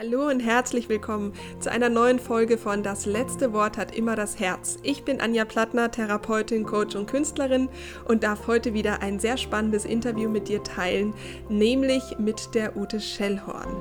Hallo 0.00 0.28
und 0.28 0.38
herzlich 0.38 0.88
willkommen 0.88 1.32
zu 1.58 1.72
einer 1.72 1.88
neuen 1.88 2.20
Folge 2.20 2.56
von 2.56 2.84
Das 2.84 3.04
letzte 3.04 3.52
Wort 3.52 3.76
hat 3.76 3.96
immer 3.96 4.14
das 4.14 4.38
Herz. 4.38 4.78
Ich 4.84 5.02
bin 5.02 5.20
Anja 5.20 5.44
Plattner, 5.44 5.90
Therapeutin, 5.90 6.64
Coach 6.64 6.94
und 6.94 7.06
Künstlerin 7.06 7.68
und 8.04 8.22
darf 8.22 8.46
heute 8.46 8.74
wieder 8.74 9.02
ein 9.02 9.18
sehr 9.18 9.36
spannendes 9.36 9.84
Interview 9.84 10.30
mit 10.30 10.46
dir 10.46 10.62
teilen, 10.62 11.14
nämlich 11.48 12.16
mit 12.20 12.54
der 12.54 12.76
Ute 12.76 13.00
Schellhorn. 13.00 13.74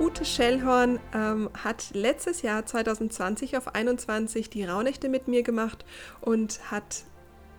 Ute 0.00 0.24
Schellhorn 0.24 1.00
ähm, 1.14 1.50
hat 1.62 1.90
letztes 1.92 2.40
Jahr 2.40 2.64
2020 2.64 3.58
auf 3.58 3.74
21 3.74 4.48
die 4.48 4.64
Rauhnächte 4.64 5.10
mit 5.10 5.28
mir 5.28 5.42
gemacht 5.42 5.84
und 6.22 6.70
hat 6.70 7.04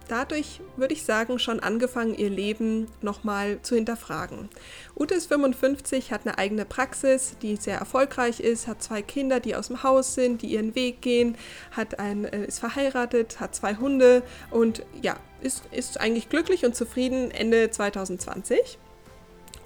dadurch, 0.09 0.59
würde 0.75 0.93
ich 0.93 1.03
sagen, 1.03 1.39
schon 1.39 1.59
angefangen, 1.59 2.15
ihr 2.15 2.29
Leben 2.29 2.87
nochmal 3.01 3.59
zu 3.61 3.75
hinterfragen. 3.75 4.49
Ute 4.97 5.15
ist 5.15 5.27
55, 5.27 6.11
hat 6.11 6.25
eine 6.25 6.37
eigene 6.37 6.65
Praxis, 6.65 7.35
die 7.41 7.55
sehr 7.55 7.77
erfolgreich 7.77 8.39
ist, 8.39 8.67
hat 8.67 8.83
zwei 8.83 9.01
Kinder, 9.01 9.39
die 9.39 9.55
aus 9.55 9.67
dem 9.67 9.83
Haus 9.83 10.15
sind, 10.15 10.41
die 10.41 10.47
ihren 10.47 10.75
Weg 10.75 11.01
gehen, 11.01 11.37
hat 11.71 12.00
ein, 12.00 12.25
äh, 12.25 12.45
ist 12.45 12.59
verheiratet, 12.59 13.39
hat 13.39 13.55
zwei 13.55 13.75
Hunde 13.75 14.23
und 14.51 14.83
ja, 15.01 15.15
ist, 15.41 15.64
ist 15.71 16.00
eigentlich 16.00 16.29
glücklich 16.29 16.65
und 16.65 16.75
zufrieden 16.75 17.31
Ende 17.31 17.69
2020. 17.69 18.78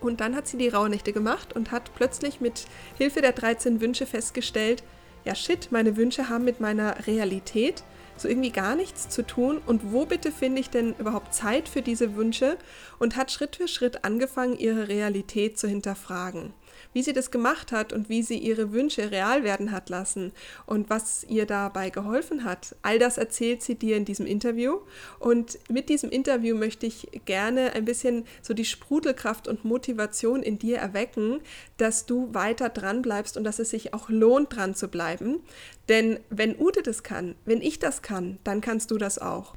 Und 0.02 0.20
dann 0.20 0.36
hat 0.36 0.48
sie 0.48 0.58
die 0.58 0.68
Rauhnächte 0.68 1.14
gemacht 1.14 1.56
und 1.56 1.72
hat 1.72 1.96
plötzlich 1.96 2.42
mit 2.42 2.66
Hilfe 2.98 3.22
der 3.22 3.32
13 3.32 3.80
Wünsche 3.80 4.06
festgestellt, 4.06 4.84
ja 5.24 5.36
shit, 5.36 5.70
meine 5.72 5.96
Wünsche 5.96 6.28
haben 6.28 6.44
mit 6.44 6.60
meiner 6.60 7.08
Realität 7.08 7.84
so 8.18 8.28
irgendwie 8.28 8.52
gar 8.52 8.76
nichts 8.76 9.10
zu 9.10 9.26
tun? 9.26 9.62
Und 9.66 9.92
wo 9.92 10.06
bitte 10.06 10.32
finde 10.32 10.62
ich 10.62 10.70
denn 10.70 10.96
überhaupt 10.98 11.34
Zeit 11.34 11.70
für 11.70 11.82
diese 11.82 12.16
Wünsche? 12.16 12.58
Und 13.00 13.16
hat 13.16 13.32
Schritt 13.32 13.56
für 13.56 13.68
Schritt 13.68 14.04
angefangen, 14.04 14.58
ihre 14.58 14.88
Realität 14.88 15.58
zu 15.58 15.68
hinterfragen 15.68 16.54
wie 16.94 17.04
sie 17.04 17.14
das 17.14 17.32
gemacht 17.32 17.72
hat 17.72 17.94
und 17.94 18.10
wie 18.10 18.24
sie 18.24 18.38
ihre 18.38 18.72
Wünsche 18.72 19.12
real 19.12 19.44
werden 19.44 19.72
hat 19.72 19.90
lassen 19.90 20.32
und 20.66 20.90
was 20.90 21.24
ihr 21.26 21.46
dabei 21.46 21.90
geholfen 21.90 22.44
hat. 22.44 22.76
All 22.82 23.00
das 23.00 23.18
erzählt 23.18 23.62
sie 23.62 23.76
dir 23.76 23.98
in 23.98 24.06
diesem 24.06 24.26
Interview. 24.26 24.80
Und 25.20 25.60
mit 25.70 25.90
diesem 25.90 26.10
Interview 26.10 26.56
möchte 26.56 26.86
ich 26.86 27.08
gerne 27.26 27.74
ein 27.74 27.86
bisschen 27.86 28.26
so 28.42 28.54
die 28.54 28.66
Sprudelkraft 28.66 29.48
und 29.48 29.66
Motivation 29.66 30.44
in 30.44 30.60
dir 30.60 30.78
erwecken, 30.78 31.42
dass 31.78 32.06
du 32.06 32.34
weiter 32.34 32.70
dran 32.70 33.02
bleibst 33.02 33.38
und 33.38 33.44
dass 33.44 33.60
es 33.60 33.70
sich 33.70 33.94
auch 33.94 34.10
lohnt, 34.10 34.56
dran 34.56 34.76
zu 34.76 34.88
bleiben. 34.88 35.42
Denn 35.90 36.20
wenn 36.30 36.58
Ute 36.58 36.82
das 36.82 37.04
kann, 37.04 37.36
wenn 37.46 37.62
ich 37.62 37.80
das 37.80 38.02
kann, 38.02 38.38
dann 38.44 38.62
kannst 38.62 38.92
du 38.92 38.98
das 38.98 39.20
auch. 39.20 39.56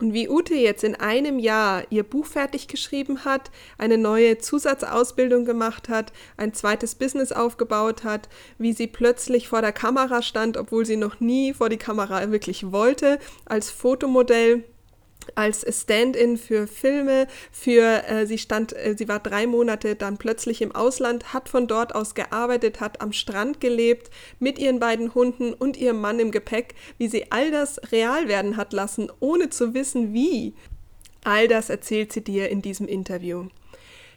Und 0.00 0.14
wie 0.14 0.30
Ute 0.30 0.54
jetzt 0.54 0.82
in 0.82 0.94
einem 0.94 1.38
Jahr 1.38 1.84
ihr 1.90 2.04
Buch 2.04 2.24
fertig 2.24 2.68
geschrieben 2.68 3.26
hat, 3.26 3.50
eine 3.76 3.98
neue 3.98 4.38
Zusatzausbildung 4.38 5.44
gemacht 5.44 5.90
hat, 5.90 6.12
ein 6.38 6.54
zweites 6.54 6.94
Business 6.94 7.32
aufgebaut 7.32 8.02
hat, 8.02 8.30
wie 8.56 8.72
sie 8.72 8.86
plötzlich 8.86 9.48
vor 9.48 9.60
der 9.60 9.72
Kamera 9.72 10.22
stand, 10.22 10.56
obwohl 10.56 10.86
sie 10.86 10.96
noch 10.96 11.20
nie 11.20 11.52
vor 11.52 11.68
die 11.68 11.76
Kamera 11.76 12.30
wirklich 12.30 12.72
wollte, 12.72 13.18
als 13.44 13.70
Fotomodell 13.70 14.64
als 15.36 15.64
Stand-in 15.68 16.36
für 16.36 16.66
Filme, 16.66 17.26
für 17.52 18.04
äh, 18.08 18.26
sie 18.26 18.38
stand, 18.38 18.72
äh, 18.74 18.94
sie 18.96 19.08
war 19.08 19.20
drei 19.20 19.46
Monate 19.46 19.94
dann 19.94 20.18
plötzlich 20.18 20.62
im 20.62 20.72
Ausland, 20.72 21.32
hat 21.32 21.48
von 21.48 21.66
dort 21.66 21.94
aus 21.94 22.14
gearbeitet, 22.14 22.80
hat 22.80 23.00
am 23.00 23.12
Strand 23.12 23.60
gelebt 23.60 24.10
mit 24.38 24.58
ihren 24.58 24.80
beiden 24.80 25.14
Hunden 25.14 25.52
und 25.52 25.76
ihrem 25.76 26.00
Mann 26.00 26.18
im 26.18 26.30
Gepäck, 26.30 26.74
wie 26.98 27.08
sie 27.08 27.30
all 27.30 27.50
das 27.50 27.80
real 27.92 28.28
werden 28.28 28.56
hat 28.56 28.72
lassen, 28.72 29.10
ohne 29.20 29.50
zu 29.50 29.74
wissen 29.74 30.12
wie. 30.12 30.54
All 31.24 31.48
das 31.48 31.68
erzählt 31.68 32.12
sie 32.12 32.24
dir 32.24 32.48
in 32.48 32.62
diesem 32.62 32.88
Interview. 32.88 33.48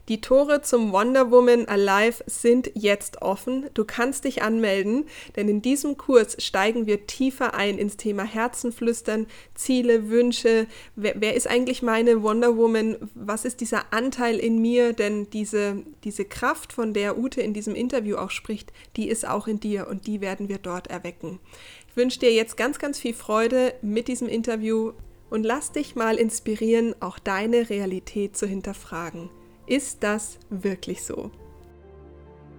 Die 0.10 0.20
Tore 0.20 0.62
zum 0.62 0.92
Wonder 0.92 1.32
Woman 1.32 1.66
Alive 1.70 2.26
sind 2.26 2.70
jetzt 2.74 3.22
offen. 3.22 3.70
Du 3.74 3.86
kannst 3.86 4.26
dich 4.26 4.44
anmelden, 4.44 5.06
denn 5.38 5.48
in 5.48 5.62
diesem 5.62 5.96
Kurs 5.96 6.36
steigen 6.44 6.88
wir 6.88 7.08
tiefer 7.08 7.54
ein 7.54 7.78
ins 7.78 7.96
Thema 7.96 8.24
Herzenflüstern, 8.24 9.28
Ziele, 9.56 10.10
Wünsche. 10.10 10.68
Wer, 10.98 11.22
wer, 11.22 11.36
ist 11.36 11.48
eigentlich 11.48 11.82
meine 11.84 12.22
Wonder 12.22 12.58
Woman? 12.58 12.98
Was 13.16 13.46
ist 13.46 13.62
dieser 13.62 13.94
Anteil 13.94 14.40
in 14.40 14.62
mir? 14.62 14.92
Denn 14.92 15.30
diese, 15.30 15.84
diese 16.04 16.26
Kraft, 16.26 16.74
von 16.74 16.94
der 16.94 17.18
Ute 17.18 17.42
in 17.42 17.54
diesem 17.54 17.74
Interview 17.74 18.18
auch 18.18 18.30
spricht, 18.30 18.74
die 18.98 19.08
ist 19.08 19.26
auch 19.26 19.48
in 19.48 19.62
dir 19.62 19.88
und 19.88 20.06
die 20.06 20.20
werden 20.20 20.50
wir 20.50 20.58
dort 20.58 20.88
erwecken. 20.88 21.40
Ich 21.90 21.96
wünsche 21.96 22.20
dir 22.20 22.34
jetzt 22.34 22.58
ganz, 22.58 22.78
ganz 22.78 23.00
viel 23.00 23.14
Freude 23.14 23.74
mit 23.82 24.10
diesem 24.10 24.28
Interview 24.28 24.92
und 25.30 25.44
lass 25.44 25.72
dich 25.72 25.96
mal 25.96 26.18
inspirieren, 26.18 26.94
auch 27.00 27.20
deine 27.20 27.70
Realität 27.70 28.36
zu 28.36 28.46
hinterfragen. 28.48 29.30
Ist 29.66 30.04
das 30.04 30.40
wirklich 30.50 31.04
so? 31.04 31.32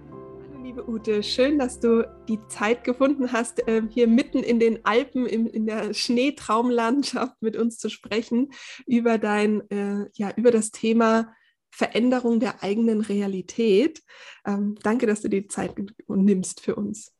Hallo 0.09 0.63
liebe 0.63 0.89
Ute, 0.89 1.21
schön, 1.21 1.59
dass 1.59 1.79
du 1.79 2.03
die 2.27 2.39
Zeit 2.47 2.83
gefunden 2.83 3.31
hast, 3.31 3.61
ähm, 3.67 3.89
hier 3.89 4.07
mitten 4.07 4.39
in 4.39 4.59
den 4.59 4.83
Alpen 4.85 5.27
in 5.27 5.67
der 5.67 5.93
Schneetraumlandschaft 5.93 7.39
mit 7.43 7.57
uns 7.57 7.77
zu 7.77 7.89
sprechen 7.89 8.51
über 8.87 9.19
dein, 9.19 9.69
äh, 9.69 10.09
ja, 10.13 10.33
über 10.35 10.49
das 10.49 10.71
Thema 10.71 11.31
Veränderung 11.69 12.39
der 12.39 12.63
eigenen 12.63 13.01
Realität. 13.01 14.01
Ähm, 14.43 14.75
danke, 14.81 15.05
dass 15.05 15.21
du 15.21 15.29
die 15.29 15.45
Zeit 15.45 15.75
nimmst 16.07 16.61
für 16.61 16.75
uns. 16.75 17.13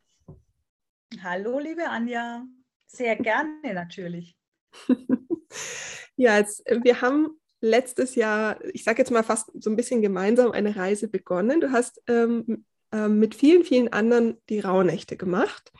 Hallo, 1.21 1.59
liebe 1.59 1.87
Anja. 1.87 2.43
Sehr 2.87 3.15
gerne 3.17 3.73
natürlich. 3.75 4.35
ja, 6.15 6.39
jetzt, 6.39 6.63
wir 6.65 7.01
haben 7.01 7.39
letztes 7.65 8.15
Jahr, 8.15 8.63
ich 8.73 8.83
sage 8.83 8.99
jetzt 8.99 9.11
mal 9.11 9.23
fast 9.23 9.51
so 9.59 9.69
ein 9.69 9.75
bisschen 9.75 10.01
gemeinsam 10.01 10.51
eine 10.51 10.75
Reise 10.75 11.07
begonnen. 11.07 11.59
Du 11.59 11.71
hast 11.71 12.01
ähm, 12.07 12.65
ähm, 12.91 13.19
mit 13.19 13.35
vielen, 13.35 13.63
vielen 13.63 13.91
anderen 13.91 14.37
die 14.49 14.59
Rauhnächte 14.59 15.17
gemacht. 15.17 15.73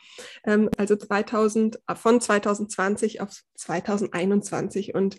Ähm, 0.44 0.68
also 0.76 0.96
2000, 0.96 1.78
von 1.94 2.20
2020 2.20 3.20
auf 3.20 3.42
2021. 3.54 4.94
Und 4.94 5.18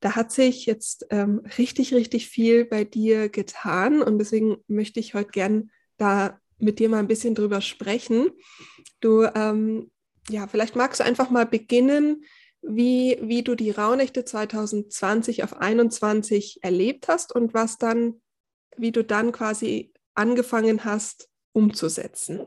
da 0.00 0.14
hat 0.14 0.30
sich 0.32 0.66
jetzt 0.66 1.06
ähm, 1.10 1.42
richtig, 1.58 1.92
richtig 1.92 2.28
viel 2.28 2.64
bei 2.64 2.84
dir 2.84 3.28
getan. 3.28 4.00
Und 4.00 4.18
deswegen 4.18 4.58
möchte 4.68 5.00
ich 5.00 5.14
heute 5.14 5.32
gern 5.32 5.70
da 5.96 6.40
mit 6.58 6.78
dir 6.78 6.88
mal 6.88 6.98
ein 6.98 7.08
bisschen 7.08 7.34
drüber 7.34 7.60
sprechen. 7.60 8.30
Du, 9.00 9.24
ähm, 9.34 9.90
ja, 10.30 10.46
vielleicht 10.46 10.76
magst 10.76 11.00
du 11.00 11.04
einfach 11.04 11.30
mal 11.30 11.46
beginnen, 11.46 12.24
wie, 12.66 13.18
wie 13.20 13.42
du 13.42 13.54
die 13.54 13.70
Rauhnächte 13.70 14.24
2020 14.24 15.44
auf 15.44 15.56
21 15.56 16.62
erlebt 16.62 17.08
hast 17.08 17.34
und 17.34 17.54
was 17.54 17.78
dann, 17.78 18.20
wie 18.76 18.92
du 18.92 19.04
dann 19.04 19.32
quasi 19.32 19.92
angefangen 20.14 20.84
hast 20.84 21.28
umzusetzen. 21.52 22.46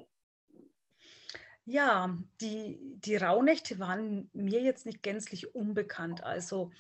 Ja, 1.66 2.18
die, 2.40 2.80
die 2.82 3.18
Rauhnächte 3.18 3.78
waren 3.80 4.30
mir 4.34 4.62
jetzt 4.62 4.86
nicht 4.86 5.04
gänzlich 5.04 5.54
unbekannt. 5.54 6.24
Also 6.24 6.72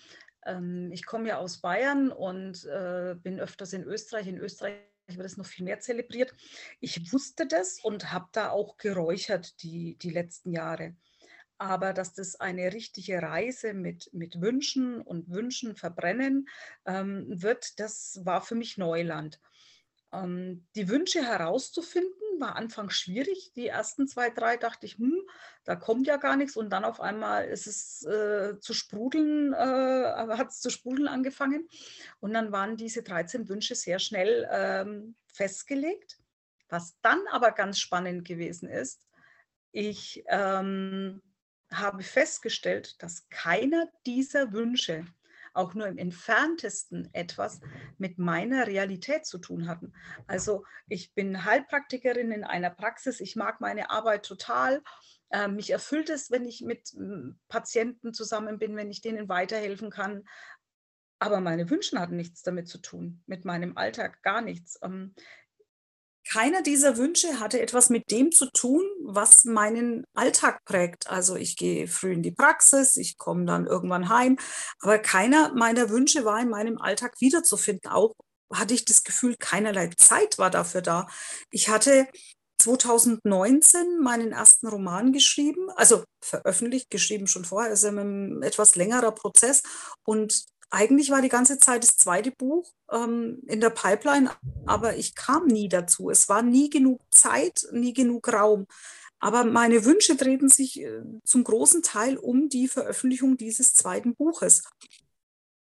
ähm, 0.45 0.91
ich 0.93 1.05
komme 1.05 1.27
ja 1.27 1.37
aus 1.37 1.57
Bayern 1.57 2.09
und 2.09 2.63
äh, 2.65 3.15
bin 3.21 3.39
öfters 3.39 3.73
in 3.73 3.83
Österreich. 3.83 4.27
In 4.27 4.37
Österreich 4.37 4.77
wird 5.07 5.25
es 5.25 5.37
noch 5.37 5.45
viel 5.45 5.65
mehr 5.65 5.81
zelebriert. 5.81 6.33
Ich 6.79 7.11
wusste 7.11 7.47
das 7.47 7.79
und 7.83 8.11
habe 8.13 8.27
da 8.31 8.51
auch 8.51 8.77
geräuchert 8.77 9.61
die, 9.61 9.97
die 9.97 10.09
letzten 10.09 10.51
Jahre. 10.51 10.95
Aber 11.57 11.93
dass 11.93 12.13
das 12.13 12.39
eine 12.39 12.71
richtige 12.73 13.21
Reise 13.21 13.73
mit, 13.73 14.09
mit 14.13 14.41
Wünschen 14.41 15.01
und 15.01 15.29
Wünschen 15.31 15.75
verbrennen 15.75 16.47
ähm, 16.85 17.25
wird, 17.29 17.79
das 17.79 18.19
war 18.23 18.41
für 18.41 18.55
mich 18.55 18.77
Neuland. 18.77 19.39
Ähm, 20.13 20.67
die 20.75 20.87
Wünsche 20.87 21.21
herauszufinden 21.23 22.13
war 22.39 22.55
anfangs 22.55 22.95
schwierig. 22.95 23.51
Die 23.55 23.67
ersten 23.67 24.07
zwei, 24.07 24.29
drei 24.29 24.57
dachte 24.57 24.85
ich, 24.85 24.97
hm, 24.97 25.19
da 25.63 25.75
kommt 25.75 26.07
ja 26.07 26.17
gar 26.17 26.35
nichts. 26.35 26.55
Und 26.55 26.69
dann 26.69 26.85
auf 26.85 27.01
einmal 27.01 27.45
ist 27.45 27.67
es 27.67 28.03
äh, 28.05 28.59
zu 28.59 28.73
sprudeln, 28.73 29.53
äh, 29.53 29.57
hat 29.57 30.49
es 30.49 30.61
zu 30.61 30.69
sprudeln 30.69 31.07
angefangen. 31.07 31.67
Und 32.19 32.33
dann 32.33 32.51
waren 32.51 32.77
diese 32.77 33.03
13 33.03 33.49
Wünsche 33.49 33.75
sehr 33.75 33.99
schnell 33.99 34.47
ähm, 34.51 35.15
festgelegt. 35.33 36.19
Was 36.69 36.99
dann 37.01 37.19
aber 37.31 37.51
ganz 37.51 37.79
spannend 37.79 38.25
gewesen 38.25 38.69
ist, 38.69 39.07
ich 39.71 40.23
ähm, 40.27 41.21
habe 41.71 42.03
festgestellt, 42.03 43.01
dass 43.01 43.27
keiner 43.29 43.87
dieser 44.05 44.53
Wünsche 44.53 45.05
auch 45.57 45.73
nur 45.73 45.87
im 45.87 45.97
entferntesten 45.97 47.09
etwas 47.13 47.59
mit 47.97 48.19
meiner 48.19 48.67
Realität 48.67 49.25
zu 49.25 49.39
tun 49.39 49.67
hatten. 49.67 49.91
Also 50.27 50.63
ich 50.87 51.13
bin 51.13 51.45
Heilpraktikerin 51.45 52.31
in 52.31 52.43
einer 52.43 52.69
Praxis, 52.69 53.19
ich 53.19 53.35
mag 53.35 53.59
meine 53.59 53.89
Arbeit 53.89 54.23
total. 54.23 54.83
Äh, 55.29 55.47
mich 55.47 55.71
erfüllt 55.71 56.09
es, 56.09 56.31
wenn 56.31 56.45
ich 56.45 56.61
mit 56.61 56.95
Patienten 57.47 58.13
zusammen 58.13 58.59
bin, 58.59 58.75
wenn 58.75 58.91
ich 58.91 59.01
denen 59.01 59.27
weiterhelfen 59.27 59.89
kann. 59.89 60.23
Aber 61.19 61.41
meine 61.41 61.69
Wünsche 61.69 61.99
hatten 61.99 62.15
nichts 62.15 62.43
damit 62.43 62.67
zu 62.67 62.77
tun, 62.77 63.23
mit 63.25 63.43
meinem 63.43 63.75
Alltag 63.75 64.21
gar 64.21 64.41
nichts. 64.41 64.79
Ähm, 64.83 65.15
keiner 66.31 66.61
dieser 66.61 66.97
Wünsche 66.97 67.39
hatte 67.39 67.61
etwas 67.61 67.89
mit 67.89 68.11
dem 68.11 68.31
zu 68.31 68.49
tun, 68.51 68.83
was 69.03 69.45
meinen 69.45 70.05
Alltag 70.13 70.63
prägt. 70.65 71.09
Also 71.09 71.35
ich 71.35 71.57
gehe 71.57 71.87
früh 71.87 72.13
in 72.13 72.23
die 72.23 72.31
Praxis, 72.31 72.97
ich 72.97 73.17
komme 73.17 73.45
dann 73.45 73.65
irgendwann 73.65 74.09
heim, 74.09 74.37
aber 74.79 74.99
keiner 74.99 75.53
meiner 75.53 75.89
Wünsche 75.89 76.25
war 76.25 76.39
in 76.41 76.49
meinem 76.49 76.79
Alltag 76.79 77.15
wiederzufinden, 77.19 77.91
auch 77.91 78.13
hatte 78.53 78.73
ich 78.73 78.85
das 78.85 79.03
Gefühl, 79.03 79.35
keinerlei 79.37 79.89
Zeit 79.97 80.37
war 80.37 80.49
dafür 80.49 80.81
da. 80.81 81.07
Ich 81.51 81.69
hatte 81.69 82.07
2019 82.59 83.99
meinen 84.01 84.31
ersten 84.31 84.67
Roman 84.67 85.13
geschrieben, 85.13 85.69
also 85.75 86.03
veröffentlicht, 86.23 86.89
geschrieben 86.89 87.27
schon 87.27 87.45
vorher, 87.45 87.71
ist 87.71 87.85
also 87.85 87.99
ein 87.99 88.41
etwas 88.43 88.75
längerer 88.75 89.11
Prozess. 89.11 89.61
Und 90.03 90.45
eigentlich 90.69 91.09
war 91.11 91.21
die 91.21 91.29
ganze 91.29 91.59
Zeit 91.59 91.83
das 91.83 91.97
zweite 91.97 92.31
Buch 92.31 92.71
ähm, 92.91 93.41
in 93.47 93.61
der 93.61 93.69
Pipeline, 93.69 94.31
aber 94.65 94.97
ich 94.97 95.15
kam 95.15 95.47
nie 95.47 95.69
dazu. 95.69 96.09
Es 96.09 96.27
war 96.29 96.41
nie 96.41 96.69
genug 96.69 97.01
Zeit, 97.11 97.67
nie 97.71 97.93
genug 97.93 98.31
Raum. 98.31 98.67
Aber 99.19 99.45
meine 99.45 99.85
Wünsche 99.85 100.15
drehten 100.15 100.49
sich 100.49 100.81
äh, 100.81 101.01
zum 101.23 101.43
großen 101.43 101.81
Teil 101.81 102.17
um 102.17 102.49
die 102.49 102.67
Veröffentlichung 102.67 103.37
dieses 103.37 103.73
zweiten 103.73 104.15
Buches. 104.15 104.63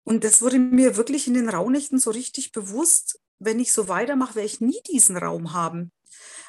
Und 0.04 0.24
das 0.24 0.42
wurde 0.42 0.58
mir 0.58 0.96
wirklich 0.96 1.26
in 1.26 1.34
den 1.34 1.48
Raunächten 1.48 1.98
so 1.98 2.10
richtig 2.10 2.52
bewusst, 2.52 3.20
wenn 3.38 3.60
ich 3.60 3.72
so 3.72 3.88
weitermache, 3.88 4.34
werde 4.34 4.46
ich 4.46 4.60
nie 4.60 4.80
diesen 4.90 5.16
Raum 5.16 5.52
haben. 5.52 5.92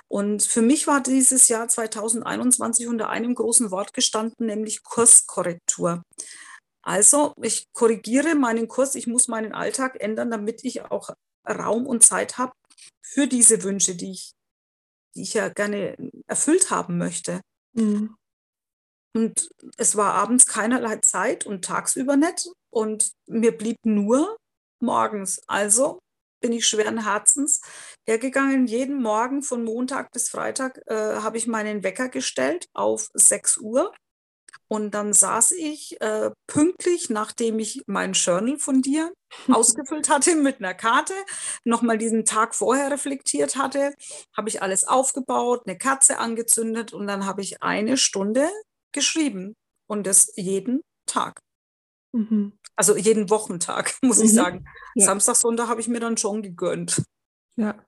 Und 0.08 0.44
für 0.44 0.62
mich 0.62 0.88
war 0.88 1.02
dieses 1.02 1.48
Jahr 1.50 1.68
2021 1.68 2.88
unter 2.88 3.10
einem 3.10 3.36
großen 3.36 3.70
Wort 3.70 3.94
gestanden, 3.94 4.48
nämlich 4.48 4.84
Kurskorrektur. 4.84 6.04
Also 6.90 7.36
ich 7.40 7.72
korrigiere 7.72 8.34
meinen 8.34 8.68
Kurs, 8.68 8.96
ich 8.96 9.06
muss 9.06 9.28
meinen 9.28 9.52
Alltag 9.52 10.02
ändern, 10.02 10.32
damit 10.32 10.66
ich 10.66 10.82
auch 10.82 11.12
Raum 11.48 11.86
und 11.86 12.04
Zeit 12.04 12.40
habe 12.40 12.52
für 13.06 13.28
diese 13.28 13.62
Wünsche, 13.62 13.94
die 13.94 14.14
ich, 14.14 14.32
die 15.14 15.22
ich 15.22 15.36
ja 15.36 15.50
gerne 15.50 15.96
erfüllt 16.26 16.72
haben 16.72 16.98
möchte. 16.98 17.42
Mhm. 17.74 18.16
Und 19.16 19.52
es 19.78 19.98
war 19.98 20.16
abends 20.16 20.48
keinerlei 20.48 20.96
Zeit 20.96 21.46
und 21.46 21.64
tagsüber 21.64 22.18
nicht. 22.18 22.50
Und 22.72 23.12
mir 23.28 23.56
blieb 23.56 23.78
nur 23.84 24.36
morgens. 24.82 25.44
Also 25.46 26.00
bin 26.42 26.54
ich 26.54 26.68
schweren 26.68 27.04
Herzens 27.04 27.62
hergegangen. 28.08 28.66
Jeden 28.66 29.00
Morgen 29.00 29.44
von 29.44 29.64
Montag 29.64 30.10
bis 30.12 30.30
Freitag 30.30 30.82
äh, 30.88 31.18
habe 31.18 31.38
ich 31.38 31.46
meinen 31.46 31.84
Wecker 31.84 32.10
gestellt 32.10 32.66
auf 32.74 33.10
6 33.14 33.58
Uhr. 33.58 33.94
Und 34.72 34.92
dann 34.92 35.14
saß 35.14 35.52
ich 35.54 36.00
äh, 36.00 36.30
pünktlich, 36.46 37.10
nachdem 37.10 37.58
ich 37.58 37.82
mein 37.88 38.14
Journal 38.14 38.60
von 38.60 38.84
dir 38.84 39.12
ausgefüllt 39.50 40.10
hatte 40.10 40.36
mit 40.36 40.60
einer 40.60 40.76
Karte, 40.76 41.14
nochmal 41.64 41.98
diesen 41.98 42.24
Tag 42.24 42.54
vorher 42.54 42.92
reflektiert 42.92 43.56
hatte, 43.56 43.94
habe 44.38 44.48
ich 44.48 44.62
alles 44.62 44.88
aufgebaut, 44.88 45.64
eine 45.66 45.78
Kerze 45.78 46.20
angezündet 46.20 46.94
und 46.94 47.08
dann 47.08 47.26
habe 47.26 47.42
ich 47.42 47.64
eine 47.64 47.98
Stunde 47.98 48.48
geschrieben 48.94 49.56
und 49.88 50.06
das 50.06 50.32
jeden 50.36 50.82
Tag. 51.08 51.40
Mhm. 52.12 52.54
Also 52.76 52.96
jeden 52.96 53.32
Wochentag, 53.32 53.98
muss 54.04 54.20
mhm. 54.20 54.26
ich 54.26 54.34
sagen. 54.34 54.66
Ja. 54.94 55.06
Samstag, 55.06 55.36
Sonntag 55.36 55.68
habe 55.68 55.82
ich 55.82 55.88
mir 55.88 56.00
dann 56.00 56.18
schon 56.18 56.44
gegönnt. 56.44 57.02
Ja. 57.56 57.84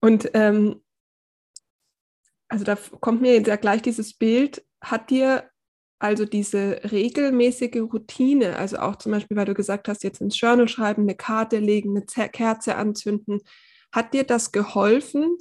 Und 0.00 0.30
ähm, 0.34 0.82
also 2.48 2.64
da 2.64 2.76
kommt 3.00 3.22
mir 3.22 3.34
jetzt 3.34 3.48
ja 3.48 3.56
gleich 3.56 3.82
dieses 3.82 4.14
Bild, 4.14 4.64
hat 4.80 5.10
dir 5.10 5.50
also 5.98 6.24
diese 6.24 6.80
regelmäßige 6.90 7.82
Routine, 7.92 8.56
also 8.56 8.78
auch 8.78 8.96
zum 8.96 9.12
Beispiel, 9.12 9.36
weil 9.36 9.44
du 9.44 9.54
gesagt 9.54 9.86
hast, 9.86 10.02
jetzt 10.02 10.20
ins 10.20 10.40
Journal 10.40 10.66
schreiben, 10.66 11.02
eine 11.02 11.14
Karte 11.14 11.58
legen, 11.58 11.90
eine 11.96 12.28
Kerze 12.28 12.76
anzünden, 12.76 13.40
hat 13.92 14.14
dir 14.14 14.24
das 14.24 14.50
geholfen, 14.50 15.36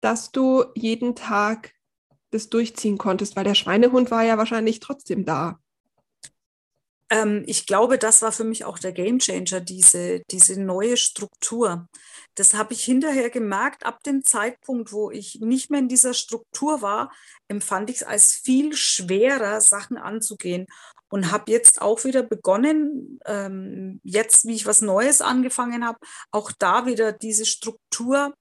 dass 0.00 0.32
du 0.32 0.64
jeden 0.74 1.14
Tag 1.14 1.72
das 2.30 2.48
durchziehen 2.50 2.98
konntest? 2.98 3.36
Weil 3.36 3.44
der 3.44 3.54
Schweinehund 3.54 4.10
war 4.10 4.24
ja 4.24 4.38
wahrscheinlich 4.38 4.80
trotzdem 4.80 5.24
da. 5.24 5.60
Ähm, 7.12 7.44
ich 7.46 7.66
glaube, 7.66 7.98
das 7.98 8.22
war 8.22 8.32
für 8.32 8.44
mich 8.44 8.64
auch 8.64 8.78
der 8.78 8.92
Gamechanger, 8.92 9.60
diese, 9.60 10.22
diese 10.30 10.58
neue 10.58 10.96
Struktur. 10.96 11.86
Das 12.34 12.54
habe 12.54 12.72
ich 12.72 12.82
hinterher 12.84 13.28
gemerkt, 13.28 13.84
ab 13.84 14.02
dem 14.02 14.24
Zeitpunkt, 14.24 14.92
wo 14.92 15.10
ich 15.10 15.38
nicht 15.40 15.70
mehr 15.70 15.80
in 15.80 15.88
dieser 15.88 16.14
Struktur 16.14 16.80
war, 16.80 17.12
empfand 17.48 17.90
ich 17.90 17.96
es 17.96 18.02
als 18.02 18.32
viel 18.32 18.74
schwerer, 18.74 19.60
Sachen 19.60 19.98
anzugehen. 19.98 20.66
Und 21.10 21.30
habe 21.30 21.52
jetzt 21.52 21.82
auch 21.82 22.04
wieder 22.04 22.22
begonnen, 22.22 23.20
ähm, 23.26 24.00
jetzt, 24.02 24.46
wie 24.46 24.54
ich 24.54 24.64
was 24.64 24.80
Neues 24.80 25.20
angefangen 25.20 25.84
habe, 25.84 25.98
auch 26.30 26.50
da 26.58 26.86
wieder 26.86 27.12
diese 27.12 27.44
Struktur 27.44 28.34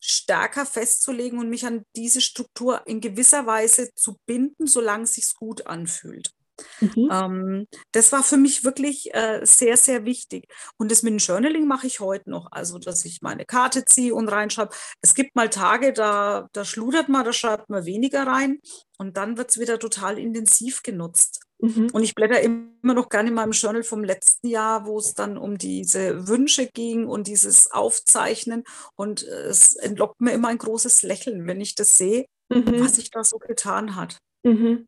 stärker 0.00 0.64
festzulegen 0.64 1.38
und 1.38 1.50
mich 1.50 1.66
an 1.66 1.84
diese 1.94 2.22
Struktur 2.22 2.86
in 2.86 3.02
gewisser 3.02 3.44
Weise 3.44 3.92
zu 3.94 4.16
binden, 4.24 4.66
solange 4.66 5.04
es 5.04 5.14
sich 5.14 5.34
gut 5.34 5.66
anfühlt. 5.66 6.32
Mhm. 6.80 7.08
Ähm, 7.10 7.66
das 7.92 8.12
war 8.12 8.22
für 8.22 8.36
mich 8.36 8.64
wirklich 8.64 9.14
äh, 9.14 9.40
sehr, 9.42 9.76
sehr 9.76 10.04
wichtig. 10.04 10.46
Und 10.78 10.90
das 10.90 11.02
mit 11.02 11.12
dem 11.12 11.18
Journaling 11.18 11.66
mache 11.66 11.86
ich 11.86 12.00
heute 12.00 12.30
noch. 12.30 12.48
Also, 12.50 12.78
dass 12.78 13.04
ich 13.04 13.22
meine 13.22 13.44
Karte 13.44 13.84
ziehe 13.84 14.14
und 14.14 14.28
reinschreibe. 14.28 14.74
Es 15.00 15.14
gibt 15.14 15.34
mal 15.34 15.50
Tage, 15.50 15.92
da, 15.92 16.48
da 16.52 16.64
schludert 16.64 17.08
man, 17.08 17.24
da 17.24 17.32
schreibt 17.32 17.70
man 17.70 17.84
weniger 17.84 18.26
rein. 18.26 18.60
Und 18.98 19.16
dann 19.16 19.36
wird 19.36 19.50
es 19.50 19.58
wieder 19.58 19.78
total 19.78 20.18
intensiv 20.18 20.82
genutzt. 20.82 21.40
Mhm. 21.58 21.88
Und 21.92 22.02
ich 22.02 22.14
blätter 22.14 22.40
immer 22.40 22.94
noch 22.94 23.08
gerne 23.08 23.30
in 23.30 23.34
meinem 23.34 23.52
Journal 23.52 23.82
vom 23.82 24.04
letzten 24.04 24.48
Jahr, 24.48 24.86
wo 24.86 24.98
es 24.98 25.14
dann 25.14 25.38
um 25.38 25.56
diese 25.56 26.28
Wünsche 26.28 26.66
ging 26.66 27.06
und 27.06 27.26
dieses 27.26 27.70
Aufzeichnen. 27.70 28.64
Und 28.96 29.26
äh, 29.26 29.46
es 29.46 29.76
entlockt 29.76 30.20
mir 30.20 30.32
immer 30.32 30.48
ein 30.48 30.58
großes 30.58 31.02
Lächeln, 31.02 31.46
wenn 31.46 31.60
ich 31.60 31.74
das 31.74 31.96
sehe, 31.96 32.26
mhm. 32.50 32.80
was 32.80 32.96
sich 32.96 33.10
da 33.10 33.24
so 33.24 33.38
getan 33.38 33.96
hat. 33.96 34.18
Mhm. 34.44 34.86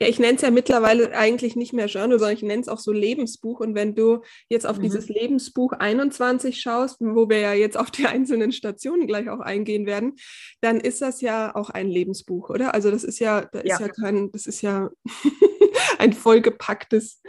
Ja, 0.00 0.06
ich 0.06 0.18
nenne 0.18 0.36
es 0.36 0.42
ja 0.42 0.50
mittlerweile 0.50 1.16
eigentlich 1.16 1.56
nicht 1.56 1.72
mehr 1.72 1.86
Journal, 1.86 2.18
sondern 2.18 2.36
ich 2.36 2.42
nenne 2.42 2.62
es 2.62 2.68
auch 2.68 2.78
so 2.78 2.92
Lebensbuch. 2.92 3.60
Und 3.60 3.74
wenn 3.74 3.94
du 3.94 4.22
jetzt 4.48 4.66
auf 4.66 4.78
mhm. 4.78 4.82
dieses 4.82 5.08
Lebensbuch 5.08 5.72
21 5.72 6.60
schaust, 6.60 6.96
wo 7.00 7.28
wir 7.28 7.38
ja 7.38 7.52
jetzt 7.52 7.76
auf 7.76 7.90
die 7.90 8.06
einzelnen 8.06 8.52
Stationen 8.52 9.06
gleich 9.06 9.28
auch 9.28 9.40
eingehen 9.40 9.86
werden, 9.86 10.16
dann 10.60 10.80
ist 10.80 11.02
das 11.02 11.20
ja 11.20 11.54
auch 11.54 11.70
ein 11.70 11.88
Lebensbuch, 11.88 12.50
oder? 12.50 12.74
Also 12.74 12.90
das 12.90 13.04
ist 13.04 13.18
ja, 13.18 13.42
da 13.52 13.60
ist 13.60 13.80
ja, 13.80 13.86
ja 13.86 13.88
kein, 13.88 14.30
das 14.30 14.46
ist 14.46 14.62
ja 14.62 14.90
ein 15.98 16.12
vollgepacktes 16.12 17.20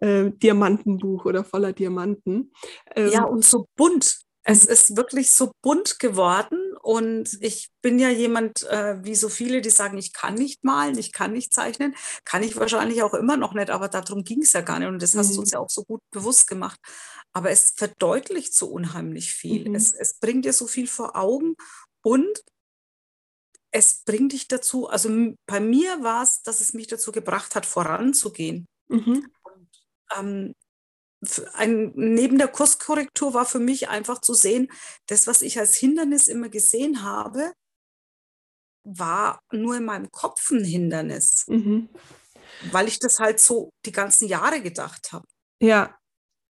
äh, 0.00 0.30
Diamantenbuch 0.30 1.24
oder 1.24 1.44
voller 1.44 1.72
Diamanten. 1.72 2.52
Ähm, 2.94 3.10
ja, 3.10 3.24
und 3.24 3.44
so 3.44 3.66
bunt. 3.76 4.18
Es 4.42 4.66
mhm. 4.66 4.72
ist 4.72 4.96
wirklich 4.96 5.32
so 5.32 5.52
bunt 5.62 5.98
geworden 5.98 6.58
und 6.82 7.38
ich 7.40 7.70
bin 7.82 7.98
ja 7.98 8.08
jemand, 8.08 8.64
äh, 8.64 9.02
wie 9.04 9.14
so 9.14 9.28
viele, 9.28 9.60
die 9.60 9.70
sagen, 9.70 9.98
ich 9.98 10.12
kann 10.12 10.34
nicht 10.34 10.64
malen, 10.64 10.98
ich 10.98 11.12
kann 11.12 11.32
nicht 11.32 11.52
zeichnen, 11.52 11.94
kann 12.24 12.42
ich 12.42 12.56
wahrscheinlich 12.56 13.02
auch 13.02 13.14
immer 13.14 13.36
noch 13.36 13.54
nicht, 13.54 13.70
aber 13.70 13.88
darum 13.88 14.24
ging 14.24 14.42
es 14.42 14.52
ja 14.52 14.60
gar 14.60 14.78
nicht 14.78 14.88
und 14.88 15.02
das 15.02 15.16
hast 15.16 15.34
du 15.34 15.40
uns 15.40 15.50
mhm. 15.50 15.54
ja 15.54 15.60
auch 15.60 15.70
so 15.70 15.84
gut 15.84 16.00
bewusst 16.10 16.46
gemacht. 16.46 16.78
Aber 17.32 17.50
es 17.50 17.72
verdeutlicht 17.76 18.54
so 18.54 18.68
unheimlich 18.68 19.32
viel. 19.32 19.68
Mhm. 19.68 19.74
Es, 19.74 19.92
es 19.92 20.18
bringt 20.18 20.44
dir 20.44 20.52
so 20.52 20.66
viel 20.66 20.86
vor 20.86 21.16
Augen 21.16 21.54
und 22.02 22.42
es 23.70 24.02
bringt 24.04 24.32
dich 24.32 24.48
dazu, 24.48 24.88
also 24.88 25.10
bei 25.46 25.60
mir 25.60 26.02
war 26.02 26.22
es, 26.22 26.42
dass 26.42 26.60
es 26.60 26.72
mich 26.72 26.86
dazu 26.86 27.12
gebracht 27.12 27.54
hat, 27.54 27.66
voranzugehen. 27.66 28.66
Mhm. 28.88 29.30
Und, 29.42 29.68
ähm, 30.16 30.54
ein, 31.54 31.92
neben 31.94 32.38
der 32.38 32.48
Kurskorrektur 32.48 33.34
war 33.34 33.46
für 33.46 33.58
mich 33.58 33.88
einfach 33.88 34.20
zu 34.20 34.34
sehen, 34.34 34.68
das, 35.06 35.26
was 35.26 35.42
ich 35.42 35.58
als 35.58 35.74
Hindernis 35.74 36.28
immer 36.28 36.48
gesehen 36.48 37.02
habe, 37.02 37.52
war 38.84 39.40
nur 39.50 39.76
in 39.76 39.84
meinem 39.84 40.10
Kopf 40.10 40.50
ein 40.50 40.64
Hindernis, 40.64 41.44
mhm. 41.48 41.88
weil 42.70 42.86
ich 42.86 42.98
das 42.98 43.18
halt 43.18 43.40
so 43.40 43.70
die 43.84 43.92
ganzen 43.92 44.28
Jahre 44.28 44.60
gedacht 44.60 45.12
habe. 45.12 45.26
Ja, 45.60 45.98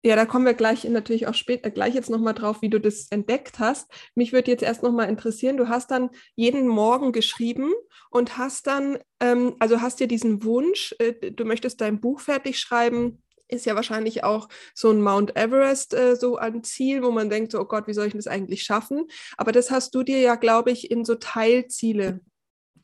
ja, 0.02 0.16
da 0.16 0.26
kommen 0.26 0.46
wir 0.46 0.54
gleich 0.54 0.86
natürlich 0.86 1.28
auch 1.28 1.34
später 1.34 1.70
gleich 1.70 1.94
jetzt 1.94 2.10
nochmal 2.10 2.34
drauf, 2.34 2.62
wie 2.62 2.70
du 2.70 2.80
das 2.80 3.08
entdeckt 3.10 3.60
hast. 3.60 3.92
Mich 4.16 4.32
würde 4.32 4.50
jetzt 4.50 4.64
erst 4.64 4.82
nochmal 4.82 5.10
interessieren, 5.10 5.58
du 5.58 5.68
hast 5.68 5.92
dann 5.92 6.10
jeden 6.36 6.70
Morgen 6.70 7.12
geschrieben 7.12 7.74
und 8.10 8.38
hast 8.38 8.68
dann, 8.68 9.00
ähm, 9.20 9.58
also 9.60 9.82
hast 9.82 10.00
dir 10.00 10.08
diesen 10.08 10.44
Wunsch, 10.44 10.96
äh, 11.00 11.32
du 11.32 11.44
möchtest 11.44 11.82
dein 11.82 12.00
Buch 12.00 12.22
fertig 12.22 12.60
schreiben, 12.60 13.22
ist 13.50 13.66
ja 13.66 13.76
wahrscheinlich 13.76 14.24
auch 14.24 14.48
so 14.74 14.92
ein 14.92 15.02
Mount 15.02 15.36
Everest 15.36 15.94
äh, 15.94 16.16
so 16.16 16.38
ein 16.38 16.64
Ziel, 16.64 17.04
wo 17.04 17.12
man 17.12 17.30
denkt, 17.30 17.52
so, 17.52 17.60
oh 17.60 17.66
Gott, 17.66 17.88
wie 17.88 17.94
soll 17.94 18.08
ich 18.08 18.14
das 18.14 18.28
eigentlich 18.28 18.64
schaffen? 18.64 19.08
Aber 19.38 19.52
das 19.52 19.72
hast 19.72 19.94
du 19.96 20.04
dir 20.04 20.20
ja, 20.20 20.36
glaube 20.36 20.72
ich, 20.72 20.92
in 20.92 21.04
so 21.06 21.16
Teilziele 21.16 22.22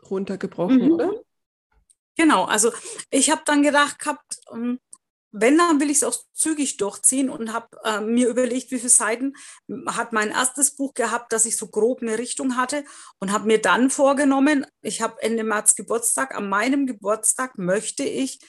runtergebrochen, 0.10 0.86
mhm. 0.86 0.92
oder? 0.92 1.14
Genau, 2.18 2.46
also 2.46 2.72
ich 3.10 3.30
habe 3.30 3.42
dann 3.46 3.62
gedacht 3.62 4.00
gehabt, 4.00 4.40
ähm, 4.54 4.80
wenn, 5.38 5.58
dann 5.58 5.82
will 5.82 5.90
ich 5.90 5.98
es 5.98 6.04
auch 6.04 6.16
zügig 6.34 6.78
durchziehen 6.78 7.30
und 7.30 7.52
habe 7.52 7.68
äh, 7.84 8.00
mir 8.00 8.30
überlegt, 8.30 8.72
wie 8.72 8.78
viele 8.78 8.90
Seiten 8.90 9.34
hat 9.88 10.14
mein 10.14 10.32
erstes 10.32 10.78
Buch 10.78 10.94
gehabt, 10.94 11.34
dass 11.34 11.46
ich 11.46 11.58
so 11.58 11.68
grob 11.68 12.02
eine 12.02 12.18
Richtung 12.18 12.56
hatte 12.56 12.86
und 13.20 13.34
habe 13.34 13.48
mir 13.48 13.60
dann 13.60 13.90
vorgenommen, 13.90 14.66
ich 14.82 15.02
habe 15.02 15.22
Ende 15.22 15.44
März 15.44 15.76
Geburtstag, 15.76 16.34
an 16.36 16.48
meinem 16.48 16.88
Geburtstag 16.88 17.58
möchte 17.58 18.04
ich 18.04 18.40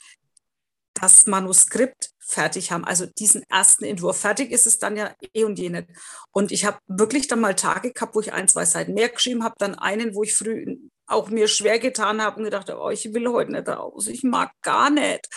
das 1.01 1.27
Manuskript 1.27 2.11
fertig 2.19 2.71
haben, 2.71 2.83
also 2.83 3.05
diesen 3.05 3.43
ersten 3.49 3.85
Entwurf. 3.85 4.19
Fertig 4.19 4.51
ist 4.51 4.67
es 4.67 4.79
dann 4.79 4.97
ja 4.97 5.15
eh 5.33 5.45
und 5.45 5.57
je 5.57 5.69
nicht. 5.69 5.87
Und 6.31 6.51
ich 6.51 6.65
habe 6.65 6.77
wirklich 6.87 7.27
dann 7.27 7.39
mal 7.39 7.55
Tage 7.55 7.93
gehabt, 7.93 8.15
wo 8.15 8.19
ich 8.19 8.33
ein, 8.33 8.49
zwei 8.49 8.65
Seiten 8.65 8.93
mehr 8.93 9.09
geschrieben 9.09 9.43
habe, 9.43 9.55
dann 9.59 9.75
einen, 9.75 10.13
wo 10.13 10.23
ich 10.23 10.35
früh 10.35 10.77
auch 11.05 11.29
mir 11.29 11.47
schwer 11.47 11.79
getan 11.79 12.21
habe 12.21 12.37
und 12.37 12.43
gedacht 12.43 12.69
habe, 12.69 12.81
oh, 12.81 12.89
ich 12.89 13.13
will 13.13 13.29
heute 13.29 13.53
nicht 13.53 13.69
raus, 13.69 14.07
ich 14.07 14.23
mag 14.23 14.51
gar 14.61 14.89
nicht. 14.89 15.29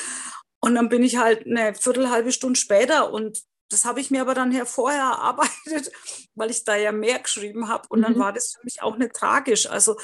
Und 0.60 0.74
dann 0.74 0.88
bin 0.88 1.04
ich 1.04 1.16
halt 1.16 1.46
eine 1.46 1.74
Viertel, 1.74 2.10
halbe 2.10 2.32
Stunde 2.32 2.58
später 2.58 3.12
und 3.12 3.40
das 3.70 3.84
habe 3.84 4.00
ich 4.00 4.10
mir 4.10 4.20
aber 4.20 4.34
dann 4.34 4.52
vorher 4.66 5.00
erarbeitet, 5.00 5.92
weil 6.34 6.50
ich 6.50 6.64
da 6.64 6.74
ja 6.74 6.90
mehr 6.90 7.20
geschrieben 7.20 7.68
habe. 7.68 7.86
Und 7.88 8.02
dann 8.02 8.14
mhm. 8.14 8.18
war 8.18 8.32
das 8.32 8.52
für 8.52 8.64
mich 8.64 8.82
auch 8.82 8.96
nicht 8.96 9.14
tragisch. 9.14 9.70
Also 9.70 9.96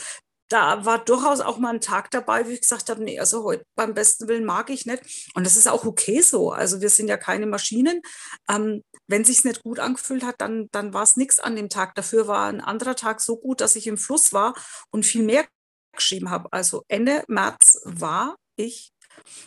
da 0.48 0.84
war 0.84 1.04
durchaus 1.04 1.40
auch 1.40 1.58
mal 1.58 1.74
ein 1.74 1.80
Tag 1.80 2.10
dabei, 2.10 2.46
wie 2.48 2.52
ich 2.52 2.60
gesagt 2.60 2.88
habe, 2.88 3.02
nee, 3.02 3.18
also 3.18 3.42
heute 3.44 3.64
beim 3.74 3.94
besten 3.94 4.28
Willen 4.28 4.44
mag 4.44 4.70
ich 4.70 4.86
nicht. 4.86 5.30
Und 5.34 5.44
das 5.44 5.56
ist 5.56 5.66
auch 5.66 5.84
okay 5.84 6.20
so. 6.20 6.52
Also 6.52 6.80
wir 6.80 6.90
sind 6.90 7.08
ja 7.08 7.16
keine 7.16 7.46
Maschinen. 7.46 8.00
Ähm, 8.48 8.82
wenn 9.08 9.24
sich 9.24 9.44
nicht 9.44 9.62
gut 9.62 9.78
angefühlt 9.80 10.24
hat, 10.24 10.36
dann, 10.38 10.68
dann 10.70 10.92
war 10.92 11.02
es 11.02 11.16
nichts 11.16 11.40
an 11.40 11.56
dem 11.56 11.68
Tag. 11.68 11.94
Dafür 11.94 12.28
war 12.28 12.48
ein 12.48 12.60
anderer 12.60 12.94
Tag 12.94 13.20
so 13.20 13.36
gut, 13.36 13.60
dass 13.60 13.76
ich 13.76 13.86
im 13.86 13.98
Fluss 13.98 14.32
war 14.32 14.54
und 14.90 15.04
viel 15.04 15.22
mehr 15.22 15.46
geschrieben 15.92 16.30
habe. 16.30 16.52
Also 16.52 16.84
Ende 16.88 17.24
März 17.26 17.80
war 17.84 18.36
ich. 18.56 18.92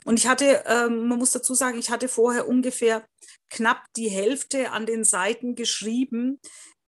Und 0.03 0.19
ich 0.19 0.27
hatte, 0.27 0.63
ähm, 0.65 1.07
man 1.07 1.19
muss 1.19 1.31
dazu 1.31 1.53
sagen, 1.53 1.77
ich 1.77 1.91
hatte 1.91 2.09
vorher 2.09 2.47
ungefähr 2.47 3.05
knapp 3.49 3.83
die 3.95 4.09
Hälfte 4.09 4.71
an 4.71 4.85
den 4.85 5.03
Seiten 5.03 5.55
geschrieben, 5.55 6.39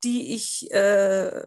die 0.03 0.33
ich 0.33 0.69
äh, 0.71 1.43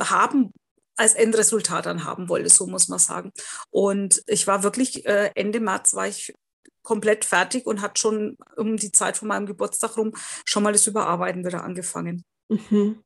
haben 0.00 0.52
als 0.98 1.14
Endresultat 1.14 1.86
dann 1.86 2.04
haben 2.04 2.28
wollte, 2.28 2.50
so 2.50 2.66
muss 2.66 2.88
man 2.88 2.98
sagen. 2.98 3.32
Und 3.70 4.22
ich 4.26 4.46
war 4.46 4.62
wirklich, 4.62 5.06
äh, 5.06 5.30
Ende 5.34 5.60
März 5.60 5.94
war 5.94 6.08
ich 6.08 6.34
komplett 6.82 7.24
fertig 7.24 7.66
und 7.66 7.82
hat 7.82 7.98
schon 7.98 8.36
um 8.56 8.76
die 8.76 8.92
Zeit 8.92 9.16
von 9.16 9.28
meinem 9.28 9.46
Geburtstag 9.46 9.96
rum 9.96 10.12
schon 10.44 10.62
mal 10.62 10.72
das 10.72 10.86
Überarbeiten 10.86 11.44
wieder 11.44 11.62
angefangen. 11.62 12.24
Mhm. 12.48 13.02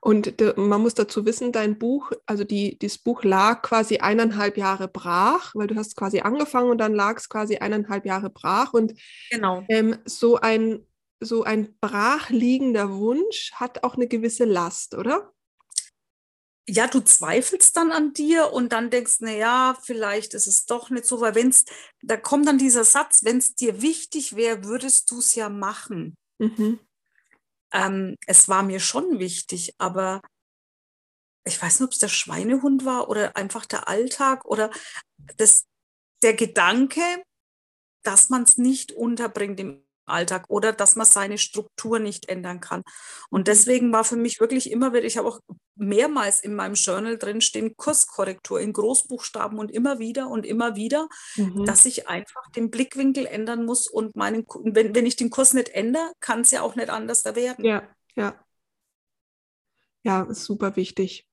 Und 0.00 0.34
man 0.56 0.82
muss 0.82 0.94
dazu 0.94 1.24
wissen, 1.24 1.52
dein 1.52 1.78
Buch, 1.78 2.10
also 2.26 2.42
die, 2.42 2.76
dieses 2.80 2.98
Buch 2.98 3.22
lag 3.22 3.62
quasi 3.62 3.98
eineinhalb 3.98 4.56
Jahre 4.56 4.88
brach, 4.88 5.52
weil 5.54 5.68
du 5.68 5.76
hast 5.76 5.94
quasi 5.94 6.20
angefangen 6.20 6.70
und 6.70 6.78
dann 6.78 6.94
lag 6.94 7.16
es 7.18 7.28
quasi 7.28 7.58
eineinhalb 7.58 8.04
Jahre 8.04 8.28
brach. 8.28 8.72
Und 8.72 8.94
genau. 9.30 9.64
ähm, 9.68 9.98
so 10.04 10.36
ein 10.36 10.84
so 11.24 11.44
ein 11.44 11.76
brachliegender 11.80 12.90
Wunsch 12.90 13.52
hat 13.54 13.84
auch 13.84 13.94
eine 13.94 14.08
gewisse 14.08 14.44
Last, 14.44 14.96
oder? 14.96 15.32
Ja, 16.68 16.86
du 16.86 17.00
zweifelst 17.00 17.76
dann 17.76 17.90
an 17.90 18.12
dir 18.12 18.52
und 18.52 18.72
dann 18.72 18.90
denkst, 18.90 19.16
na 19.20 19.32
ja, 19.32 19.76
vielleicht 19.82 20.34
ist 20.34 20.46
es 20.46 20.64
doch 20.64 20.90
nicht 20.90 21.06
so, 21.06 21.20
weil 21.20 21.34
wenn 21.34 21.48
es, 21.48 21.64
da 22.02 22.16
kommt 22.16 22.46
dann 22.46 22.58
dieser 22.58 22.84
Satz, 22.84 23.24
wenn 23.24 23.38
es 23.38 23.54
dir 23.54 23.82
wichtig 23.82 24.36
wäre, 24.36 24.64
würdest 24.64 25.10
du 25.10 25.18
es 25.18 25.34
ja 25.34 25.48
machen. 25.48 26.14
Mhm. 26.38 26.78
Ähm, 27.72 28.16
es 28.26 28.48
war 28.48 28.62
mir 28.62 28.80
schon 28.80 29.18
wichtig, 29.18 29.74
aber 29.78 30.22
ich 31.44 31.60
weiß 31.60 31.80
nicht, 31.80 31.86
ob 31.88 31.92
es 31.92 31.98
der 31.98 32.08
Schweinehund 32.08 32.84
war 32.84 33.08
oder 33.08 33.36
einfach 33.36 33.66
der 33.66 33.88
Alltag 33.88 34.44
oder 34.44 34.70
das, 35.36 35.64
der 36.22 36.34
Gedanke, 36.34 37.02
dass 38.04 38.30
man 38.30 38.44
es 38.44 38.56
nicht 38.56 38.92
unterbringt 38.92 39.58
im 39.58 39.84
Alltag 40.06 40.44
oder 40.48 40.72
dass 40.72 40.96
man 40.96 41.06
seine 41.06 41.38
Struktur 41.38 41.98
nicht 41.98 42.28
ändern 42.28 42.60
kann. 42.60 42.82
Und 43.30 43.42
mhm. 43.42 43.44
deswegen 43.44 43.92
war 43.92 44.04
für 44.04 44.16
mich 44.16 44.40
wirklich 44.40 44.70
immer 44.70 44.92
wieder, 44.92 45.04
ich 45.04 45.16
habe 45.16 45.28
auch 45.28 45.40
mehrmals 45.74 46.40
in 46.40 46.54
meinem 46.54 46.74
Journal 46.74 47.18
drin 47.18 47.40
stehen, 47.40 47.76
Kurskorrektur 47.76 48.60
in 48.60 48.72
Großbuchstaben 48.72 49.58
und 49.58 49.70
immer 49.70 49.98
wieder 49.98 50.28
und 50.28 50.46
immer 50.46 50.76
wieder, 50.76 51.08
mhm. 51.36 51.64
dass 51.64 51.84
ich 51.86 52.08
einfach 52.08 52.50
den 52.54 52.70
Blickwinkel 52.70 53.26
ändern 53.26 53.64
muss 53.64 53.88
und 53.88 54.16
meinen, 54.16 54.46
wenn, 54.64 54.94
wenn 54.94 55.06
ich 55.06 55.16
den 55.16 55.30
Kurs 55.30 55.54
nicht 55.54 55.70
ändere, 55.70 56.12
kann 56.20 56.40
es 56.40 56.50
ja 56.50 56.62
auch 56.62 56.76
nicht 56.76 56.90
anders 56.90 57.22
da 57.22 57.34
werden. 57.34 57.64
Ja, 57.64 57.82
ja. 58.14 58.34
Ja, 60.04 60.22
ist 60.24 60.44
super 60.44 60.74
wichtig. 60.76 61.28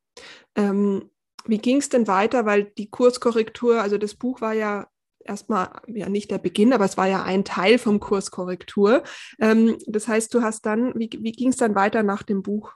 Ähm, 0.55 1.09
wie 1.45 1.57
ging 1.57 1.77
es 1.77 1.89
denn 1.89 2.07
weiter? 2.07 2.45
Weil 2.45 2.65
die 2.65 2.89
Kurskorrektur, 2.89 3.81
also 3.81 3.97
das 3.97 4.13
Buch 4.13 4.41
war 4.41 4.53
ja 4.53 4.87
erstmal 5.29 5.69
ja 5.87 6.09
nicht 6.09 6.31
der 6.31 6.39
Beginn, 6.39 6.73
aber 6.73 6.85
es 6.85 6.97
war 6.97 7.07
ja 7.07 7.23
ein 7.23 7.45
Teil 7.45 7.77
vom 7.77 7.99
Kurs 7.99 8.31
Korrektur. 8.31 9.03
Ähm, 9.39 9.77
das 9.87 10.07
heißt, 10.07 10.33
du 10.33 10.41
hast 10.41 10.65
dann, 10.65 10.93
wie, 10.95 11.09
wie 11.21 11.31
ging 11.31 11.49
es 11.49 11.57
dann 11.57 11.75
weiter 11.75 12.03
nach 12.03 12.23
dem 12.23 12.43
Buch? 12.43 12.73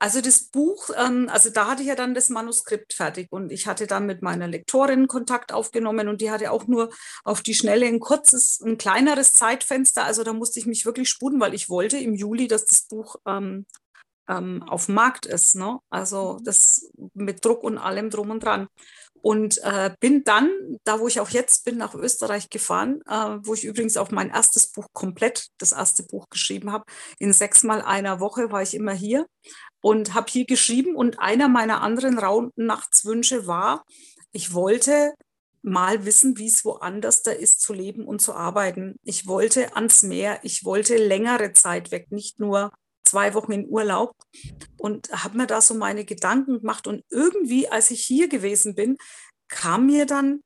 Also 0.00 0.20
das 0.20 0.44
Buch, 0.44 0.90
ähm, 0.96 1.28
also 1.28 1.50
da 1.50 1.66
hatte 1.66 1.82
ich 1.82 1.88
ja 1.88 1.96
dann 1.96 2.14
das 2.14 2.28
Manuskript 2.28 2.92
fertig 2.92 3.32
und 3.32 3.50
ich 3.50 3.66
hatte 3.66 3.88
dann 3.88 4.06
mit 4.06 4.22
meiner 4.22 4.46
Lektorin 4.46 5.08
Kontakt 5.08 5.52
aufgenommen 5.52 6.06
und 6.06 6.20
die 6.20 6.30
hatte 6.30 6.52
auch 6.52 6.68
nur 6.68 6.90
auf 7.24 7.42
die 7.42 7.54
Schnelle 7.54 7.86
ein 7.86 7.98
kurzes, 7.98 8.60
ein 8.64 8.78
kleineres 8.78 9.34
Zeitfenster. 9.34 10.04
Also 10.04 10.22
da 10.22 10.32
musste 10.32 10.60
ich 10.60 10.66
mich 10.66 10.86
wirklich 10.86 11.08
sputen, 11.08 11.40
weil 11.40 11.52
ich 11.52 11.68
wollte 11.68 11.98
im 11.98 12.14
Juli, 12.14 12.46
dass 12.46 12.64
das 12.64 12.82
Buch 12.82 13.16
ähm, 14.28 14.48
ähm, 14.48 14.62
auf 14.64 14.86
dem 14.86 14.94
Markt 14.94 15.26
ist. 15.26 15.56
Ne? 15.56 15.78
Also 15.90 16.38
das 16.42 16.90
mit 17.14 17.44
Druck 17.44 17.62
und 17.62 17.78
allem 17.78 18.10
drum 18.10 18.30
und 18.30 18.42
dran. 18.42 18.68
Und 19.20 19.58
äh, 19.64 19.90
bin 19.98 20.22
dann, 20.22 20.48
da 20.84 21.00
wo 21.00 21.08
ich 21.08 21.18
auch 21.18 21.30
jetzt 21.30 21.64
bin, 21.64 21.76
nach 21.76 21.94
Österreich 21.94 22.50
gefahren, 22.50 23.00
äh, 23.08 23.38
wo 23.42 23.54
ich 23.54 23.64
übrigens 23.64 23.96
auch 23.96 24.12
mein 24.12 24.30
erstes 24.30 24.70
Buch 24.70 24.86
komplett, 24.92 25.48
das 25.58 25.72
erste 25.72 26.04
Buch 26.04 26.28
geschrieben 26.30 26.70
habe. 26.70 26.84
In 27.18 27.32
sechsmal 27.32 27.82
einer 27.82 28.20
Woche 28.20 28.52
war 28.52 28.62
ich 28.62 28.74
immer 28.74 28.92
hier 28.92 29.26
und 29.82 30.14
habe 30.14 30.30
hier 30.30 30.46
geschrieben. 30.46 30.94
Und 30.94 31.18
einer 31.18 31.48
meiner 31.48 31.80
anderen 31.82 32.18
Raumnachtswünsche 32.18 33.46
war, 33.48 33.84
ich 34.30 34.54
wollte 34.54 35.14
mal 35.62 36.04
wissen, 36.04 36.38
wie 36.38 36.46
es 36.46 36.64
woanders 36.64 37.22
da 37.22 37.32
ist 37.32 37.60
zu 37.60 37.72
leben 37.72 38.04
und 38.06 38.20
zu 38.20 38.34
arbeiten. 38.34 38.94
Ich 39.02 39.26
wollte 39.26 39.74
ans 39.74 40.04
Meer, 40.04 40.38
ich 40.44 40.64
wollte 40.64 40.96
längere 40.96 41.52
Zeit 41.52 41.90
weg, 41.90 42.12
nicht 42.12 42.38
nur 42.38 42.70
zwei 43.08 43.34
Wochen 43.34 43.52
in 43.52 43.68
Urlaub 43.68 44.14
und 44.78 45.10
habe 45.10 45.38
mir 45.38 45.46
da 45.46 45.60
so 45.60 45.74
meine 45.74 46.04
Gedanken 46.04 46.60
gemacht. 46.60 46.86
Und 46.86 47.04
irgendwie, 47.10 47.68
als 47.68 47.90
ich 47.90 48.04
hier 48.04 48.28
gewesen 48.28 48.74
bin, 48.74 48.96
kam 49.48 49.86
mir 49.86 50.06
dann, 50.06 50.42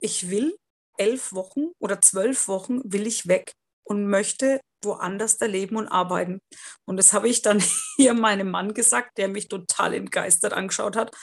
ich 0.00 0.30
will 0.30 0.56
elf 0.96 1.32
Wochen 1.32 1.72
oder 1.80 2.00
zwölf 2.00 2.48
Wochen 2.48 2.80
will 2.84 3.06
ich 3.06 3.28
weg 3.28 3.52
und 3.84 4.06
möchte 4.06 4.60
woanders 4.84 5.38
da 5.38 5.46
leben 5.46 5.76
und 5.76 5.88
arbeiten. 5.88 6.40
Und 6.86 6.96
das 6.96 7.12
habe 7.12 7.28
ich 7.28 7.42
dann 7.42 7.60
hier 7.96 8.14
meinem 8.14 8.50
Mann 8.50 8.74
gesagt, 8.74 9.18
der 9.18 9.28
mich 9.28 9.48
total 9.48 9.94
entgeistert 9.94 10.52
angeschaut 10.52 10.96
hat. 10.96 11.16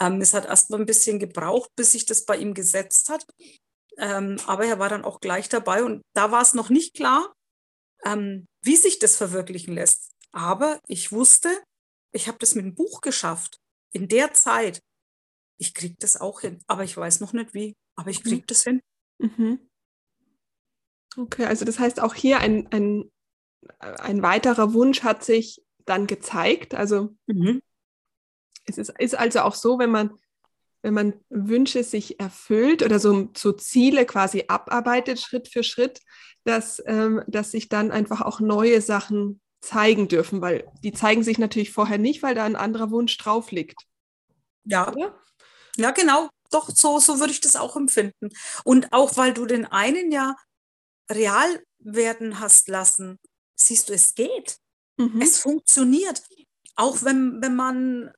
Ähm, 0.00 0.20
es 0.20 0.34
hat 0.34 0.46
erst 0.46 0.70
mal 0.70 0.78
ein 0.78 0.86
bisschen 0.86 1.18
gebraucht, 1.18 1.70
bis 1.76 1.92
sich 1.92 2.06
das 2.06 2.24
bei 2.24 2.36
ihm 2.36 2.54
gesetzt 2.54 3.08
hat. 3.08 3.24
Ähm, 3.96 4.36
aber 4.46 4.66
er 4.66 4.78
war 4.78 4.88
dann 4.88 5.04
auch 5.04 5.20
gleich 5.20 5.48
dabei 5.48 5.82
und 5.82 6.02
da 6.14 6.30
war 6.30 6.42
es 6.42 6.54
noch 6.54 6.70
nicht 6.70 6.94
klar, 6.94 7.32
ähm, 8.04 8.46
wie 8.62 8.76
sich 8.76 8.98
das 8.98 9.16
verwirklichen 9.16 9.74
lässt. 9.74 10.12
Aber 10.32 10.80
ich 10.86 11.12
wusste, 11.12 11.48
ich 12.12 12.28
habe 12.28 12.38
das 12.38 12.54
mit 12.54 12.64
dem 12.64 12.74
Buch 12.74 13.00
geschafft. 13.00 13.60
In 13.92 14.08
der 14.08 14.34
Zeit. 14.34 14.82
Ich 15.58 15.74
kriege 15.74 15.96
das 15.98 16.16
auch 16.16 16.40
hin. 16.40 16.62
Aber 16.66 16.84
ich 16.84 16.96
weiß 16.96 17.20
noch 17.20 17.32
nicht 17.32 17.54
wie. 17.54 17.76
Aber 17.96 18.10
ich 18.10 18.22
kriege 18.22 18.42
mhm. 18.42 18.46
das 18.46 18.62
hin. 18.62 18.82
Mhm. 19.18 19.68
Okay, 21.16 21.46
also 21.46 21.64
das 21.64 21.78
heißt 21.78 22.00
auch 22.00 22.14
hier 22.14 22.38
ein, 22.38 22.68
ein, 22.70 23.10
ein 23.78 24.22
weiterer 24.22 24.72
Wunsch 24.72 25.02
hat 25.02 25.24
sich 25.24 25.62
dann 25.84 26.06
gezeigt. 26.06 26.74
Also 26.74 27.16
mhm. 27.26 27.60
es 28.66 28.78
ist, 28.78 28.90
ist 28.98 29.14
also 29.16 29.40
auch 29.40 29.54
so, 29.54 29.78
wenn 29.78 29.90
man 29.90 30.18
wenn 30.82 30.94
man 30.94 31.14
Wünsche 31.28 31.82
sich 31.82 32.20
erfüllt 32.20 32.82
oder 32.82 32.98
so, 32.98 33.30
so 33.36 33.52
Ziele 33.52 34.06
quasi 34.06 34.44
abarbeitet, 34.48 35.20
Schritt 35.20 35.48
für 35.48 35.62
Schritt, 35.62 36.00
dass, 36.44 36.82
ähm, 36.86 37.22
dass 37.26 37.50
sich 37.50 37.68
dann 37.68 37.90
einfach 37.90 38.20
auch 38.20 38.40
neue 38.40 38.80
Sachen 38.80 39.40
zeigen 39.60 40.08
dürfen, 40.08 40.40
weil 40.40 40.70
die 40.82 40.92
zeigen 40.92 41.22
sich 41.22 41.38
natürlich 41.38 41.72
vorher 41.72 41.98
nicht, 41.98 42.22
weil 42.22 42.34
da 42.34 42.44
ein 42.44 42.56
anderer 42.56 42.90
Wunsch 42.90 43.16
drauf 43.18 43.50
liegt. 43.50 43.82
Ja, 44.64 44.92
Oder? 44.92 45.18
ja 45.76 45.90
genau. 45.90 46.28
Doch, 46.50 46.70
so, 46.70 46.98
so 46.98 47.20
würde 47.20 47.32
ich 47.32 47.40
das 47.40 47.56
auch 47.56 47.76
empfinden. 47.76 48.30
Und 48.64 48.92
auch 48.92 49.16
weil 49.16 49.34
du 49.34 49.44
den 49.44 49.66
einen 49.66 50.12
ja 50.12 50.36
real 51.10 51.62
werden 51.78 52.40
hast 52.40 52.68
lassen, 52.68 53.18
siehst 53.54 53.88
du, 53.88 53.92
es 53.92 54.14
geht. 54.14 54.58
Mhm. 54.96 55.20
Es 55.20 55.40
funktioniert. 55.40 56.22
Auch 56.76 57.02
wenn, 57.02 57.42
wenn 57.42 57.56
man 57.56 58.12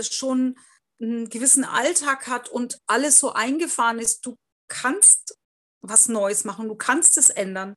schon 0.00 0.56
einen 1.02 1.28
gewissen 1.28 1.64
Alltag 1.64 2.28
hat 2.28 2.48
und 2.48 2.80
alles 2.86 3.18
so 3.18 3.32
eingefahren 3.32 3.98
ist, 3.98 4.24
du 4.24 4.36
kannst 4.68 5.36
was 5.82 6.08
Neues 6.08 6.44
machen, 6.44 6.68
du 6.68 6.76
kannst 6.76 7.18
es 7.18 7.28
ändern. 7.28 7.74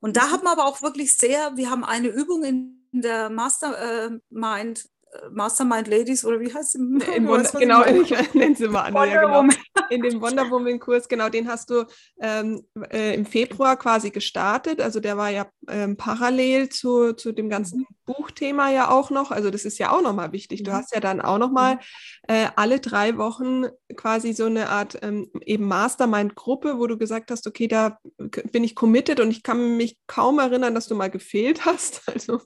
Und 0.00 0.16
da 0.16 0.26
mhm. 0.26 0.30
haben 0.32 0.44
wir 0.44 0.52
aber 0.52 0.66
auch 0.66 0.82
wirklich 0.82 1.16
sehr, 1.16 1.56
wir 1.56 1.70
haben 1.70 1.84
eine 1.84 2.08
Übung 2.08 2.42
in 2.42 2.88
der 2.92 3.30
Mastermind 3.30 4.88
Mastermind 5.30 5.88
Ladies 5.88 6.24
oder 6.24 6.40
wie 6.40 6.52
heißt 6.52 6.74
es? 6.74 6.80
In 6.80 7.28
Wonder, 7.28 7.50
genau, 7.58 7.84
ich 7.84 8.34
nenne 8.34 8.56
sie 8.56 8.68
mal 8.68 8.82
an. 8.82 8.94
Ja, 9.10 9.22
genau. 9.22 9.54
In 9.90 10.02
dem 10.02 10.20
Wonder 10.20 10.50
Woman 10.50 10.78
Kurs, 10.78 11.06
genau, 11.06 11.28
den 11.28 11.48
hast 11.48 11.68
du 11.68 11.84
ähm, 12.20 12.66
äh, 12.90 13.14
im 13.14 13.26
Februar 13.26 13.76
quasi 13.76 14.10
gestartet. 14.10 14.80
Also 14.80 15.00
der 15.00 15.18
war 15.18 15.28
ja 15.28 15.50
ähm, 15.68 15.96
parallel 15.96 16.70
zu, 16.70 17.12
zu 17.12 17.32
dem 17.32 17.50
ganzen 17.50 17.80
mhm. 17.80 17.86
Buchthema 18.12 18.70
ja 18.70 18.90
auch 18.90 19.10
noch. 19.10 19.30
Also 19.30 19.50
das 19.50 19.64
ist 19.64 19.78
ja 19.78 19.90
auch 19.90 20.02
nochmal 20.02 20.32
wichtig. 20.32 20.62
Du 20.62 20.70
mhm. 20.70 20.74
hast 20.74 20.94
ja 20.94 21.00
dann 21.00 21.20
auch 21.20 21.38
nochmal 21.38 21.76
mhm. 21.76 21.80
äh, 22.28 22.48
alle 22.56 22.80
drei 22.80 23.16
Wochen 23.18 23.66
quasi 23.96 24.32
so 24.32 24.46
eine 24.46 24.68
Art 24.68 24.98
ähm, 25.02 25.30
eben 25.44 25.66
Mastermind-Gruppe, 25.66 26.78
wo 26.78 26.86
du 26.86 26.98
gesagt 26.98 27.30
hast, 27.30 27.46
okay, 27.46 27.68
da 27.68 27.98
bin 28.18 28.64
ich 28.64 28.74
committed 28.74 29.20
und 29.20 29.30
ich 29.30 29.42
kann 29.42 29.76
mich 29.76 29.98
kaum 30.06 30.38
erinnern, 30.38 30.74
dass 30.74 30.88
du 30.88 30.94
mal 30.94 31.10
gefehlt 31.10 31.64
hast. 31.64 32.02
Also 32.12 32.40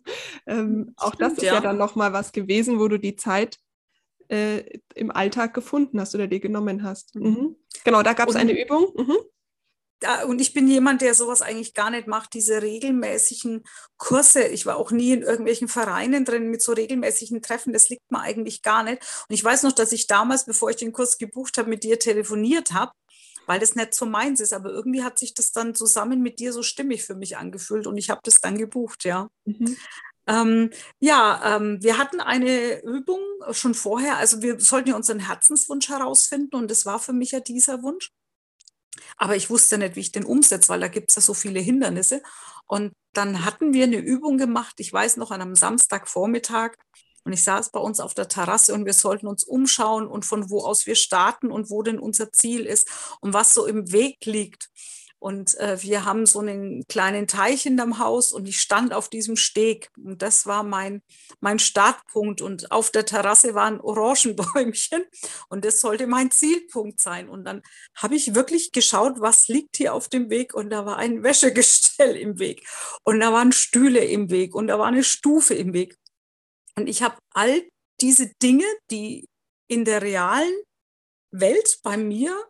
ähm, 0.46 0.94
auch 0.96 1.16
das 1.16 1.34
ist 1.34 1.42
ja, 1.42 1.54
ja 1.54 1.60
dann 1.60 1.76
nochmal 1.76 2.12
was 2.12 2.30
gewesen 2.30 2.78
wo 2.78 2.86
du 2.86 2.98
die 2.98 3.16
Zeit 3.16 3.58
äh, 4.28 4.62
im 4.94 5.10
Alltag 5.10 5.54
gefunden 5.54 6.00
hast 6.00 6.14
oder 6.14 6.26
dir 6.26 6.40
genommen 6.40 6.82
hast. 6.82 7.14
Mhm. 7.16 7.28
mhm. 7.28 7.56
Genau, 7.84 8.02
da 8.02 8.14
gab 8.14 8.28
es 8.28 8.36
eine 8.36 8.60
Übung. 8.60 8.92
Mhm. 8.96 9.16
Und 10.26 10.40
ich 10.40 10.52
bin 10.52 10.68
jemand, 10.68 11.00
der 11.00 11.14
sowas 11.14 11.42
eigentlich 11.42 11.72
gar 11.72 11.90
nicht 11.90 12.06
macht, 12.06 12.34
diese 12.34 12.60
regelmäßigen 12.60 13.64
Kurse. 13.96 14.44
Ich 14.44 14.66
war 14.66 14.76
auch 14.76 14.90
nie 14.90 15.12
in 15.12 15.22
irgendwelchen 15.22 15.68
Vereinen 15.68 16.24
drin 16.24 16.50
mit 16.50 16.62
so 16.62 16.72
regelmäßigen 16.72 17.40
Treffen. 17.40 17.72
Das 17.72 17.88
liegt 17.88 18.10
mir 18.10 18.20
eigentlich 18.20 18.62
gar 18.62 18.82
nicht. 18.82 19.02
Und 19.28 19.34
ich 19.34 19.42
weiß 19.42 19.62
noch, 19.62 19.72
dass 19.72 19.92
ich 19.92 20.06
damals, 20.06 20.44
bevor 20.44 20.70
ich 20.70 20.76
den 20.76 20.92
Kurs 20.92 21.18
gebucht 21.18 21.56
habe, 21.56 21.70
mit 21.70 21.82
dir 21.82 21.98
telefoniert 21.98 22.72
habe, 22.72 22.92
weil 23.46 23.58
das 23.58 23.74
nicht 23.74 23.94
so 23.94 24.04
meins 24.04 24.40
ist. 24.40 24.52
Aber 24.52 24.70
irgendwie 24.70 25.02
hat 25.02 25.18
sich 25.18 25.32
das 25.32 25.52
dann 25.52 25.74
zusammen 25.74 26.20
mit 26.20 26.40
dir 26.40 26.52
so 26.52 26.62
stimmig 26.62 27.04
für 27.04 27.14
mich 27.14 27.38
angefühlt 27.38 27.86
und 27.86 27.96
ich 27.96 28.10
habe 28.10 28.20
das 28.24 28.40
dann 28.40 28.58
gebucht, 28.58 29.04
ja. 29.04 29.28
Mhm. 29.44 29.76
Ähm, 30.28 30.70
ja, 30.98 31.56
ähm, 31.56 31.78
wir 31.82 31.98
hatten 31.98 32.20
eine 32.20 32.82
Übung 32.82 33.20
schon 33.52 33.74
vorher. 33.74 34.16
Also 34.16 34.42
wir 34.42 34.58
sollten 34.60 34.90
ja 34.90 34.96
unseren 34.96 35.20
Herzenswunsch 35.20 35.88
herausfinden 35.88 36.56
und 36.56 36.70
das 36.70 36.84
war 36.84 36.98
für 36.98 37.12
mich 37.12 37.30
ja 37.30 37.40
dieser 37.40 37.82
Wunsch. 37.82 38.10
Aber 39.16 39.36
ich 39.36 39.50
wusste 39.50 39.78
nicht, 39.78 39.96
wie 39.96 40.00
ich 40.00 40.12
den 40.12 40.24
umsetze, 40.24 40.68
weil 40.68 40.80
da 40.80 40.88
gibt 40.88 41.10
es 41.10 41.16
ja 41.16 41.22
so 41.22 41.34
viele 41.34 41.60
Hindernisse. 41.60 42.22
Und 42.66 42.92
dann 43.12 43.44
hatten 43.44 43.72
wir 43.72 43.84
eine 43.84 43.98
Übung 43.98 44.38
gemacht, 44.38 44.74
ich 44.78 44.92
weiß 44.92 45.16
noch, 45.16 45.30
an 45.30 45.42
einem 45.42 45.54
Samstagvormittag. 45.54 46.76
Und 47.24 47.32
ich 47.32 47.42
saß 47.42 47.70
bei 47.72 47.80
uns 47.80 47.98
auf 47.98 48.14
der 48.14 48.28
Terrasse 48.28 48.72
und 48.72 48.84
wir 48.84 48.92
sollten 48.92 49.26
uns 49.26 49.42
umschauen 49.42 50.06
und 50.06 50.24
von 50.24 50.48
wo 50.48 50.60
aus 50.60 50.86
wir 50.86 50.94
starten 50.94 51.50
und 51.50 51.70
wo 51.70 51.82
denn 51.82 51.98
unser 51.98 52.30
Ziel 52.32 52.64
ist 52.64 52.88
und 53.20 53.32
was 53.32 53.52
so 53.52 53.66
im 53.66 53.90
Weg 53.90 54.24
liegt. 54.24 54.68
Und 55.18 55.58
äh, 55.58 55.82
wir 55.82 56.04
haben 56.04 56.26
so 56.26 56.40
einen 56.40 56.84
kleinen 56.88 57.26
Teich 57.26 57.66
in 57.66 57.76
dem 57.76 57.98
Haus 57.98 58.32
und 58.32 58.46
ich 58.46 58.60
stand 58.60 58.92
auf 58.92 59.08
diesem 59.08 59.36
Steg. 59.36 59.90
Und 59.96 60.22
das 60.22 60.46
war 60.46 60.62
mein, 60.62 61.02
mein 61.40 61.58
Startpunkt. 61.58 62.42
Und 62.42 62.70
auf 62.70 62.90
der 62.90 63.06
Terrasse 63.06 63.54
waren 63.54 63.80
Orangenbäumchen 63.80 65.04
und 65.48 65.64
das 65.64 65.80
sollte 65.80 66.06
mein 66.06 66.30
Zielpunkt 66.30 67.00
sein. 67.00 67.28
Und 67.28 67.44
dann 67.44 67.62
habe 67.96 68.14
ich 68.14 68.34
wirklich 68.34 68.72
geschaut, 68.72 69.20
was 69.20 69.48
liegt 69.48 69.76
hier 69.76 69.94
auf 69.94 70.08
dem 70.08 70.30
Weg. 70.30 70.54
Und 70.54 70.70
da 70.70 70.84
war 70.84 70.96
ein 70.98 71.22
Wäschegestell 71.22 72.16
im 72.16 72.38
Weg. 72.38 72.66
Und 73.04 73.20
da 73.20 73.32
waren 73.32 73.52
Stühle 73.52 74.04
im 74.04 74.30
Weg. 74.30 74.54
Und 74.54 74.68
da 74.68 74.78
war 74.78 74.86
eine 74.86 75.04
Stufe 75.04 75.54
im 75.54 75.72
Weg. 75.72 75.96
Und 76.76 76.88
ich 76.88 77.02
habe 77.02 77.16
all 77.30 77.66
diese 78.00 78.30
Dinge, 78.42 78.66
die 78.90 79.28
in 79.68 79.84
der 79.84 80.02
realen 80.02 80.54
Welt 81.30 81.78
bei 81.82 81.96
mir 81.96 82.48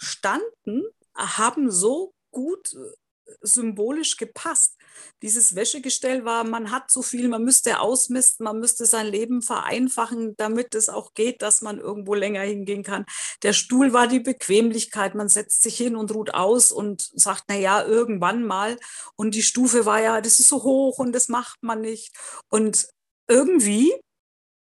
standen, 0.00 0.84
haben 1.18 1.70
so 1.70 2.14
gut 2.30 2.74
äh, 2.74 3.34
symbolisch 3.42 4.16
gepasst. 4.16 4.76
Dieses 5.22 5.54
Wäschegestell 5.54 6.24
war, 6.24 6.44
man 6.44 6.70
hat 6.70 6.90
so 6.90 7.02
viel, 7.02 7.28
man 7.28 7.44
müsste 7.44 7.80
ausmisten, 7.80 8.44
man 8.44 8.58
müsste 8.58 8.86
sein 8.86 9.06
Leben 9.06 9.42
vereinfachen, 9.42 10.34
damit 10.36 10.74
es 10.74 10.88
auch 10.88 11.14
geht, 11.14 11.42
dass 11.42 11.60
man 11.60 11.78
irgendwo 11.78 12.14
länger 12.14 12.42
hingehen 12.42 12.82
kann. 12.82 13.04
Der 13.42 13.52
Stuhl 13.52 13.92
war 13.92 14.08
die 14.08 14.20
Bequemlichkeit, 14.20 15.14
man 15.14 15.28
setzt 15.28 15.62
sich 15.62 15.76
hin 15.76 15.94
und 15.94 16.14
ruht 16.14 16.34
aus 16.34 16.72
und 16.72 17.02
sagt, 17.14 17.44
na 17.48 17.56
ja, 17.56 17.84
irgendwann 17.84 18.44
mal. 18.44 18.78
Und 19.16 19.34
die 19.34 19.42
Stufe 19.42 19.84
war 19.86 20.00
ja, 20.00 20.20
das 20.20 20.40
ist 20.40 20.48
so 20.48 20.62
hoch 20.62 20.98
und 20.98 21.12
das 21.12 21.28
macht 21.28 21.62
man 21.62 21.80
nicht. 21.80 22.16
Und 22.48 22.88
irgendwie 23.28 23.92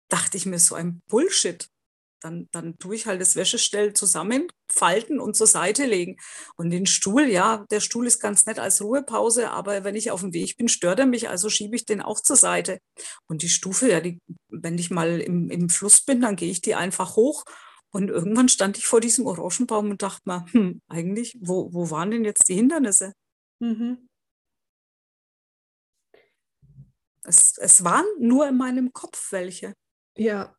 dachte 0.10 0.38
ich 0.38 0.46
mir 0.46 0.60
so 0.60 0.76
ein 0.76 1.02
Bullshit 1.08 1.68
dann, 2.24 2.48
dann 2.52 2.78
tue 2.78 2.96
ich 2.96 3.06
halt 3.06 3.22
das 3.22 3.36
Wäschestell 3.36 3.94
zusammenfalten 4.74 5.20
und 5.20 5.36
zur 5.36 5.48
Seite 5.48 5.86
legen. 5.86 6.18
Und 6.56 6.70
den 6.70 6.86
Stuhl, 6.86 7.28
ja, 7.28 7.66
der 7.72 7.80
Stuhl 7.80 8.08
ist 8.08 8.20
ganz 8.20 8.46
nett 8.46 8.60
als 8.60 8.82
Ruhepause, 8.82 9.52
aber 9.52 9.84
wenn 9.84 9.96
ich 9.96 10.12
auf 10.12 10.22
dem 10.22 10.34
Weg 10.34 10.58
bin, 10.58 10.68
stört 10.68 11.00
er 11.00 11.06
mich, 11.06 11.30
also 11.30 11.50
schiebe 11.50 11.76
ich 11.76 11.86
den 11.86 12.02
auch 12.02 12.20
zur 12.20 12.36
Seite. 12.36 12.80
Und 13.28 13.42
die 13.42 13.50
Stufe, 13.50 13.90
ja, 13.90 14.00
die, 14.00 14.20
wenn 14.50 14.78
ich 14.78 14.92
mal 14.92 15.22
im, 15.22 15.50
im 15.50 15.70
Fluss 15.70 16.02
bin, 16.02 16.22
dann 16.22 16.36
gehe 16.36 16.52
ich 16.52 16.62
die 16.62 16.76
einfach 16.76 17.16
hoch. 17.16 17.44
Und 17.92 18.10
irgendwann 18.10 18.50
stand 18.50 18.78
ich 18.78 18.88
vor 18.88 19.02
diesem 19.02 19.28
Orangenbaum 19.28 19.92
und 19.92 20.02
dachte 20.02 20.22
mir, 20.26 20.46
hm, 20.52 20.82
eigentlich, 20.88 21.38
wo, 21.40 21.72
wo 21.74 21.92
waren 21.92 22.12
denn 22.12 22.26
jetzt 22.26 22.50
die 22.50 22.56
Hindernisse? 22.56 23.14
Mhm. 23.60 24.10
Es, 27.26 27.58
es 27.58 27.84
waren 27.84 28.06
nur 28.20 28.48
in 28.50 28.58
meinem 28.58 28.92
Kopf 28.92 29.32
welche. 29.32 29.74
Ja, 30.18 30.58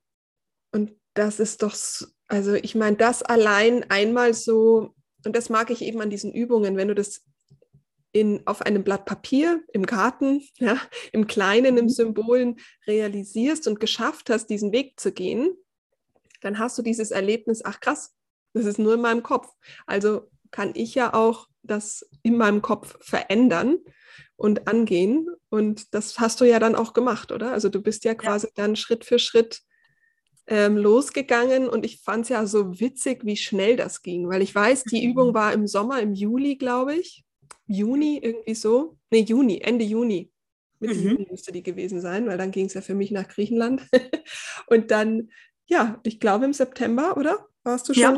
und 0.73 0.99
das 1.15 1.41
ist 1.41 1.63
doch, 1.63 1.75
also 2.29 2.55
ich 2.55 2.75
meine, 2.75 2.97
das 2.97 3.23
allein 3.23 3.89
einmal 3.91 4.35
so, 4.35 4.95
und 5.25 5.37
das 5.37 5.51
mag 5.51 5.71
ich 5.71 5.83
eben 5.83 6.01
an 6.01 6.11
diesen 6.11 6.33
Übungen, 6.33 6.77
wenn 6.77 6.89
du 6.89 6.95
das 6.95 7.23
in, 8.13 8.47
auf 8.47 8.63
einem 8.63 8.85
Blatt 8.85 9.05
Papier 9.05 9.63
im 9.73 9.85
Garten, 9.87 10.43
ja, 10.59 10.81
im 11.13 11.27
Kleinen, 11.27 11.77
im 11.77 11.87
mhm. 11.87 11.91
Symbolen 11.91 12.57
realisierst 12.87 13.67
und 13.69 13.81
geschafft 13.81 14.31
hast, 14.31 14.47
diesen 14.47 14.73
Weg 14.73 14.99
zu 14.99 15.13
gehen, 15.13 15.51
dann 16.41 16.59
hast 16.59 16.79
du 16.79 16.83
dieses 16.83 17.11
Erlebnis, 17.11 17.65
ach 17.65 17.81
krass, 17.81 18.15
das 18.53 18.67
ist 18.67 18.79
nur 18.79 18.95
in 18.95 19.01
meinem 19.01 19.23
Kopf. 19.23 19.49
Also 19.87 20.31
kann 20.51 20.73
ich 20.75 20.95
ja 20.95 21.13
auch 21.13 21.49
das 21.63 22.09
in 22.23 22.37
meinem 22.37 22.63
Kopf 22.63 22.97
verändern 23.01 23.79
und 24.37 24.69
angehen. 24.69 25.29
Und 25.49 25.95
das 25.95 26.21
hast 26.21 26.41
du 26.41 26.45
ja 26.45 26.59
dann 26.61 26.77
auch 26.77 26.93
gemacht, 26.93 27.33
oder? 27.33 27.53
Also 27.53 27.69
du 27.69 27.81
bist 27.81 28.05
ja 28.05 28.15
quasi 28.15 28.47
ja. 28.47 28.53
dann 28.55 28.77
Schritt 28.77 29.05
für 29.05 29.19
Schritt 29.19 29.63
ähm, 30.47 30.77
losgegangen 30.77 31.69
und 31.69 31.85
ich 31.85 32.01
fand 32.01 32.25
es 32.25 32.29
ja 32.29 32.47
so 32.47 32.79
witzig, 32.79 33.25
wie 33.25 33.37
schnell 33.37 33.77
das 33.77 34.03
ging, 34.03 34.29
weil 34.29 34.43
ich 34.43 34.55
weiß, 34.55 34.85
die 34.85 35.05
Übung 35.05 35.35
war 35.35 35.53
im 35.53 35.67
Sommer, 35.67 36.01
im 36.01 36.15
Juli, 36.15 36.57
glaube 36.57 36.95
ich. 36.95 37.25
Juni, 37.67 38.19
irgendwie 38.23 38.55
so. 38.55 38.99
Ne, 39.11 39.21
Juni, 39.21 39.61
Ende 39.61 39.85
Juni. 39.85 40.31
Mitte 40.81 40.95
mhm. 40.95 41.11
Juni 41.11 41.27
müsste 41.31 41.53
die 41.53 41.63
gewesen 41.63 42.01
sein, 42.01 42.27
weil 42.27 42.37
dann 42.37 42.51
ging 42.51 42.67
es 42.67 42.75
ja 42.75 42.83
für 42.83 42.95
mich 42.95 43.11
nach 43.11 43.29
Griechenland. 43.29 43.83
und 44.67 44.91
dann, 44.91 45.31
ja, 45.67 45.99
ich 46.03 46.21
glaube 46.21 46.45
im 46.45 46.53
September, 46.53 47.17
oder? 47.17 47.47
Warst 47.63 47.89
du 47.89 47.95
schon? 47.95 48.03
Ja, 48.03 48.17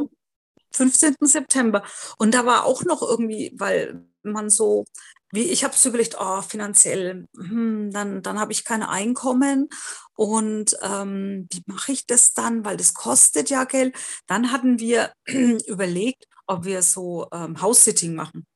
15. 0.73 1.15
September. 1.21 1.83
Und 2.19 2.35
da 2.35 2.45
war 2.45 2.65
auch 2.65 2.85
noch 2.85 3.03
irgendwie, 3.03 3.53
weil 3.57 4.05
man 4.23 4.51
so 4.51 4.85
wie 5.33 5.43
ich 5.43 5.65
habe 5.65 5.77
so 5.77 5.89
überlegt, 5.89 6.17
oh, 6.19 6.43
finanziell, 6.43 7.27
hm, 7.37 7.91
dann, 7.93 8.23
dann 8.23 8.39
habe 8.39 8.53
ich 8.53 8.65
kein 8.65 8.83
Einkommen 8.83 9.69
und 10.15 10.77
ähm, 10.83 11.47
wie 11.53 11.63
mache 11.67 11.93
ich 11.93 12.07
das 12.07 12.33
dann, 12.33 12.65
weil 12.65 12.77
das 12.77 12.95
kostet 12.95 13.51
ja 13.51 13.65
Geld. 13.65 13.97
Dann 14.27 14.53
hatten 14.53 14.79
wir 14.79 15.13
überlegt, 15.67 16.27
ob 16.47 16.65
wir 16.65 16.83
so 16.83 17.29
ähm, 17.33 17.61
House-Sitting 17.61 18.15
machen. 18.15 18.47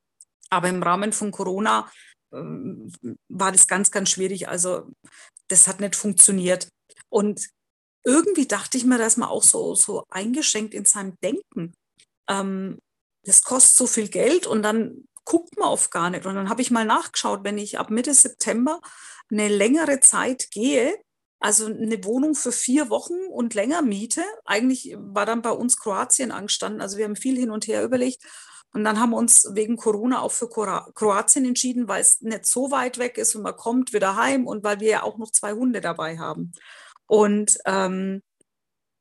Aber 0.48 0.68
im 0.68 0.82
Rahmen 0.82 1.12
von 1.12 1.30
Corona 1.30 1.90
ähm, 2.32 2.92
war 3.28 3.52
das 3.52 3.66
ganz, 3.66 3.90
ganz 3.90 4.10
schwierig. 4.10 4.48
Also 4.48 4.90
das 5.48 5.68
hat 5.68 5.80
nicht 5.80 5.96
funktioniert. 5.96 6.68
Und 7.08 7.48
irgendwie 8.04 8.46
dachte 8.46 8.78
ich 8.78 8.84
mir, 8.84 8.98
da 8.98 9.06
ist 9.06 9.18
man 9.18 9.28
auch 9.28 9.42
so, 9.42 9.74
so 9.74 10.04
eingeschränkt 10.08 10.74
in 10.74 10.84
seinem 10.84 11.16
Denken. 11.22 11.74
Ähm, 12.28 12.78
das 13.24 13.42
kostet 13.42 13.76
so 13.76 13.86
viel 13.86 14.08
Geld 14.08 14.46
und 14.46 14.62
dann 14.62 15.04
guckt 15.30 15.56
man 15.56 15.68
oft 15.68 15.92
gar 15.92 16.10
nicht. 16.10 16.26
Und 16.26 16.34
dann 16.34 16.48
habe 16.48 16.60
ich 16.60 16.72
mal 16.72 16.84
nachgeschaut, 16.84 17.44
wenn 17.44 17.56
ich 17.56 17.78
ab 17.78 17.88
Mitte 17.90 18.12
September 18.12 18.80
eine 19.30 19.46
längere 19.46 20.00
Zeit 20.00 20.50
gehe, 20.50 20.92
also 21.38 21.66
eine 21.66 22.02
Wohnung 22.04 22.34
für 22.34 22.50
vier 22.50 22.90
Wochen 22.90 23.14
und 23.30 23.54
länger 23.54 23.80
miete. 23.80 24.24
Eigentlich 24.44 24.96
war 24.98 25.26
dann 25.26 25.40
bei 25.40 25.52
uns 25.52 25.78
Kroatien 25.78 26.32
angestanden. 26.32 26.80
Also 26.80 26.98
wir 26.98 27.04
haben 27.04 27.14
viel 27.14 27.38
hin 27.38 27.52
und 27.52 27.68
her 27.68 27.84
überlegt. 27.84 28.24
Und 28.72 28.82
dann 28.82 28.98
haben 28.98 29.10
wir 29.10 29.18
uns 29.18 29.48
wegen 29.54 29.76
Corona 29.76 30.20
auch 30.20 30.32
für 30.32 30.48
Kroatien 30.48 31.44
entschieden, 31.44 31.86
weil 31.86 32.00
es 32.00 32.20
nicht 32.22 32.46
so 32.46 32.72
weit 32.72 32.98
weg 32.98 33.16
ist 33.16 33.36
und 33.36 33.42
man 33.42 33.56
kommt 33.56 33.92
wieder 33.92 34.16
heim 34.16 34.48
und 34.48 34.64
weil 34.64 34.80
wir 34.80 34.88
ja 34.88 35.02
auch 35.04 35.16
noch 35.16 35.30
zwei 35.30 35.52
Hunde 35.52 35.80
dabei 35.80 36.18
haben. 36.18 36.52
Und 37.06 37.56
ähm, 37.66 38.22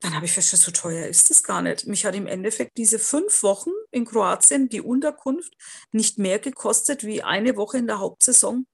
dann 0.01 0.15
habe 0.15 0.25
ich 0.25 0.31
festgestellt, 0.31 0.75
so 0.75 0.81
teuer 0.81 1.07
ist 1.07 1.29
das 1.29 1.43
gar 1.43 1.61
nicht. 1.61 1.85
Mich 1.85 2.05
hat 2.05 2.15
im 2.15 2.27
Endeffekt 2.27 2.77
diese 2.77 2.99
fünf 2.99 3.43
Wochen 3.43 3.71
in 3.91 4.05
Kroatien, 4.05 4.69
die 4.69 4.81
Unterkunft, 4.81 5.53
nicht 5.91 6.17
mehr 6.17 6.39
gekostet 6.39 7.03
wie 7.03 7.21
eine 7.21 7.57
Woche 7.57 7.77
in 7.77 7.87
der 7.87 7.99
Hauptsaison 7.99 8.65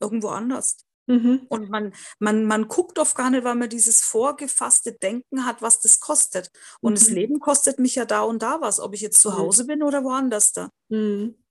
irgendwo 0.00 0.28
anders. 0.28 0.76
Mhm. 1.06 1.46
Und 1.48 1.68
man, 1.68 1.94
man, 2.18 2.44
man 2.44 2.68
guckt 2.68 2.98
oft 2.98 3.16
gar 3.16 3.30
nicht, 3.30 3.44
weil 3.44 3.54
man 3.54 3.68
dieses 3.68 4.00
vorgefasste 4.00 4.92
Denken 4.92 5.44
hat, 5.44 5.62
was 5.62 5.80
das 5.80 6.00
kostet. 6.00 6.50
Und 6.80 6.92
mhm. 6.92 6.96
das 6.96 7.08
Leben 7.10 7.40
kostet 7.40 7.78
mich 7.78 7.94
ja 7.94 8.04
da 8.04 8.22
und 8.22 8.42
da 8.42 8.60
was, 8.60 8.80
ob 8.80 8.94
ich 8.94 9.00
jetzt 9.00 9.20
zu. 9.20 9.36
Hause 9.36 9.66
bin 9.66 9.82
oder 9.82 10.04
woanders 10.04 10.52
da. 10.52 10.70
Mhm. 10.88 11.42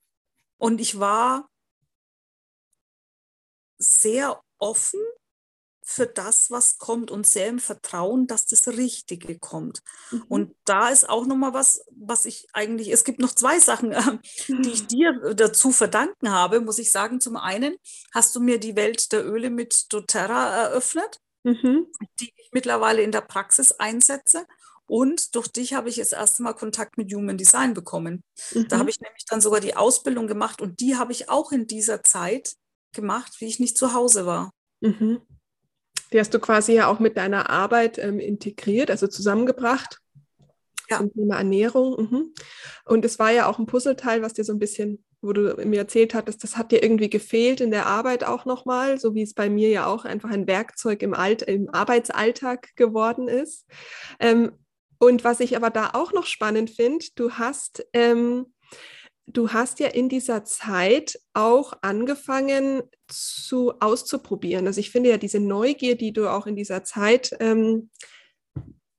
Und 0.57 0.81
ich 0.81 0.99
war 0.99 1.49
sehr 3.77 4.41
offen 4.59 5.01
für 5.91 6.07
das, 6.07 6.49
was 6.49 6.77
kommt 6.77 7.11
und 7.11 7.27
sehr 7.27 7.47
im 7.47 7.59
Vertrauen, 7.59 8.25
dass 8.25 8.45
das 8.45 8.67
Richtige 8.67 9.37
kommt. 9.37 9.81
Mhm. 10.11 10.23
Und 10.29 10.55
da 10.65 10.89
ist 10.89 11.09
auch 11.09 11.25
nochmal 11.25 11.53
was, 11.53 11.83
was 11.91 12.25
ich 12.25 12.47
eigentlich, 12.53 12.91
es 12.91 13.03
gibt 13.03 13.19
noch 13.19 13.33
zwei 13.33 13.59
Sachen, 13.59 13.91
äh, 13.91 14.17
die 14.47 14.71
ich 14.71 14.87
dir 14.87 15.33
dazu 15.35 15.71
verdanken 15.71 16.31
habe, 16.31 16.61
muss 16.61 16.79
ich 16.79 16.91
sagen. 16.91 17.19
Zum 17.19 17.35
einen 17.35 17.75
hast 18.13 18.35
du 18.35 18.39
mir 18.39 18.59
die 18.59 18.75
Welt 18.75 19.11
der 19.11 19.25
Öle 19.25 19.49
mit 19.49 19.91
doTERRA 19.91 20.63
eröffnet, 20.63 21.19
mhm. 21.43 21.87
die 22.19 22.31
ich 22.35 22.49
mittlerweile 22.53 23.01
in 23.01 23.11
der 23.11 23.21
Praxis 23.21 23.73
einsetze. 23.73 24.45
Und 24.87 25.35
durch 25.35 25.47
dich 25.47 25.73
habe 25.73 25.89
ich 25.89 25.95
das 25.95 26.11
erste 26.11 26.43
Mal 26.43 26.53
Kontakt 26.53 26.97
mit 26.97 27.13
Human 27.13 27.37
Design 27.37 27.73
bekommen. 27.73 28.23
Mhm. 28.53 28.67
Da 28.69 28.79
habe 28.79 28.89
ich 28.89 28.99
nämlich 28.99 29.25
dann 29.25 29.41
sogar 29.41 29.59
die 29.59 29.75
Ausbildung 29.75 30.27
gemacht 30.27 30.61
und 30.61 30.79
die 30.79 30.95
habe 30.95 31.11
ich 31.11 31.29
auch 31.29 31.51
in 31.51 31.67
dieser 31.67 32.03
Zeit 32.03 32.55
gemacht, 32.93 33.35
wie 33.39 33.47
ich 33.47 33.59
nicht 33.59 33.77
zu 33.77 33.93
Hause 33.93 34.25
war. 34.25 34.51
Die 36.13 36.19
hast 36.19 36.33
du 36.33 36.39
quasi 36.39 36.73
ja 36.73 36.87
auch 36.87 36.99
mit 36.99 37.17
deiner 37.17 37.49
Arbeit 37.49 37.97
ähm, 37.97 38.19
integriert, 38.19 38.91
also 38.91 39.07
zusammengebracht. 39.07 39.99
ja. 40.89 40.97
zum 40.97 41.13
Thema 41.13 41.37
Ernährung. 41.37 42.01
Mhm. 42.01 42.33
Und 42.85 43.05
es 43.05 43.19
war 43.19 43.31
ja 43.31 43.47
auch 43.47 43.59
ein 43.59 43.65
Puzzleteil, 43.65 44.21
was 44.21 44.33
dir 44.33 44.43
so 44.43 44.53
ein 44.53 44.59
bisschen, 44.59 45.03
wo 45.21 45.33
du 45.33 45.55
mir 45.65 45.79
erzählt 45.79 46.13
hattest, 46.13 46.43
das 46.43 46.57
hat 46.57 46.71
dir 46.71 46.83
irgendwie 46.83 47.09
gefehlt 47.09 47.61
in 47.61 47.71
der 47.71 47.85
Arbeit 47.85 48.23
auch 48.23 48.45
nochmal, 48.45 48.99
so 48.99 49.13
wie 49.15 49.21
es 49.21 49.33
bei 49.33 49.49
mir 49.49 49.69
ja 49.69 49.85
auch 49.85 50.03
einfach 50.03 50.29
ein 50.29 50.47
Werkzeug 50.47 51.01
im, 51.03 51.13
Alt 51.13 51.43
im 51.43 51.69
Arbeitsalltag 51.73 52.75
geworden 52.75 53.27
ist. 53.27 53.65
Ähm, 54.19 54.51
und 54.99 55.23
was 55.23 55.39
ich 55.39 55.55
aber 55.55 55.69
da 55.69 55.91
auch 55.93 56.13
noch 56.13 56.25
spannend 56.25 56.69
finde, 56.69 57.05
du 57.15 57.31
hast 57.31 57.85
ähm, 57.93 58.53
du 59.27 59.49
hast 59.49 59.79
ja 59.79 59.87
in 59.87 60.09
dieser 60.09 60.43
Zeit 60.43 61.19
auch 61.33 61.73
angefangen 61.81 62.83
zu 63.07 63.73
auszuprobieren. 63.79 64.67
Also 64.67 64.79
ich 64.79 64.91
finde 64.91 65.09
ja 65.09 65.17
diese 65.17 65.39
Neugier, 65.39 65.95
die 65.95 66.13
du 66.13 66.29
auch 66.29 66.47
in 66.47 66.55
dieser 66.55 66.83
Zeit 66.83 67.31
ähm, 67.39 67.89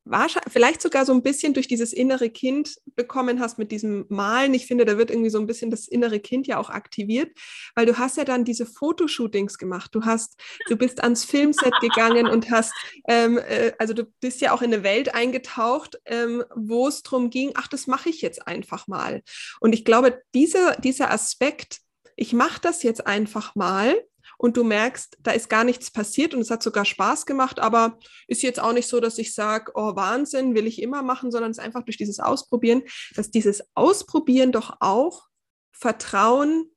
wahrscheinlich, 0.04 0.52
vielleicht 0.52 0.82
sogar 0.82 1.04
so 1.04 1.12
ein 1.12 1.22
bisschen 1.22 1.54
durch 1.54 1.68
dieses 1.68 1.92
innere 1.92 2.30
Kind 2.30 2.76
bekommen 2.96 3.40
hast 3.40 3.58
mit 3.58 3.70
diesem 3.70 4.06
Malen. 4.08 4.54
Ich 4.54 4.66
finde, 4.66 4.84
da 4.84 4.98
wird 4.98 5.10
irgendwie 5.10 5.30
so 5.30 5.38
ein 5.38 5.46
bisschen 5.46 5.70
das 5.70 5.88
innere 5.88 6.20
Kind 6.20 6.46
ja 6.46 6.58
auch 6.58 6.70
aktiviert, 6.70 7.30
weil 7.74 7.86
du 7.86 7.98
hast 7.98 8.16
ja 8.16 8.24
dann 8.24 8.44
diese 8.44 8.66
Fotoshootings 8.66 9.58
gemacht. 9.58 9.94
Du 9.94 10.04
hast, 10.04 10.40
du 10.68 10.76
bist 10.76 11.02
ans 11.02 11.24
Filmset 11.24 11.74
gegangen 11.80 12.26
und 12.26 12.50
hast, 12.50 12.72
ähm, 13.08 13.38
äh, 13.38 13.72
also 13.78 13.94
du 13.94 14.04
bist 14.20 14.40
ja 14.40 14.52
auch 14.52 14.62
in 14.62 14.72
eine 14.72 14.82
Welt 14.82 15.14
eingetaucht, 15.14 16.00
ähm, 16.06 16.44
wo 16.54 16.88
es 16.88 17.02
darum 17.02 17.30
ging, 17.30 17.52
ach, 17.54 17.68
das 17.68 17.86
mache 17.86 18.08
ich 18.08 18.22
jetzt 18.22 18.46
einfach 18.46 18.88
mal. 18.88 19.22
Und 19.60 19.72
ich 19.74 19.84
glaube, 19.84 20.22
dieser, 20.34 20.76
dieser 20.76 21.10
Aspekt, 21.10 21.78
ich 22.16 22.32
mache 22.32 22.60
das 22.60 22.82
jetzt 22.82 23.06
einfach 23.06 23.54
mal, 23.54 23.96
und 24.42 24.56
du 24.56 24.64
merkst, 24.64 25.18
da 25.20 25.30
ist 25.30 25.48
gar 25.48 25.62
nichts 25.62 25.92
passiert 25.92 26.34
und 26.34 26.40
es 26.40 26.50
hat 26.50 26.64
sogar 26.64 26.84
Spaß 26.84 27.26
gemacht, 27.26 27.60
aber 27.60 27.96
ist 28.26 28.42
jetzt 28.42 28.58
auch 28.58 28.72
nicht 28.72 28.88
so, 28.88 28.98
dass 28.98 29.16
ich 29.18 29.34
sage, 29.34 29.70
oh 29.76 29.94
Wahnsinn, 29.94 30.56
will 30.56 30.66
ich 30.66 30.82
immer 30.82 31.04
machen, 31.04 31.30
sondern 31.30 31.52
es 31.52 31.58
ist 31.58 31.64
einfach 31.64 31.84
durch 31.84 31.96
dieses 31.96 32.18
Ausprobieren, 32.18 32.82
dass 33.14 33.30
dieses 33.30 33.62
Ausprobieren 33.76 34.50
doch 34.50 34.78
auch 34.80 35.28
Vertrauen 35.70 36.72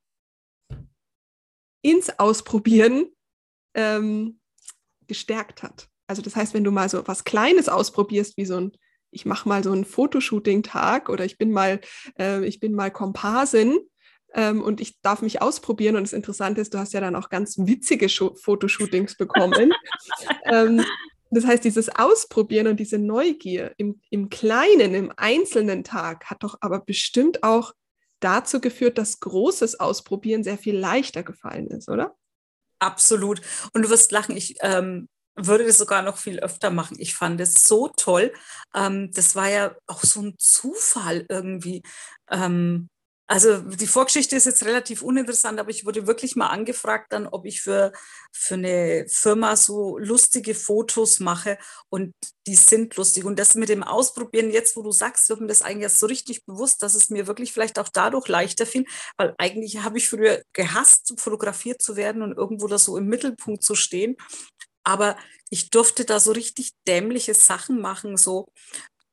ins 1.81 2.19
Ausprobieren 2.19 3.07
ähm, 3.73 4.39
gestärkt 5.07 5.63
hat. 5.63 5.89
Also 6.05 6.21
das 6.21 6.35
heißt, 6.35 6.53
wenn 6.53 6.63
du 6.63 6.71
mal 6.71 6.87
so 6.87 7.07
was 7.07 7.23
Kleines 7.23 7.67
ausprobierst, 7.67 8.37
wie 8.37 8.45
so 8.45 8.57
ein, 8.57 8.73
ich 9.09 9.25
mache 9.25 9.49
mal 9.49 9.63
so 9.63 9.71
einen 9.71 9.85
Fotoshooting-Tag 9.85 11.09
oder 11.09 11.25
ich 11.25 11.39
bin 11.39 11.51
mal, 11.51 11.81
äh, 12.19 12.45
ich 12.45 12.59
bin 12.59 12.73
mal 12.73 12.91
Komparsin, 12.91 13.79
ähm, 14.35 14.61
und 14.61 14.81
ich 14.81 15.01
darf 15.01 15.21
mich 15.21 15.41
ausprobieren. 15.41 15.95
Und 15.95 16.03
das 16.03 16.13
Interessante 16.13 16.61
ist, 16.61 16.73
du 16.73 16.77
hast 16.77 16.93
ja 16.93 16.99
dann 16.99 17.15
auch 17.15 17.29
ganz 17.29 17.57
witzige 17.57 18.09
Scho 18.09 18.35
Fotoshootings 18.35 19.15
bekommen. 19.15 19.73
ähm, 20.45 20.85
das 21.31 21.45
heißt, 21.45 21.63
dieses 21.63 21.89
Ausprobieren 21.89 22.67
und 22.67 22.79
diese 22.79 22.99
Neugier 22.99 23.73
im, 23.77 24.01
im 24.09 24.29
kleinen, 24.29 24.93
im 24.93 25.11
einzelnen 25.15 25.83
Tag 25.83 26.25
hat 26.25 26.43
doch 26.43 26.57
aber 26.61 26.79
bestimmt 26.81 27.43
auch 27.43 27.73
dazu 28.19 28.59
geführt, 28.59 28.97
dass 28.97 29.19
großes 29.19 29.79
Ausprobieren 29.79 30.43
sehr 30.43 30.57
viel 30.57 30.77
leichter 30.77 31.23
gefallen 31.23 31.67
ist, 31.67 31.89
oder? 31.89 32.15
Absolut. 32.79 33.41
Und 33.73 33.83
du 33.83 33.89
wirst 33.89 34.11
lachen, 34.11 34.35
ich 34.35 34.55
ähm, 34.61 35.07
würde 35.35 35.65
das 35.65 35.77
sogar 35.77 36.01
noch 36.01 36.17
viel 36.17 36.39
öfter 36.39 36.71
machen. 36.71 36.97
Ich 36.99 37.15
fand 37.15 37.39
es 37.41 37.53
so 37.55 37.89
toll. 37.89 38.33
Ähm, 38.73 39.11
das 39.13 39.35
war 39.35 39.49
ja 39.49 39.75
auch 39.87 40.03
so 40.03 40.21
ein 40.21 40.35
Zufall 40.37 41.25
irgendwie. 41.29 41.83
Ähm, 42.29 42.89
also 43.27 43.57
die 43.57 43.87
Vorgeschichte 43.87 44.35
ist 44.35 44.45
jetzt 44.45 44.63
relativ 44.65 45.01
uninteressant, 45.01 45.59
aber 45.59 45.71
ich 45.71 45.83
wurde 45.83 46.05
wirklich 46.05 46.35
mal 46.35 46.47
angefragt 46.47 47.11
dann, 47.11 47.25
ob 47.25 47.45
ich 47.45 47.61
für, 47.61 47.91
für 48.31 48.53
eine 48.53 49.05
Firma 49.09 49.55
so 49.55 49.97
lustige 49.97 50.53
Fotos 50.53 51.19
mache 51.19 51.57
und 51.89 52.13
die 52.45 52.55
sind 52.55 52.95
lustig. 52.97 53.25
Und 53.25 53.39
das 53.39 53.55
mit 53.55 53.69
dem 53.69 53.81
Ausprobieren, 53.83 54.51
jetzt 54.51 54.75
wo 54.75 54.83
du 54.83 54.91
sagst, 54.91 55.27
wird 55.29 55.41
mir 55.41 55.47
das 55.47 55.63
eigentlich 55.63 55.83
erst 55.83 55.99
so 55.99 56.05
richtig 56.05 56.45
bewusst, 56.45 56.83
dass 56.83 56.93
es 56.93 57.09
mir 57.09 57.25
wirklich 57.25 57.51
vielleicht 57.51 57.79
auch 57.79 57.89
dadurch 57.89 58.27
leichter 58.27 58.67
fiel, 58.67 58.85
weil 59.17 59.33
eigentlich 59.39 59.81
habe 59.81 59.97
ich 59.97 60.07
früher 60.07 60.43
gehasst, 60.53 61.13
fotografiert 61.17 61.81
zu 61.81 61.95
werden 61.95 62.21
und 62.21 62.37
irgendwo 62.37 62.67
da 62.67 62.77
so 62.77 62.95
im 62.95 63.07
Mittelpunkt 63.07 63.63
zu 63.63 63.73
stehen. 63.73 64.17
Aber 64.83 65.17
ich 65.49 65.71
durfte 65.71 66.05
da 66.05 66.19
so 66.19 66.31
richtig 66.31 66.73
dämliche 66.87 67.33
Sachen 67.33 67.81
machen, 67.81 68.17
so 68.17 68.47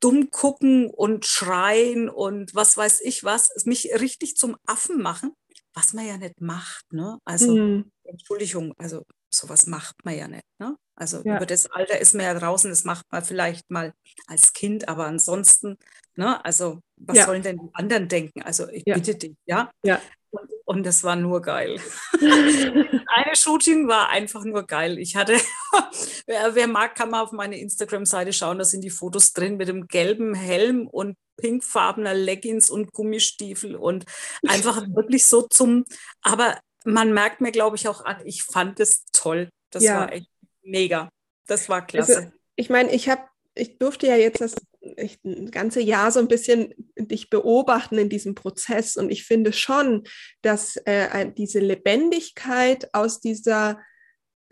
dumm 0.02 0.30
gucken 0.30 0.90
und 0.90 1.24
schreien 1.26 2.08
und 2.08 2.54
was 2.54 2.76
weiß 2.76 3.00
ich 3.02 3.24
was, 3.24 3.50
mich 3.64 3.90
richtig 4.00 4.36
zum 4.36 4.56
Affen 4.66 5.00
machen, 5.00 5.32
was 5.74 5.92
man 5.92 6.06
ja 6.06 6.18
nicht 6.18 6.40
macht. 6.40 6.92
Ne? 6.92 7.18
Also, 7.24 7.56
mhm. 7.56 7.90
Entschuldigung, 8.04 8.74
also 8.78 9.04
sowas 9.32 9.66
macht 9.66 9.96
man 10.04 10.16
ja 10.16 10.28
nicht. 10.28 10.44
Ne? 10.58 10.76
Also 10.94 11.22
ja. 11.24 11.36
über 11.36 11.46
das 11.46 11.70
Alter 11.70 11.98
ist 11.98 12.14
man 12.14 12.26
ja 12.26 12.34
draußen, 12.34 12.70
das 12.70 12.84
macht 12.84 13.06
man 13.10 13.24
vielleicht 13.24 13.70
mal 13.70 13.92
als 14.26 14.52
Kind, 14.52 14.88
aber 14.88 15.06
ansonsten, 15.06 15.78
ne? 16.16 16.44
also 16.44 16.80
was 16.96 17.16
ja. 17.16 17.26
sollen 17.26 17.42
denn 17.42 17.58
die 17.58 17.74
anderen 17.74 18.08
denken? 18.08 18.42
Also 18.42 18.68
ich 18.68 18.84
ja. 18.86 18.94
bitte 18.94 19.14
dich, 19.14 19.34
ja. 19.46 19.70
ja. 19.82 20.00
Und, 20.30 20.50
und 20.64 20.86
das 20.86 21.02
war 21.04 21.16
nur 21.16 21.42
geil. 21.42 21.80
Eine 22.20 23.36
Shooting 23.36 23.88
war 23.88 24.08
einfach 24.08 24.44
nur 24.44 24.66
geil. 24.66 24.98
Ich 24.98 25.16
hatte, 25.16 25.34
wer, 26.26 26.54
wer 26.54 26.68
mag, 26.68 26.94
kann 26.94 27.10
mal 27.10 27.22
auf 27.22 27.32
meine 27.32 27.58
Instagram-Seite 27.58 28.32
schauen, 28.32 28.58
da 28.58 28.64
sind 28.64 28.82
die 28.82 28.90
Fotos 28.90 29.32
drin 29.32 29.56
mit 29.56 29.68
dem 29.68 29.88
gelben 29.88 30.34
Helm 30.34 30.86
und 30.86 31.16
pinkfarbener 31.36 32.14
Leggings 32.14 32.70
und 32.70 32.92
Gummistiefel 32.92 33.76
und 33.76 34.04
einfach 34.46 34.82
wirklich 34.94 35.26
so 35.26 35.42
zum, 35.42 35.84
aber 36.22 36.58
man 36.84 37.12
merkt 37.12 37.40
mir, 37.40 37.52
glaube 37.52 37.76
ich, 37.76 37.88
auch 37.88 38.04
an, 38.04 38.16
ich 38.24 38.42
fand 38.42 38.80
es 38.80 39.04
toll. 39.12 39.48
Das 39.70 39.84
war 39.84 40.12
echt 40.12 40.31
mega. 40.62 41.08
Das 41.46 41.68
war 41.68 41.86
klasse. 41.86 42.16
Also, 42.16 42.30
ich 42.56 42.70
meine, 42.70 42.92
ich 42.92 43.08
habe, 43.08 43.22
ich 43.54 43.78
durfte 43.78 44.06
ja 44.06 44.16
jetzt 44.16 44.40
das 44.40 44.54
ich, 44.96 45.22
ein 45.24 45.50
ganze 45.50 45.80
Jahr 45.80 46.10
so 46.10 46.20
ein 46.20 46.28
bisschen 46.28 46.74
dich 46.96 47.30
beobachten 47.30 47.98
in 47.98 48.08
diesem 48.08 48.34
Prozess 48.34 48.96
und 48.96 49.10
ich 49.10 49.24
finde 49.24 49.52
schon, 49.52 50.04
dass 50.42 50.76
äh, 50.84 51.30
diese 51.32 51.60
Lebendigkeit 51.60 52.92
aus 52.92 53.20
dieser 53.20 53.78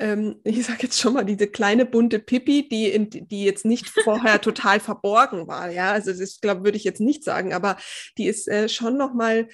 ähm, 0.01 0.41
ich 0.45 0.65
sage 0.65 0.81
jetzt 0.83 0.99
schon 0.99 1.15
mal, 1.15 1.25
diese 1.25 1.47
kleine 1.47 1.87
bunte 1.87 2.19
Pippi, 2.19 2.69
die, 2.69 2.89
in, 2.89 3.11
die 3.11 3.45
jetzt 3.45 3.65
nicht 3.65 3.89
vorher 3.89 4.41
total 4.41 4.81
verborgen 4.81 5.47
war. 5.47 5.71
Ja, 5.71 5.93
also 5.93 6.13
das 6.13 6.41
glaube 6.41 6.65
würde 6.65 6.77
ich 6.77 6.85
jetzt 6.85 7.01
nicht 7.01 7.23
sagen, 7.23 7.53
aber 7.53 7.77
die 8.19 8.27
ist 8.27 8.49
äh, 8.49 8.69
schon 8.69 8.97
nochmal 8.97 9.49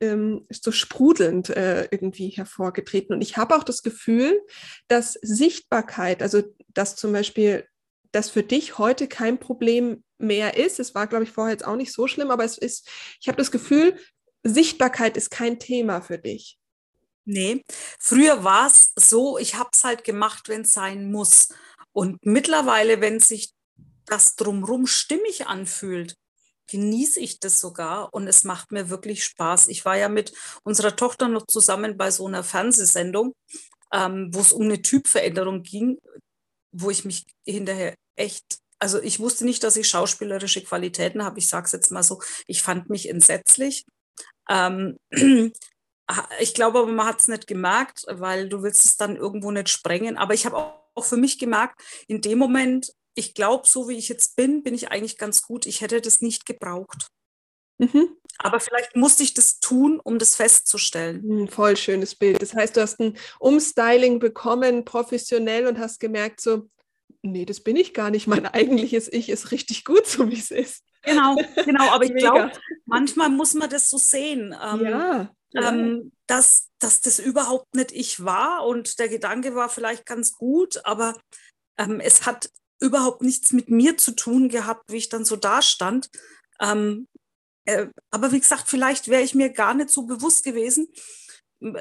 ähm, 0.00 0.46
so 0.50 0.72
sprudelnd 0.72 1.50
äh, 1.50 1.88
irgendwie 1.90 2.28
hervorgetreten. 2.28 3.14
Und 3.14 3.22
ich 3.22 3.36
habe 3.36 3.56
auch 3.56 3.64
das 3.64 3.82
Gefühl, 3.82 4.40
dass 4.88 5.14
Sichtbarkeit, 5.20 6.22
also 6.22 6.42
dass 6.68 6.96
zum 6.96 7.12
Beispiel 7.12 7.66
das 8.12 8.30
für 8.30 8.42
dich 8.42 8.78
heute 8.78 9.08
kein 9.08 9.38
Problem 9.38 10.04
mehr 10.18 10.56
ist. 10.56 10.78
Es 10.78 10.94
war, 10.94 11.06
glaube 11.06 11.24
ich, 11.24 11.30
vorher 11.30 11.52
jetzt 11.52 11.66
auch 11.66 11.76
nicht 11.76 11.92
so 11.92 12.06
schlimm, 12.06 12.30
aber 12.30 12.44
es 12.44 12.58
ist, 12.58 12.88
ich 13.20 13.28
habe 13.28 13.38
das 13.38 13.50
Gefühl, 13.50 13.96
Sichtbarkeit 14.44 15.16
ist 15.16 15.30
kein 15.30 15.58
Thema 15.58 16.00
für 16.00 16.18
dich. 16.18 16.58
Nee, 17.24 17.62
früher 18.00 18.44
war 18.44 18.66
es 18.66 18.92
so, 18.96 19.38
ich 19.38 19.54
habe 19.54 19.70
es 19.72 19.84
halt 19.84 20.04
gemacht, 20.04 20.48
wenn 20.48 20.62
es 20.62 20.72
sein 20.72 21.10
muss. 21.10 21.48
Und 21.92 22.18
mittlerweile, 22.24 23.00
wenn 23.00 23.20
sich 23.20 23.52
das 24.06 24.34
drumherum 24.36 24.86
stimmig 24.86 25.46
anfühlt, 25.46 26.16
genieße 26.68 27.20
ich 27.20 27.38
das 27.40 27.60
sogar 27.60 28.12
und 28.14 28.26
es 28.26 28.44
macht 28.44 28.72
mir 28.72 28.88
wirklich 28.88 29.24
Spaß. 29.24 29.68
Ich 29.68 29.84
war 29.84 29.96
ja 29.96 30.08
mit 30.08 30.32
unserer 30.64 30.96
Tochter 30.96 31.28
noch 31.28 31.46
zusammen 31.46 31.96
bei 31.96 32.10
so 32.10 32.26
einer 32.26 32.44
Fernsehsendung, 32.44 33.34
ähm, 33.92 34.30
wo 34.32 34.40
es 34.40 34.52
um 34.52 34.62
eine 34.62 34.82
Typveränderung 34.82 35.62
ging, 35.62 35.98
wo 36.72 36.90
ich 36.90 37.04
mich 37.04 37.24
hinterher 37.46 37.94
echt, 38.16 38.58
also 38.78 39.00
ich 39.02 39.20
wusste 39.20 39.44
nicht, 39.44 39.62
dass 39.64 39.76
ich 39.76 39.88
schauspielerische 39.88 40.62
Qualitäten 40.62 41.24
habe. 41.24 41.38
Ich 41.38 41.48
sage 41.48 41.66
es 41.66 41.72
jetzt 41.72 41.90
mal 41.92 42.02
so, 42.02 42.22
ich 42.46 42.62
fand 42.62 42.90
mich 42.90 43.08
entsetzlich. 43.08 43.84
Ähm, 44.48 44.96
ich 46.40 46.54
glaube 46.54 46.80
aber, 46.80 46.92
man 46.92 47.06
hat 47.06 47.20
es 47.20 47.28
nicht 47.28 47.46
gemerkt, 47.46 48.04
weil 48.08 48.48
du 48.48 48.62
willst 48.62 48.84
es 48.84 48.96
dann 48.96 49.16
irgendwo 49.16 49.50
nicht 49.50 49.68
sprengen. 49.68 50.16
Aber 50.16 50.34
ich 50.34 50.46
habe 50.46 50.56
auch 50.56 51.04
für 51.04 51.16
mich 51.16 51.38
gemerkt, 51.38 51.80
in 52.06 52.20
dem 52.20 52.38
Moment, 52.38 52.92
ich 53.14 53.34
glaube, 53.34 53.66
so 53.66 53.88
wie 53.88 53.96
ich 53.96 54.08
jetzt 54.08 54.36
bin, 54.36 54.62
bin 54.62 54.74
ich 54.74 54.90
eigentlich 54.90 55.18
ganz 55.18 55.42
gut. 55.42 55.66
Ich 55.66 55.80
hätte 55.80 56.00
das 56.00 56.22
nicht 56.22 56.46
gebraucht. 56.46 57.08
Mhm. 57.78 58.16
Aber 58.38 58.60
vielleicht 58.60 58.96
musste 58.96 59.22
ich 59.22 59.34
das 59.34 59.60
tun, 59.60 60.00
um 60.00 60.18
das 60.18 60.36
festzustellen. 60.36 61.22
Ein 61.24 61.38
hm, 61.40 61.48
voll 61.48 61.76
schönes 61.76 62.14
Bild. 62.14 62.40
Das 62.40 62.54
heißt, 62.54 62.76
du 62.76 62.80
hast 62.80 63.00
ein 63.00 63.16
Umstyling 63.38 64.18
bekommen, 64.18 64.84
professionell, 64.84 65.66
und 65.66 65.78
hast 65.78 66.00
gemerkt, 66.00 66.40
so, 66.40 66.68
nee, 67.22 67.44
das 67.44 67.60
bin 67.60 67.76
ich 67.76 67.92
gar 67.92 68.10
nicht. 68.10 68.26
Mein 68.26 68.46
eigentliches 68.54 69.12
Ich 69.12 69.28
ist 69.28 69.50
richtig 69.50 69.84
gut, 69.84 70.06
so 70.06 70.30
wie 70.30 70.38
es 70.38 70.50
ist. 70.50 70.84
Genau, 71.02 71.36
genau. 71.64 71.90
Aber 71.90 72.04
ich 72.04 72.14
glaube, 72.16 72.52
manchmal 72.86 73.28
muss 73.28 73.54
man 73.54 73.68
das 73.68 73.90
so 73.90 73.98
sehen. 73.98 74.56
Ähm, 74.62 74.84
ja 74.84 75.34
ähm, 75.54 76.12
dass, 76.26 76.68
dass 76.78 77.00
das 77.00 77.18
überhaupt 77.18 77.74
nicht 77.74 77.92
ich 77.92 78.24
war 78.24 78.64
und 78.66 78.98
der 78.98 79.08
Gedanke 79.08 79.54
war 79.54 79.68
vielleicht 79.68 80.06
ganz 80.06 80.34
gut, 80.34 80.84
aber 80.84 81.14
ähm, 81.78 82.00
es 82.00 82.26
hat 82.26 82.50
überhaupt 82.80 83.22
nichts 83.22 83.52
mit 83.52 83.70
mir 83.70 83.96
zu 83.96 84.12
tun 84.12 84.48
gehabt, 84.48 84.90
wie 84.90 84.96
ich 84.96 85.08
dann 85.08 85.24
so 85.24 85.36
dastand. 85.36 86.10
Ähm, 86.60 87.06
äh, 87.64 87.86
aber 88.10 88.32
wie 88.32 88.40
gesagt, 88.40 88.68
vielleicht 88.68 89.08
wäre 89.08 89.22
ich 89.22 89.34
mir 89.34 89.50
gar 89.50 89.74
nicht 89.74 89.90
so 89.90 90.02
bewusst 90.02 90.44
gewesen. 90.44 90.88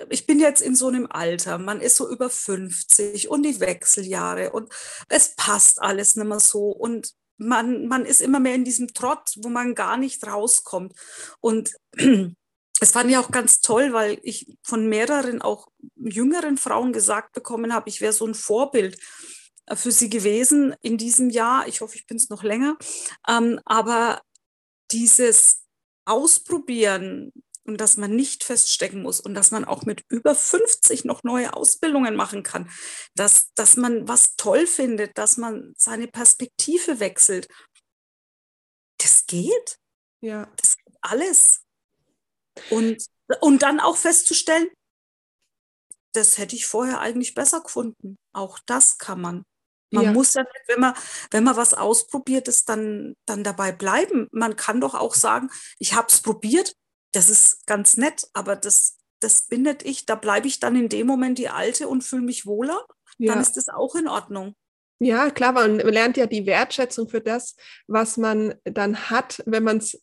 Ich 0.09 0.27
bin 0.27 0.39
jetzt 0.39 0.61
in 0.61 0.75
so 0.75 0.87
einem 0.89 1.07
Alter, 1.09 1.57
man 1.57 1.81
ist 1.81 1.95
so 1.95 2.07
über 2.07 2.29
50 2.29 3.29
und 3.29 3.41
die 3.43 3.59
Wechseljahre 3.59 4.51
und 4.51 4.71
es 5.09 5.35
passt 5.35 5.81
alles 5.81 6.15
nicht 6.15 6.27
mehr 6.27 6.39
so. 6.39 6.69
Und 6.69 7.13
man, 7.37 7.87
man 7.87 8.05
ist 8.05 8.21
immer 8.21 8.39
mehr 8.39 8.53
in 8.53 8.63
diesem 8.63 8.93
Trott, 8.93 9.33
wo 9.37 9.49
man 9.49 9.73
gar 9.73 9.97
nicht 9.97 10.25
rauskommt. 10.25 10.93
Und 11.39 11.73
es 12.79 12.91
fand 12.91 13.11
ich 13.11 13.17
auch 13.17 13.31
ganz 13.31 13.61
toll, 13.61 13.93
weil 13.93 14.19
ich 14.23 14.57
von 14.63 14.87
mehreren 14.87 15.41
auch 15.41 15.67
jüngeren 15.95 16.57
Frauen 16.57 16.93
gesagt 16.93 17.33
bekommen 17.33 17.73
habe, 17.73 17.89
ich 17.89 18.01
wäre 18.01 18.13
so 18.13 18.25
ein 18.25 18.33
Vorbild 18.33 18.97
äh, 19.67 19.75
für 19.75 19.91
sie 19.91 20.09
gewesen 20.09 20.75
in 20.81 20.97
diesem 20.97 21.29
Jahr. 21.29 21.67
Ich 21.67 21.81
hoffe, 21.81 21.95
ich 21.95 22.07
bin 22.07 22.17
es 22.17 22.29
noch 22.29 22.43
länger. 22.43 22.77
Ähm, 23.27 23.59
aber 23.65 24.21
dieses 24.91 25.63
Ausprobieren 26.05 27.31
und 27.63 27.79
dass 27.79 27.97
man 27.97 28.15
nicht 28.15 28.43
feststecken 28.43 29.01
muss 29.03 29.19
und 29.19 29.35
dass 29.35 29.51
man 29.51 29.65
auch 29.65 29.83
mit 29.83 30.03
über 30.09 30.33
50 30.35 31.05
noch 31.05 31.23
neue 31.23 31.53
Ausbildungen 31.53 32.15
machen 32.15 32.43
kann, 32.43 32.69
dass, 33.15 33.53
dass 33.53 33.77
man 33.77 34.07
was 34.07 34.35
toll 34.35 34.65
findet, 34.65 35.17
dass 35.17 35.37
man 35.37 35.73
seine 35.77 36.07
Perspektive 36.07 36.99
wechselt. 36.99 37.47
Das 38.97 39.25
geht. 39.27 39.77
Ja. 40.21 40.51
Das 40.57 40.75
geht 40.77 40.95
alles. 41.01 41.61
Und, 42.69 43.05
und 43.39 43.61
dann 43.61 43.79
auch 43.79 43.97
festzustellen, 43.97 44.67
das 46.13 46.37
hätte 46.37 46.55
ich 46.55 46.65
vorher 46.65 46.99
eigentlich 46.99 47.33
besser 47.33 47.61
gefunden. 47.61 48.17
Auch 48.33 48.59
das 48.65 48.97
kann 48.97 49.21
man. 49.21 49.45
Man 49.91 50.05
ja. 50.05 50.11
muss 50.13 50.33
ja 50.33 50.43
nicht, 50.43 50.67
wenn 50.67 50.79
man, 50.79 50.93
wenn 51.31 51.43
man 51.43 51.57
was 51.57 51.73
ausprobiert 51.73 52.47
ist, 52.47 52.69
dann, 52.69 53.15
dann 53.25 53.43
dabei 53.43 53.71
bleiben. 53.71 54.27
Man 54.31 54.55
kann 54.55 54.79
doch 54.79 54.95
auch 54.95 55.15
sagen, 55.15 55.49
ich 55.79 55.93
habe 55.93 56.07
es 56.09 56.21
probiert, 56.21 56.75
das 57.13 57.29
ist 57.29 57.65
ganz 57.65 57.97
nett, 57.97 58.27
aber 58.33 58.55
das, 58.55 58.97
das 59.19 59.43
bin 59.43 59.63
nicht 59.63 59.83
ich. 59.83 60.05
Da 60.05 60.15
bleibe 60.15 60.47
ich 60.47 60.59
dann 60.59 60.77
in 60.77 60.87
dem 60.87 61.07
Moment 61.07 61.37
die 61.37 61.49
Alte 61.49 61.89
und 61.89 62.03
fühle 62.03 62.21
mich 62.21 62.45
wohler. 62.45 62.85
Ja. 63.17 63.33
Dann 63.33 63.41
ist 63.41 63.57
das 63.57 63.67
auch 63.67 63.95
in 63.95 64.07
Ordnung. 64.07 64.55
Ja, 64.99 65.29
klar, 65.29 65.51
man 65.51 65.79
lernt 65.79 66.15
ja 66.15 66.27
die 66.27 66.45
Wertschätzung 66.45 67.09
für 67.09 67.21
das, 67.21 67.55
was 67.87 68.17
man 68.17 68.53
dann 68.63 69.09
hat, 69.09 69.41
wenn 69.45 69.63
man 69.63 69.77
es 69.77 70.01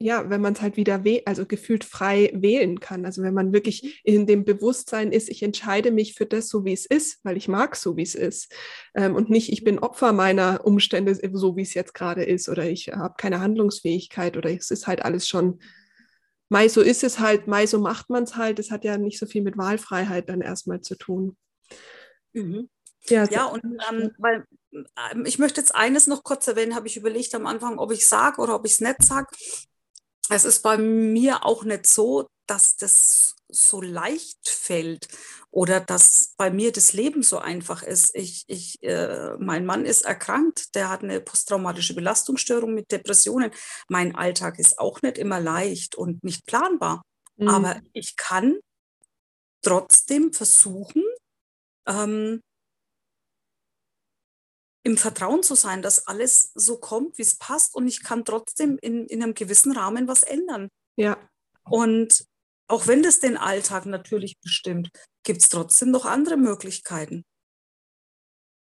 ja, 0.00 0.28
wenn 0.28 0.40
man 0.40 0.54
es 0.54 0.60
halt 0.60 0.76
wieder 0.76 1.02
also 1.24 1.46
gefühlt 1.46 1.84
frei 1.84 2.30
wählen 2.34 2.80
kann. 2.80 3.06
Also 3.06 3.22
wenn 3.22 3.34
man 3.34 3.52
wirklich 3.52 3.82
mhm. 3.82 3.90
in 4.02 4.26
dem 4.26 4.44
Bewusstsein 4.44 5.12
ist, 5.12 5.28
ich 5.28 5.42
entscheide 5.42 5.92
mich 5.92 6.14
für 6.14 6.26
das 6.26 6.48
so, 6.48 6.64
wie 6.64 6.72
es 6.72 6.84
ist, 6.84 7.20
weil 7.22 7.36
ich 7.36 7.48
mag 7.48 7.76
so, 7.76 7.96
wie 7.96 8.02
es 8.02 8.14
ist. 8.14 8.52
Ähm, 8.94 9.14
und 9.14 9.30
nicht, 9.30 9.52
ich 9.52 9.64
bin 9.64 9.78
Opfer 9.78 10.12
meiner 10.12 10.66
Umstände, 10.66 11.18
so 11.32 11.56
wie 11.56 11.62
es 11.62 11.74
jetzt 11.74 11.94
gerade 11.94 12.24
ist, 12.24 12.48
oder 12.48 12.68
ich 12.68 12.88
habe 12.88 13.14
keine 13.16 13.40
Handlungsfähigkeit 13.40 14.36
oder 14.36 14.50
es 14.50 14.70
ist 14.70 14.86
halt 14.86 15.04
alles 15.04 15.28
schon, 15.28 15.60
Mai, 16.50 16.68
so 16.68 16.82
ist 16.82 17.04
es 17.04 17.20
halt, 17.20 17.46
Mai, 17.46 17.66
so 17.66 17.78
macht 17.78 18.10
man 18.10 18.24
es 18.24 18.36
halt. 18.36 18.58
Es 18.58 18.70
hat 18.70 18.84
ja 18.84 18.98
nicht 18.98 19.18
so 19.18 19.26
viel 19.26 19.42
mit 19.42 19.56
Wahlfreiheit 19.56 20.28
dann 20.28 20.40
erstmal 20.40 20.80
zu 20.82 20.96
tun. 20.96 21.36
Mhm. 22.32 22.68
Ja, 23.08 23.24
ja 23.24 23.46
und 23.46 23.62
ähm, 23.90 24.10
weil 24.18 24.44
ähm, 24.72 25.24
ich 25.24 25.38
möchte 25.38 25.60
jetzt 25.60 25.74
eines 25.74 26.06
noch 26.06 26.24
kurz 26.24 26.46
erwähnen, 26.46 26.74
habe 26.74 26.86
ich 26.86 26.96
überlegt 26.96 27.34
am 27.34 27.46
Anfang, 27.46 27.78
ob 27.78 27.92
ich 27.92 28.06
sage 28.06 28.40
oder 28.40 28.54
ob 28.54 28.66
ich 28.66 28.72
es 28.72 28.80
nicht 28.80 29.02
sage 29.02 29.28
es 30.30 30.44
ist 30.44 30.62
bei 30.62 30.78
mir 30.78 31.44
auch 31.44 31.64
nicht 31.64 31.86
so, 31.86 32.28
dass 32.46 32.76
das 32.76 33.36
so 33.48 33.80
leicht 33.80 34.48
fällt 34.48 35.08
oder 35.50 35.80
dass 35.80 36.34
bei 36.36 36.50
mir 36.50 36.72
das 36.72 36.92
Leben 36.92 37.22
so 37.22 37.38
einfach 37.38 37.82
ist. 37.82 38.14
Ich, 38.14 38.44
ich, 38.48 38.82
äh, 38.82 39.36
mein 39.38 39.64
Mann 39.64 39.86
ist 39.86 40.02
erkrankt, 40.02 40.74
der 40.74 40.90
hat 40.90 41.02
eine 41.02 41.20
posttraumatische 41.20 41.94
Belastungsstörung 41.94 42.74
mit 42.74 42.90
Depressionen. 42.90 43.50
Mein 43.88 44.14
Alltag 44.14 44.58
ist 44.58 44.78
auch 44.78 45.02
nicht 45.02 45.18
immer 45.18 45.40
leicht 45.40 45.94
und 45.94 46.24
nicht 46.24 46.46
planbar. 46.46 47.02
Mhm. 47.36 47.48
Aber 47.48 47.80
ich 47.92 48.16
kann 48.16 48.58
trotzdem 49.62 50.32
versuchen, 50.32 51.02
ähm, 51.86 52.40
im 54.84 54.96
Vertrauen 54.98 55.42
zu 55.42 55.54
sein, 55.54 55.82
dass 55.82 56.06
alles 56.06 56.52
so 56.54 56.78
kommt, 56.78 57.18
wie 57.18 57.22
es 57.22 57.36
passt 57.36 57.74
und 57.74 57.88
ich 57.88 58.02
kann 58.02 58.24
trotzdem 58.24 58.78
in, 58.80 59.06
in 59.06 59.22
einem 59.22 59.34
gewissen 59.34 59.72
Rahmen 59.72 60.06
was 60.06 60.22
ändern. 60.22 60.68
Ja. 60.96 61.16
Und 61.64 62.26
auch 62.68 62.86
wenn 62.86 63.02
das 63.02 63.18
den 63.18 63.36
Alltag 63.36 63.86
natürlich 63.86 64.38
bestimmt, 64.40 64.90
gibt 65.24 65.40
es 65.40 65.48
trotzdem 65.48 65.90
noch 65.90 66.04
andere 66.04 66.36
Möglichkeiten. 66.36 67.24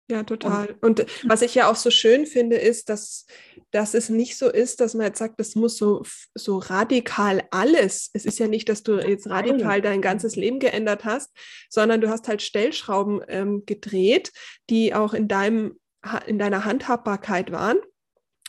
Ja, 0.08 0.22
total. 0.24 0.78
Und, 0.82 1.00
und, 1.00 1.10
was 1.24 1.41
ich 1.41 1.56
ja 1.56 1.70
auch 1.70 1.76
so 1.76 1.89
schön 1.89 2.28
finde, 2.28 2.58
ist, 2.58 2.89
dass, 2.89 3.26
dass 3.72 3.96
es 3.96 4.10
nicht 4.10 4.38
so 4.38 4.52
ist, 4.52 4.80
dass 4.80 4.94
man 4.94 5.08
jetzt 5.08 5.18
sagt, 5.18 5.39
das 5.39 5.56
muss 5.56 5.78
so, 5.78 6.04
so 6.36 6.60
radikal 6.60 7.41
alles. 7.50 8.12
Es 8.13 8.26
ist 8.26 8.38
ja 8.38 8.48
nicht, 8.48 8.70
dass 8.70 8.84
du 8.84 9.00
jetzt 9.00 9.28
radikal 9.28 9.82
dein 9.82 10.04
ganzes 10.04 10.36
Leben 10.36 10.60
geändert 10.60 11.06
hast, 11.06 11.32
sondern 11.72 12.02
du 12.02 12.10
hast 12.10 12.28
halt 12.28 12.44
Stellschrauben 12.44 13.22
ähm, 13.28 13.63
gedreht, 13.65 14.32
die 14.70 14.94
auch 14.94 15.15
in 15.15 15.28
deinem 15.28 15.80
in 16.26 16.39
deiner 16.39 16.65
Handhabbarkeit 16.65 17.52
waren. 17.52 17.78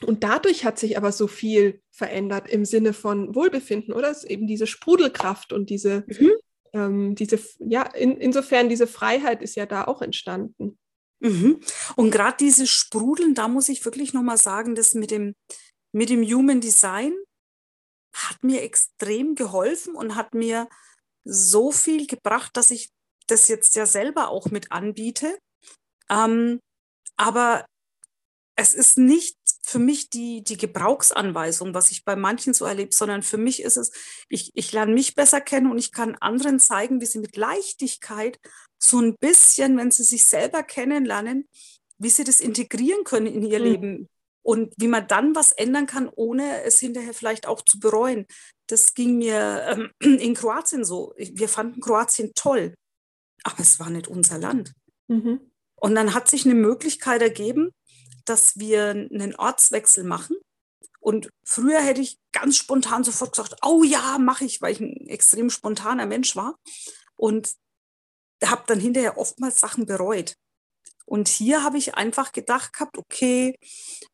Und 0.04 0.24
dadurch 0.24 0.64
hat 0.64 0.78
sich 0.78 0.98
aber 0.98 1.10
so 1.10 1.26
viel 1.26 1.80
verändert 1.90 2.48
im 2.48 2.64
Sinne 2.64 2.92
von 2.92 3.34
Wohlbefinden, 3.34 3.94
oder? 3.94 4.10
Es 4.10 4.24
ist 4.24 4.30
eben 4.30 4.46
diese 4.46 4.66
Sprudelkraft 4.66 5.52
und 5.52 5.70
diese, 5.70 6.04
mhm. 6.06 6.32
ähm, 6.74 7.14
diese 7.14 7.38
ja, 7.60 7.82
in, 7.82 8.16
insofern 8.18 8.68
diese 8.68 8.86
Freiheit 8.86 9.42
ist 9.42 9.56
ja 9.56 9.64
da 9.64 9.84
auch 9.84 10.02
entstanden. 10.02 10.78
Mhm. 11.20 11.60
Und 11.96 12.10
gerade 12.10 12.36
dieses 12.38 12.68
Sprudeln, 12.68 13.34
da 13.34 13.48
muss 13.48 13.70
ich 13.70 13.84
wirklich 13.86 14.12
nochmal 14.12 14.36
sagen, 14.36 14.74
das 14.74 14.92
mit 14.92 15.10
dem, 15.10 15.34
mit 15.92 16.10
dem 16.10 16.22
Human 16.22 16.60
Design 16.60 17.14
hat 18.14 18.42
mir 18.42 18.62
extrem 18.62 19.34
geholfen 19.34 19.94
und 19.94 20.14
hat 20.14 20.34
mir 20.34 20.68
so 21.24 21.72
viel 21.72 22.06
gebracht, 22.06 22.56
dass 22.56 22.70
ich 22.70 22.90
das 23.26 23.48
jetzt 23.48 23.74
ja 23.76 23.86
selber 23.86 24.28
auch 24.28 24.50
mit 24.50 24.72
anbiete. 24.72 25.38
Ähm, 26.10 26.60
aber 27.16 27.66
es 28.56 28.72
ist 28.74 28.96
nicht 28.96 29.36
für 29.62 29.78
mich 29.78 30.10
die, 30.10 30.42
die 30.42 30.56
Gebrauchsanweisung, 30.56 31.74
was 31.74 31.90
ich 31.90 32.04
bei 32.04 32.16
manchen 32.16 32.54
so 32.54 32.64
erlebe, 32.64 32.94
sondern 32.94 33.22
für 33.22 33.36
mich 33.36 33.62
ist 33.62 33.76
es, 33.76 33.92
ich, 34.28 34.50
ich 34.54 34.72
lerne 34.72 34.94
mich 34.94 35.14
besser 35.14 35.40
kennen 35.40 35.70
und 35.70 35.78
ich 35.78 35.92
kann 35.92 36.14
anderen 36.16 36.58
zeigen, 36.58 37.00
wie 37.00 37.06
sie 37.06 37.18
mit 37.18 37.36
Leichtigkeit 37.36 38.38
so 38.78 39.00
ein 39.00 39.16
bisschen, 39.16 39.76
wenn 39.76 39.90
sie 39.90 40.04
sich 40.04 40.26
selber 40.26 40.62
kennenlernen, 40.62 41.48
wie 41.98 42.10
sie 42.10 42.24
das 42.24 42.40
integrieren 42.40 43.04
können 43.04 43.26
in 43.26 43.42
ihr 43.42 43.58
mhm. 43.58 43.64
Leben 43.64 44.08
und 44.42 44.72
wie 44.76 44.88
man 44.88 45.08
dann 45.08 45.34
was 45.34 45.52
ändern 45.52 45.86
kann, 45.86 46.08
ohne 46.08 46.62
es 46.62 46.78
hinterher 46.78 47.14
vielleicht 47.14 47.46
auch 47.46 47.62
zu 47.62 47.80
bereuen. 47.80 48.26
Das 48.68 48.94
ging 48.94 49.18
mir 49.18 49.66
ähm, 49.68 49.90
in 50.20 50.34
Kroatien 50.34 50.84
so. 50.84 51.12
Wir 51.16 51.48
fanden 51.48 51.80
Kroatien 51.80 52.32
toll, 52.34 52.74
aber 53.42 53.60
es 53.60 53.80
war 53.80 53.90
nicht 53.90 54.08
unser 54.08 54.38
Land. 54.38 54.72
Mhm. 55.08 55.50
Und 55.76 55.94
dann 55.94 56.14
hat 56.14 56.28
sich 56.28 56.44
eine 56.44 56.54
Möglichkeit 56.54 57.22
ergeben, 57.22 57.72
dass 58.24 58.58
wir 58.58 58.90
einen 58.90 59.36
Ortswechsel 59.36 60.04
machen. 60.04 60.36
Und 61.00 61.30
früher 61.44 61.80
hätte 61.80 62.00
ich 62.00 62.18
ganz 62.32 62.56
spontan 62.56 63.04
sofort 63.04 63.32
gesagt, 63.32 63.56
oh 63.64 63.84
ja, 63.84 64.18
mache 64.18 64.44
ich, 64.44 64.60
weil 64.60 64.72
ich 64.72 64.80
ein 64.80 65.06
extrem 65.08 65.50
spontaner 65.50 66.06
Mensch 66.06 66.34
war. 66.34 66.58
Und 67.14 67.54
habe 68.44 68.64
dann 68.66 68.80
hinterher 68.80 69.16
oftmals 69.16 69.60
Sachen 69.60 69.86
bereut. 69.86 70.34
Und 71.06 71.28
hier 71.28 71.62
habe 71.62 71.78
ich 71.78 71.94
einfach 71.94 72.32
gedacht 72.32 72.72
gehabt, 72.72 72.98
okay, 72.98 73.56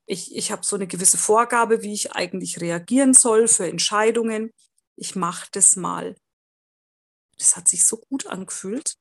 ich, 0.05 0.37
ich 0.37 0.53
habe 0.53 0.64
so 0.64 0.77
eine 0.77 0.87
gewisse 0.87 1.16
Vorgabe, 1.16 1.83
wie 1.83 1.94
ich 1.94 2.12
eigentlich 2.12 2.61
reagieren 2.61 3.14
soll 3.14 3.48
für 3.48 3.66
Entscheidungen. 3.66 4.53
Ich 4.96 5.16
mache 5.16 5.48
das 5.53 5.75
mal. 5.75 6.14
Das 7.38 7.57
hat 7.57 7.66
sich 7.66 7.85
so 7.85 7.96
gut 7.96 8.27
angefühlt. 8.27 8.94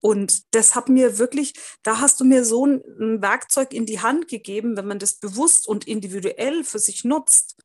Und 0.00 0.54
das 0.54 0.74
hat 0.74 0.88
mir 0.88 1.18
wirklich, 1.18 1.54
da 1.82 2.00
hast 2.00 2.20
du 2.20 2.24
mir 2.24 2.44
so 2.44 2.66
ein, 2.66 3.22
Werkzeug 3.22 3.72
in 3.72 3.86
die 3.86 4.00
Hand 4.00 4.28
gegeben, 4.28 4.76
wenn 4.76 4.86
man 4.86 4.98
das 4.98 5.14
bewusst 5.14 5.68
und 5.68 5.86
individuell 5.86 6.64
für 6.64 6.78
sich 6.78 7.04
nutzt, 7.04 7.56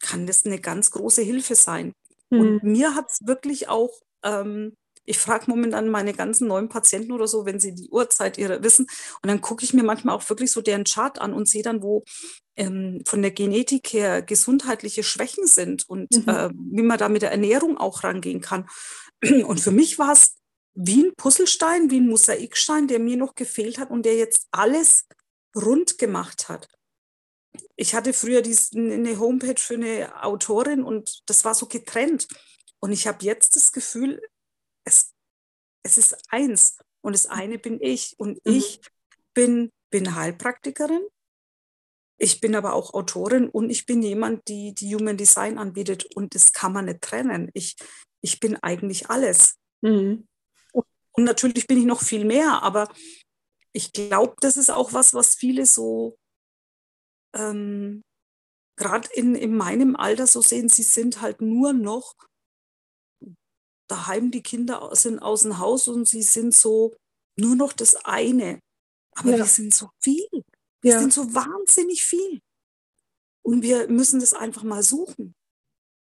kann 0.00 0.26
das 0.26 0.46
eine 0.46 0.60
ganz 0.60 0.90
große 0.90 1.22
Hilfe 1.22 1.54
sein. 1.54 1.92
Mhm. 2.30 2.40
Und 2.40 2.62
mir 2.64 2.94
hat 2.94 3.10
es 3.10 3.26
wirklich 3.26 3.68
auch, 3.68 4.00
ähm, 4.22 4.74
ich 5.04 5.18
frage 5.18 5.44
momentan 5.48 5.88
meine 5.88 6.14
ganzen 6.14 6.48
neuen 6.48 6.68
Patienten 6.68 7.12
oder 7.12 7.28
so, 7.28 7.46
wenn 7.46 7.60
sie 7.60 7.74
die 7.74 7.88
Uhrzeit 7.90 8.38
ihrer 8.38 8.62
wissen, 8.62 8.86
und 9.22 9.28
dann 9.28 9.40
gucke 9.40 9.64
ich 9.64 9.72
mir 9.72 9.84
manchmal 9.84 10.16
auch 10.16 10.28
wirklich 10.28 10.50
so 10.50 10.62
deren 10.62 10.84
Chart 10.84 11.20
an 11.20 11.32
und 11.32 11.48
sehe 11.48 11.62
dann, 11.62 11.82
wo 11.82 12.02
ähm, 12.56 13.02
von 13.06 13.22
der 13.22 13.30
Genetik 13.30 13.92
her 13.92 14.22
gesundheitliche 14.22 15.02
Schwächen 15.02 15.46
sind 15.46 15.88
und 15.88 16.10
mhm. 16.10 16.28
äh, 16.28 16.50
wie 16.50 16.82
man 16.82 16.98
da 16.98 17.08
mit 17.08 17.22
der 17.22 17.30
Ernährung 17.30 17.76
auch 17.78 18.02
rangehen 18.02 18.40
kann. 18.40 18.68
Und 19.46 19.60
für 19.60 19.70
mich 19.70 19.98
war 19.98 20.12
es 20.12 20.36
wie 20.76 21.06
ein 21.06 21.14
Puzzlestein, 21.16 21.90
wie 21.90 22.00
ein 22.00 22.08
Mosaikstein, 22.08 22.86
der 22.86 22.98
mir 22.98 23.16
noch 23.16 23.34
gefehlt 23.34 23.78
hat 23.78 23.90
und 23.90 24.04
der 24.04 24.16
jetzt 24.16 24.46
alles 24.50 25.06
rund 25.56 25.98
gemacht 25.98 26.48
hat. 26.48 26.68
Ich 27.76 27.94
hatte 27.94 28.12
früher 28.12 28.42
eine 28.74 29.18
Homepage 29.18 29.58
für 29.58 29.74
eine 29.74 30.22
Autorin 30.22 30.82
und 30.82 31.22
das 31.26 31.44
war 31.44 31.54
so 31.54 31.66
getrennt. 31.66 32.28
Und 32.78 32.92
ich 32.92 33.06
habe 33.06 33.24
jetzt 33.24 33.56
das 33.56 33.72
Gefühl, 33.72 34.20
es, 34.84 35.14
es 35.82 35.96
ist 35.96 36.16
eins 36.28 36.76
und 37.00 37.14
das 37.14 37.24
eine 37.26 37.58
bin 37.58 37.80
ich. 37.80 38.14
Und 38.18 38.44
mhm. 38.44 38.52
ich 38.52 38.80
bin, 39.32 39.70
bin 39.90 40.14
Heilpraktikerin, 40.14 41.06
ich 42.18 42.40
bin 42.40 42.54
aber 42.54 42.74
auch 42.74 42.92
Autorin 42.92 43.48
und 43.48 43.70
ich 43.70 43.86
bin 43.86 44.02
jemand, 44.02 44.48
die, 44.48 44.74
die 44.74 44.94
Human 44.94 45.16
Design 45.16 45.58
anbietet 45.58 46.04
und 46.16 46.34
das 46.34 46.52
kann 46.52 46.72
man 46.72 46.86
nicht 46.86 47.02
trennen. 47.02 47.50
Ich, 47.54 47.76
ich 48.22 48.40
bin 48.40 48.56
eigentlich 48.56 49.08
alles. 49.08 49.56
Mhm. 49.82 50.26
Und 51.16 51.24
natürlich 51.24 51.66
bin 51.66 51.78
ich 51.78 51.86
noch 51.86 52.02
viel 52.02 52.24
mehr, 52.24 52.62
aber 52.62 52.92
ich 53.72 53.92
glaube, 53.92 54.34
das 54.40 54.56
ist 54.56 54.70
auch 54.70 54.92
was, 54.92 55.14
was 55.14 55.34
viele 55.34 55.66
so 55.66 56.16
ähm, 57.34 58.02
gerade 58.76 59.08
in, 59.14 59.34
in 59.34 59.56
meinem 59.56 59.96
Alter 59.96 60.26
so 60.26 60.40
sehen, 60.40 60.68
sie 60.68 60.82
sind 60.82 61.20
halt 61.20 61.40
nur 61.40 61.72
noch 61.72 62.14
daheim, 63.88 64.30
die 64.30 64.42
Kinder 64.42 64.90
sind 64.94 65.20
aus 65.20 65.42
dem 65.42 65.58
Haus 65.58 65.88
und 65.88 66.06
sie 66.06 66.22
sind 66.22 66.54
so 66.54 66.94
nur 67.38 67.56
noch 67.56 67.72
das 67.72 67.94
eine. 68.04 68.60
Aber 69.12 69.30
ja. 69.30 69.38
wir 69.38 69.44
sind 69.46 69.74
so 69.74 69.90
viel. 70.02 70.26
Wir 70.82 70.92
ja. 70.92 71.00
sind 71.00 71.12
so 71.12 71.34
wahnsinnig 71.34 72.04
viel. 72.04 72.40
Und 73.42 73.62
wir 73.62 73.88
müssen 73.88 74.20
das 74.20 74.34
einfach 74.34 74.62
mal 74.62 74.82
suchen. 74.82 75.34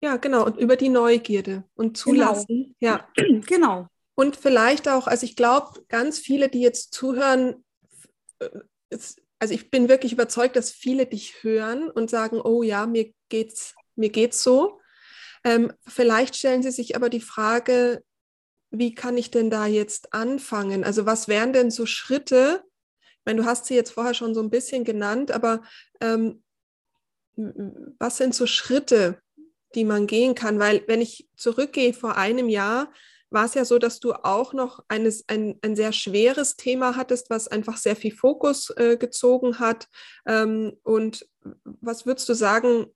Ja, 0.04 0.18
genau. 0.18 0.46
Und 0.46 0.58
über 0.58 0.76
die 0.76 0.90
Neugierde 0.90 1.64
und 1.76 1.94
genau. 1.94 2.34
zulassen. 2.34 2.48
Genau. 2.48 2.76
Ja, 2.80 3.10
genau. 3.16 3.88
Und 4.20 4.36
vielleicht 4.36 4.90
auch, 4.90 5.08
also 5.08 5.26
ich 5.26 5.38
glaube, 5.38 5.86
ganz 5.88 6.20
viele, 6.20 6.50
die 6.50 6.60
jetzt 6.60 6.94
zuhören, 6.94 7.64
äh, 8.40 8.50
also 9.40 9.54
ich 9.54 9.72
bin 9.72 9.88
wirklich 9.88 10.12
überzeugt, 10.12 10.58
dass 10.58 10.72
viele 10.72 11.06
dich 11.06 11.42
hören 11.42 11.90
und 11.90 12.10
sagen, 12.10 12.42
oh 12.42 12.62
ja, 12.62 12.86
mir 12.86 13.14
geht's, 13.30 13.76
mir 13.96 14.10
geht's 14.10 14.44
so. 14.44 14.82
Ähm, 15.46 15.72
vielleicht 15.88 16.36
stellen 16.36 16.62
sie 16.64 16.72
sich 16.72 16.98
aber 16.98 17.08
die 17.08 17.22
Frage, 17.22 18.04
wie 18.72 18.94
kann 18.94 19.16
ich 19.16 19.32
denn 19.32 19.50
da 19.50 19.68
jetzt 19.68 20.12
anfangen? 20.12 20.84
Also 20.84 21.06
was 21.06 21.30
wären 21.30 21.54
denn 21.54 21.72
so 21.72 21.86
Schritte? 21.86 22.66
Ich 22.98 23.22
meine, 23.24 23.44
du 23.44 23.48
hast 23.48 23.68
sie 23.68 23.76
jetzt 23.76 23.92
vorher 23.92 24.16
schon 24.16 24.36
so 24.36 24.42
ein 24.42 24.50
bisschen 24.50 24.84
genannt, 24.84 25.32
aber 25.32 25.64
ähm, 26.02 26.44
was 27.38 28.18
sind 28.18 28.36
so 28.36 28.48
Schritte, 28.48 29.22
die 29.76 29.86
man 29.86 30.08
gehen 30.08 30.36
kann? 30.36 30.60
Weil 30.60 30.84
wenn 30.88 31.00
ich 31.00 31.30
zurückgehe 31.38 31.94
vor 31.94 32.18
einem 32.18 32.50
Jahr, 32.50 32.92
war 33.32 33.46
es 33.46 33.54
ja 33.54 33.66
so, 33.66 33.78
dass 33.78 34.00
du 34.00 34.14
auch 34.14 34.54
noch 34.54 34.84
eines, 34.88 35.24
ein, 35.28 35.60
ein 35.62 35.76
sehr 35.76 35.92
schweres 35.92 36.56
Thema 36.56 36.96
hattest, 36.96 37.30
was 37.30 37.48
einfach 37.48 37.78
sehr 37.78 37.96
viel 37.96 38.14
Fokus 38.14 38.72
äh, 38.72 38.98
gezogen 38.98 39.60
hat. 39.60 39.88
Ähm, 40.28 40.74
und 40.84 41.28
was 41.64 42.06
würdest 42.06 42.28
du 42.30 42.34
sagen, 42.34 42.88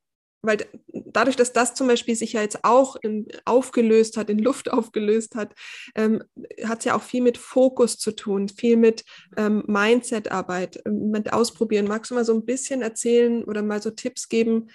weil 0.46 0.58
dadurch, 0.90 1.38
dass 1.38 1.54
das 1.54 1.74
zum 1.74 1.88
Beispiel 1.88 2.16
sich 2.16 2.34
ja 2.34 2.42
jetzt 2.42 2.66
auch 2.66 2.98
in, 2.98 3.28
aufgelöst 3.46 4.18
hat, 4.18 4.30
in 4.30 4.40
Luft 4.40 4.70
aufgelöst 4.74 5.36
hat, 5.36 5.54
ähm, 5.96 6.22
hat 6.66 6.80
es 6.80 6.86
ja 6.86 6.96
auch 6.96 7.02
viel 7.02 7.22
mit 7.22 7.38
Fokus 7.38 7.98
zu 7.98 8.12
tun, 8.12 8.50
viel 8.50 8.76
mit 8.76 9.06
ähm, 9.38 9.64
Mindset-Arbeit, 9.68 10.82
ähm, 10.86 11.12
mit 11.12 11.32
Ausprobieren. 11.32 11.88
Magst 11.88 12.12
du 12.12 12.16
mal 12.16 12.26
so 12.26 12.34
ein 12.34 12.46
bisschen 12.46 12.82
erzählen 12.82 13.44
oder 13.44 13.62
mal 13.62 13.82
so 13.82 13.90
Tipps 13.90 14.28
geben, 14.28 14.70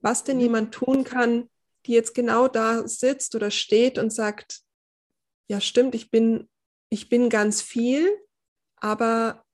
was 0.00 0.24
denn 0.24 0.40
jemand 0.40 0.72
tun 0.72 1.04
kann, 1.04 1.50
die 1.86 1.92
jetzt 1.92 2.14
genau 2.14 2.48
da 2.48 2.88
sitzt 2.88 3.34
oder 3.34 3.50
steht 3.50 3.98
und 3.98 4.12
sagt, 4.12 4.60
ja 5.50 5.60
stimmt, 5.60 5.96
ich 5.96 6.12
bin, 6.12 6.48
ich 6.90 7.08
bin 7.08 7.28
ganz 7.28 7.60
viel, 7.60 8.08
aber 8.76 9.44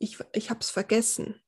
ich, 0.00 0.18
ich 0.32 0.50
habe 0.50 0.58
es 0.58 0.70
vergessen. 0.70 1.40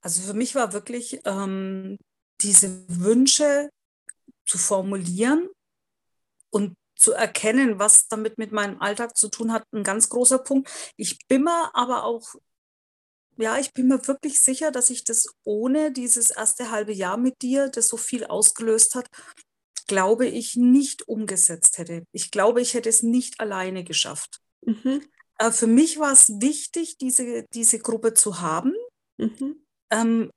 Also 0.00 0.22
für 0.22 0.34
mich 0.34 0.54
war 0.54 0.72
wirklich 0.72 1.20
ähm, 1.24 1.98
diese 2.40 2.88
Wünsche 2.88 3.68
zu 4.46 4.58
formulieren 4.58 5.48
und 6.50 6.76
zu 6.94 7.14
erkennen, 7.14 7.80
was 7.80 8.06
damit 8.06 8.38
mit 8.38 8.52
meinem 8.52 8.80
Alltag 8.80 9.16
zu 9.16 9.28
tun 9.28 9.52
hat, 9.52 9.64
ein 9.72 9.82
ganz 9.82 10.08
großer 10.08 10.38
Punkt. 10.38 10.70
Ich 10.96 11.18
bin 11.26 11.42
mir 11.42 11.74
aber 11.74 12.04
auch, 12.04 12.36
ja, 13.38 13.58
ich 13.58 13.72
bin 13.72 13.88
mir 13.88 14.06
wirklich 14.06 14.40
sicher, 14.44 14.70
dass 14.70 14.90
ich 14.90 15.02
das 15.02 15.26
ohne 15.42 15.90
dieses 15.90 16.30
erste 16.30 16.70
halbe 16.70 16.92
Jahr 16.92 17.16
mit 17.16 17.42
dir, 17.42 17.68
das 17.68 17.88
so 17.88 17.96
viel 17.96 18.24
ausgelöst 18.24 18.94
hat, 18.94 19.08
glaube 19.88 20.26
ich, 20.26 20.54
nicht 20.54 21.08
umgesetzt 21.08 21.78
hätte. 21.78 22.04
Ich 22.12 22.30
glaube, 22.30 22.60
ich 22.60 22.74
hätte 22.74 22.88
es 22.88 23.02
nicht 23.02 23.40
alleine 23.40 23.82
geschafft. 23.82 24.40
Mhm. 24.64 25.02
Äh, 25.38 25.50
für 25.50 25.66
mich 25.66 25.98
war 25.98 26.12
es 26.12 26.28
wichtig, 26.40 26.98
diese, 26.98 27.44
diese 27.52 27.80
Gruppe 27.80 28.14
zu 28.14 28.40
haben. 28.40 28.74
Mhm. 29.16 29.66
Ähm, 29.90 30.30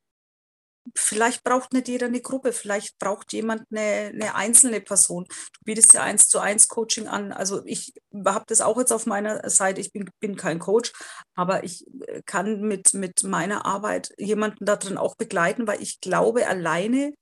vielleicht 0.96 1.44
braucht 1.44 1.74
nicht 1.74 1.88
jeder 1.88 2.08
eine 2.08 2.22
Gruppe, 2.22 2.54
vielleicht 2.54 2.98
braucht 2.98 3.34
jemand 3.34 3.66
eine, 3.72 4.12
eine 4.14 4.36
einzelne 4.36 4.82
Person. 4.82 5.26
Du 5.26 5.60
bietest 5.66 5.94
ja 5.94 6.04
eins 6.04 6.28
zu 6.28 6.40
eins 6.40 6.68
Coaching 6.68 7.08
an. 7.08 7.32
Also 7.32 7.64
ich 7.66 7.94
habe 8.26 8.46
das 8.48 8.62
auch 8.62 8.78
jetzt 8.80 8.92
auf 8.92 9.06
meiner 9.06 9.48
Seite. 9.50 9.82
Ich 9.82 9.92
bin, 9.92 10.10
bin 10.20 10.36
kein 10.36 10.60
Coach, 10.60 10.94
aber 11.36 11.64
ich 11.64 11.86
äh, 12.08 12.22
kann 12.26 12.62
mit, 12.62 12.94
mit 12.94 13.24
meiner 13.24 13.66
Arbeit 13.66 14.14
jemanden 14.18 14.66
darin 14.66 14.98
auch 14.98 15.16
begleiten, 15.16 15.68
weil 15.68 15.82
ich 15.82 16.00
glaube, 16.02 16.48
alleine 16.48 17.14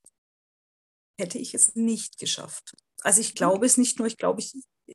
hätte 1.20 1.38
ich 1.38 1.54
es 1.54 1.76
nicht 1.76 2.18
geschafft. 2.18 2.74
Also 3.02 3.20
ich 3.20 3.34
glaube 3.34 3.66
es 3.66 3.76
nicht 3.76 3.98
nur, 3.98 4.06
ich 4.06 4.16
glaube, 4.16 4.40
ich, 4.40 4.54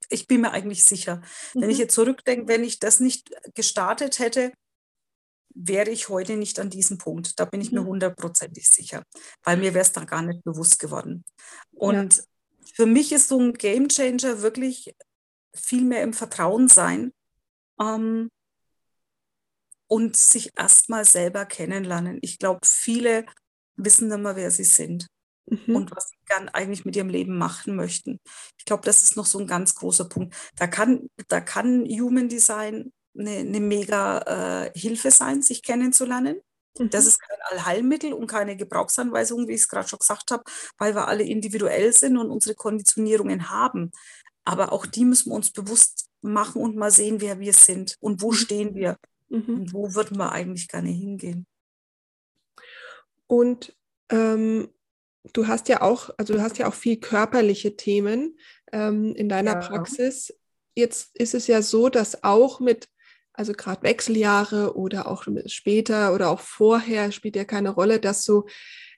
ich 0.10 0.28
bin 0.28 0.42
mir 0.42 0.52
eigentlich 0.52 0.84
sicher. 0.84 1.18
Mhm. 1.54 1.62
Wenn 1.62 1.70
ich 1.70 1.78
mhm. 1.78 1.82
jetzt 1.84 1.96
zurückdenke, 1.96 2.48
wenn 2.48 2.64
ich 2.64 2.80
das 2.80 3.00
nicht 3.00 3.32
gestartet 3.54 4.20
hätte, 4.20 4.52
wäre 5.56 5.90
ich 5.90 6.10
heute 6.10 6.36
nicht 6.36 6.60
an 6.60 6.70
diesem 6.70 6.98
Punkt. 6.98 7.40
Da 7.40 7.46
bin 7.46 7.62
ich 7.62 7.72
mhm. 7.72 7.80
mir 7.80 7.86
hundertprozentig 7.86 8.68
sicher, 8.68 9.04
weil 9.44 9.58
mir 9.58 9.74
wäre 9.74 9.86
es 9.86 9.94
da 9.94 10.04
gar 10.04 10.22
nicht 10.22 10.44
bewusst 10.44 10.80
geworden. 10.80 11.24
Und 11.72 12.18
ja. 12.18 12.24
für 12.74 12.86
mich 12.86 13.12
ist 13.12 13.30
so 13.30 13.40
ein 13.40 13.54
Game 13.54 13.88
Changer 13.88 14.42
wirklich 14.42 14.94
viel 15.56 15.84
mehr 15.84 16.04
im 16.04 16.14
Vertrauen 16.14 16.68
sein 16.68 17.14
ähm, 17.80 18.30
und 19.88 20.18
sich 20.18 20.52
erstmal 20.58 21.06
selber 21.06 21.46
kennenlernen. 21.46 22.20
Ich 22.22 22.38
glaube, 22.38 22.60
viele 22.66 23.26
wissen 23.78 24.12
immer, 24.12 24.36
wer 24.36 24.52
sie 24.52 24.66
sind 24.66 25.08
mhm. 25.48 25.76
und 25.76 25.92
was 25.92 26.10
sie 26.10 26.18
gern 26.26 26.50
eigentlich 26.50 26.86
mit 26.86 26.96
ihrem 26.96 27.10
Leben 27.10 27.38
machen 27.38 27.76
möchten. 27.76 28.20
Ich 28.58 28.66
glaube, 28.66 28.84
das 28.84 29.04
ist 29.04 29.16
noch 29.16 29.26
so 29.26 29.40
ein 29.40 29.48
ganz 29.48 29.76
großer 29.76 30.06
Punkt. 30.06 30.36
Da 30.58 30.68
kann, 30.68 31.10
da 31.28 31.42
kann 31.42 31.86
Human 31.86 32.30
Design 32.30 32.92
eine, 33.18 33.38
eine 33.38 33.60
mega 33.60 34.66
äh, 34.66 34.80
Hilfe 34.80 35.12
sein, 35.12 35.42
sich 35.42 35.64
kennenzulernen. 35.64 36.42
Mhm. 36.78 36.90
Das 36.90 37.06
ist 37.06 37.20
kein 37.20 37.38
Allheilmittel 37.52 38.14
und 38.14 38.28
keine 38.28 38.58
Gebrauchsanweisung, 38.58 39.48
wie 39.48 39.54
ich 39.54 39.62
es 39.62 39.68
gerade 39.68 39.88
schon 39.88 40.00
gesagt 40.00 40.32
habe, 40.32 40.44
weil 40.78 40.96
wir 40.96 41.08
alle 41.08 41.24
individuell 41.24 41.94
sind 41.94 42.18
und 42.18 42.30
unsere 42.30 42.56
Konditionierungen 42.56 43.50
haben. 43.50 43.92
Aber 44.44 44.72
auch 44.72 44.86
die 44.86 45.06
müssen 45.06 45.32
wir 45.32 45.36
uns 45.36 45.52
bewusst 45.52 46.10
machen 46.22 46.62
und 46.62 46.76
mal 46.76 46.92
sehen, 46.92 47.22
wer 47.22 47.40
wir 47.40 47.54
sind 47.54 47.96
und 48.00 48.22
wo 48.22 48.32
mhm. 48.32 48.36
stehen 48.36 48.76
wir 48.76 48.98
mhm. 49.30 49.56
und 49.56 49.74
wo 49.74 49.94
würden 49.96 50.18
wir 50.18 50.32
eigentlich 50.32 50.68
gerne 50.68 50.90
hingehen. 50.90 51.48
Und 53.28 53.76
ähm, 54.10 54.70
du 55.34 55.48
hast 55.48 55.70
ja 55.70 55.82
auch, 55.82 56.10
also 56.18 56.34
du 56.34 56.42
hast 56.42 56.58
ja 56.58 56.68
auch 56.68 56.74
viel 56.74 56.98
körperliche 56.98 57.76
Themen 57.76 58.38
ähm, 58.72 59.14
in 59.16 59.30
deiner 59.30 59.54
ja. 59.54 59.60
Praxis. 59.60 60.34
Jetzt 60.76 61.16
ist 61.16 61.34
es 61.34 61.48
ja 61.48 61.62
so, 61.62 61.90
dass 61.90 62.24
auch 62.24 62.60
mit, 62.60 62.88
also 63.34 63.54
gerade 63.54 63.84
Wechseljahre 63.84 64.76
oder 64.76 65.08
auch 65.08 65.26
später 65.46 66.14
oder 66.14 66.30
auch 66.30 66.40
vorher 66.40 67.12
spielt 67.12 67.36
ja 67.36 67.46
keine 67.46 67.70
Rolle, 67.70 68.00
dass 68.00 68.24
so, 68.24 68.46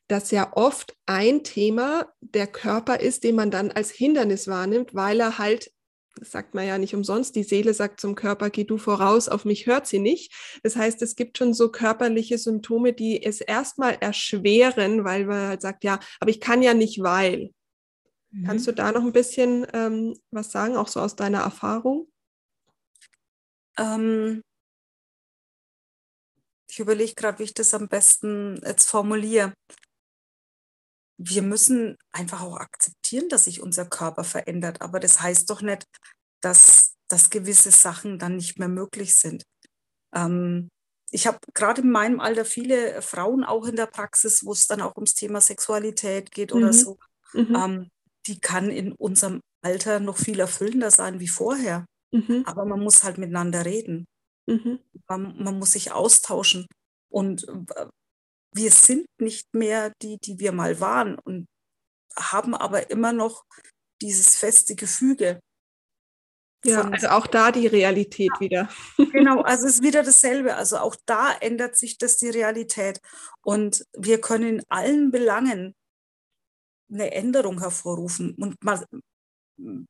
dass 0.07 0.31
ja 0.31 0.51
oft 0.55 0.95
ein 1.05 1.43
Thema 1.43 2.07
der 2.21 2.47
Körper 2.47 2.99
ist, 2.99 3.23
den 3.23 3.35
man 3.35 3.51
dann 3.51 3.71
als 3.71 3.91
Hindernis 3.91 4.47
wahrnimmt, 4.47 4.95
weil 4.95 5.19
er 5.19 5.37
halt 5.37 5.71
das 6.19 6.31
sagt 6.31 6.53
man 6.55 6.65
ja 6.65 6.77
nicht 6.77 6.95
umsonst, 6.95 7.35
die 7.35 7.43
Seele 7.43 7.73
sagt 7.73 7.99
zum 7.99 8.15
Körper, 8.15 8.49
geh 8.49 8.63
du 8.63 8.77
voraus, 8.77 9.29
auf 9.29 9.45
mich 9.45 9.67
hört 9.67 9.87
sie 9.87 9.99
nicht. 9.99 10.33
Das 10.63 10.75
heißt, 10.75 11.01
es 11.01 11.15
gibt 11.15 11.37
schon 11.37 11.53
so 11.53 11.69
körperliche 11.69 12.37
Symptome, 12.37 12.93
die 12.93 13.23
es 13.23 13.41
erstmal 13.41 13.95
erschweren, 13.99 15.03
weil 15.03 15.25
man 15.25 15.47
halt 15.47 15.61
sagt, 15.61 15.83
ja, 15.83 15.99
aber 16.19 16.29
ich 16.29 16.39
kann 16.39 16.61
ja 16.61 16.73
nicht, 16.73 17.01
weil. 17.01 17.51
Mhm. 18.31 18.45
Kannst 18.45 18.67
du 18.67 18.71
da 18.71 18.91
noch 18.91 19.03
ein 19.03 19.13
bisschen 19.13 19.65
ähm, 19.73 20.15
was 20.31 20.51
sagen, 20.51 20.75
auch 20.75 20.87
so 20.87 20.99
aus 20.99 21.15
deiner 21.15 21.41
Erfahrung? 21.41 22.07
Ähm, 23.77 24.41
ich 26.69 26.79
überlege 26.79 27.13
gerade, 27.13 27.39
wie 27.39 27.43
ich 27.43 27.53
das 27.53 27.73
am 27.73 27.87
besten 27.87 28.59
jetzt 28.65 28.89
formuliere 28.89 29.53
wir 31.17 31.41
müssen 31.41 31.97
einfach 32.11 32.41
auch 32.41 32.57
akzeptieren, 32.57 33.29
dass 33.29 33.45
sich 33.45 33.61
unser 33.61 33.85
Körper 33.85 34.23
verändert. 34.23 34.81
Aber 34.81 34.99
das 34.99 35.21
heißt 35.21 35.49
doch 35.49 35.61
nicht, 35.61 35.85
dass, 36.41 36.95
dass 37.07 37.29
gewisse 37.29 37.71
Sachen 37.71 38.19
dann 38.19 38.35
nicht 38.35 38.59
mehr 38.59 38.67
möglich 38.67 39.15
sind. 39.15 39.43
Ähm, 40.13 40.69
ich 41.11 41.25
habe 41.25 41.39
gerade 41.53 41.81
in 41.81 41.91
meinem 41.91 42.19
Alter 42.19 42.45
viele 42.45 43.01
Frauen 43.01 43.43
auch 43.43 43.65
in 43.65 43.75
der 43.75 43.85
Praxis, 43.87 44.45
wo 44.45 44.51
es 44.51 44.67
dann 44.67 44.81
auch 44.81 44.95
ums 44.95 45.15
Thema 45.15 45.41
Sexualität 45.41 46.31
geht 46.31 46.53
mhm. 46.53 46.57
oder 46.57 46.73
so. 46.73 46.97
Mhm. 47.33 47.55
Ähm, 47.55 47.89
die 48.27 48.39
kann 48.39 48.69
in 48.69 48.91
unserem 48.91 49.41
Alter 49.61 49.99
noch 49.99 50.17
viel 50.17 50.39
erfüllender 50.39 50.91
sein 50.91 51.19
wie 51.19 51.27
vorher. 51.27 51.85
Mhm. 52.11 52.43
Aber 52.45 52.65
man 52.65 52.81
muss 52.81 53.03
halt 53.03 53.17
miteinander 53.17 53.65
reden. 53.65 54.05
Mhm. 54.45 54.79
Man, 55.07 55.41
man, 55.41 55.59
muss 55.59 55.73
sich 55.73 55.91
austauschen. 55.91 56.67
Und 57.09 57.47
wir 58.53 58.71
sind 58.71 59.07
nicht 59.19 59.53
mehr 59.53 59.93
die, 60.01 60.17
die 60.17 60.39
wir 60.39 60.51
mal 60.51 60.79
waren 60.79 61.17
und 61.19 61.47
haben 62.17 62.55
aber 62.55 62.89
immer 62.89 63.13
noch 63.13 63.45
dieses 64.01 64.35
feste 64.35 64.75
Gefüge. 64.75 65.39
Ja, 66.65 66.81
also 66.89 67.09
auch 67.09 67.27
da 67.27 67.51
die 67.51 67.67
Realität 67.67 68.31
ja, 68.33 68.39
wieder. 68.39 68.69
Genau, 69.11 69.41
also 69.41 69.67
es 69.67 69.75
ist 69.75 69.83
wieder 69.83 70.03
dasselbe. 70.03 70.55
Also 70.55 70.77
auch 70.77 70.95
da 71.05 71.31
ändert 71.33 71.75
sich 71.75 71.97
das 71.97 72.17
die 72.17 72.29
Realität. 72.29 72.99
Und 73.41 73.85
wir 73.93 74.19
können 74.19 74.59
in 74.59 74.63
allen 74.67 75.11
Belangen 75.11 75.75
eine 76.91 77.11
Änderung 77.11 77.59
hervorrufen. 77.59 78.35
Und 78.35 78.61
man, 78.63 78.83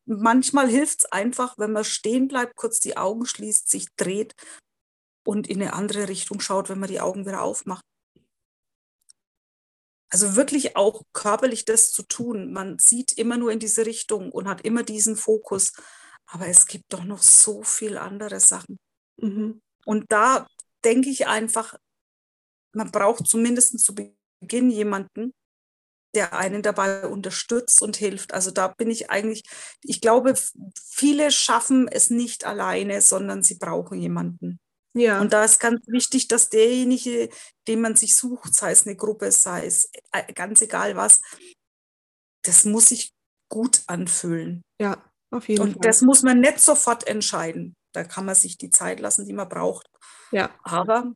manchmal 0.06 0.70
hilft 0.70 1.00
es 1.00 1.12
einfach, 1.12 1.58
wenn 1.58 1.72
man 1.72 1.84
stehen 1.84 2.28
bleibt, 2.28 2.56
kurz 2.56 2.80
die 2.80 2.98
Augen 2.98 3.26
schließt, 3.26 3.70
sich 3.70 3.88
dreht 3.96 4.34
und 5.26 5.48
in 5.48 5.62
eine 5.62 5.74
andere 5.74 6.10
Richtung 6.10 6.40
schaut, 6.40 6.70
wenn 6.70 6.80
man 6.80 6.90
die 6.90 7.02
Augen 7.02 7.26
wieder 7.26 7.42
aufmacht 7.42 7.86
Also 10.10 10.36
wirklich 10.36 10.76
auch 10.76 11.04
körperlich 11.14 11.66
das 11.66 11.92
zu 11.92 12.04
tun. 12.04 12.54
Man 12.54 12.80
sieht 12.80 13.14
immer 13.14 13.38
nur 13.38 13.52
in 13.52 13.60
diese 13.60 13.86
Richtung 13.86 14.32
und 14.32 14.48
hat 14.48 14.62
immer 14.62 14.84
diesen 14.84 15.16
Fokus. 15.16 15.74
Aber 16.28 16.48
es 16.48 16.68
gibt 16.68 16.94
doch 16.94 17.04
noch 17.04 17.22
so 17.22 17.64
viel 17.64 17.98
andere 17.98 18.40
Sachen. 18.40 18.78
Mhm. 19.18 19.62
Und 19.86 20.12
da 20.12 20.48
denke 20.84 21.10
ich 21.10 21.28
einfach, 21.28 21.76
man 22.74 22.92
braucht 22.92 23.28
zumindest 23.28 23.80
zu 23.80 23.96
Beginn 23.96 24.70
jemanden, 24.70 25.34
der 26.14 26.34
einen 26.34 26.62
dabei 26.62 27.06
unterstützt 27.08 27.82
und 27.82 27.98
hilft. 27.98 28.34
Also 28.34 28.52
da 28.52 28.70
bin 28.70 28.90
ich 28.90 29.10
eigentlich, 29.10 29.44
ich 29.84 30.02
glaube, 30.02 30.36
viele 30.84 31.32
schaffen 31.32 31.88
es 31.88 32.10
nicht 32.10 32.46
alleine, 32.46 33.02
sondern 33.02 33.44
sie 33.44 33.56
brauchen 33.56 34.00
jemanden. 34.00 34.60
Ja. 34.98 35.22
Und 35.22 35.34
da 35.34 35.44
ist 35.44 35.60
ganz 35.60 35.86
wichtig, 35.88 36.28
dass 36.28 36.50
derjenige, 36.50 37.30
den 37.68 37.82
man 37.82 37.96
sich 37.96 38.16
sucht, 38.16 38.54
sei 38.54 38.72
es 38.72 38.86
eine 38.86 38.96
Gruppe, 38.96 39.32
sei 39.32 39.66
es 39.66 39.90
äh, 40.12 40.34
ganz 40.34 40.62
egal 40.62 40.96
was, 40.96 41.22
das 42.44 42.66
muss 42.66 42.88
sich 42.90 43.12
gut 43.50 43.84
anfühlen. 43.88 44.62
Ja, 44.82 45.04
auf 45.32 45.48
jeden 45.48 45.62
und 45.62 45.68
Fall. 45.68 45.76
Und 45.76 45.86
das 45.86 46.02
muss 46.02 46.24
man 46.24 46.40
nicht 46.40 46.60
sofort 46.60 47.08
entscheiden. 47.08 47.76
Da 47.94 48.04
kann 48.04 48.26
man 48.26 48.36
sich 48.36 48.58
die 48.58 48.70
Zeit 48.70 49.00
lassen, 49.00 49.26
die 49.26 49.34
man 49.34 49.50
braucht. 49.50 49.88
Ja. 50.32 50.54
Aber, 50.64 51.14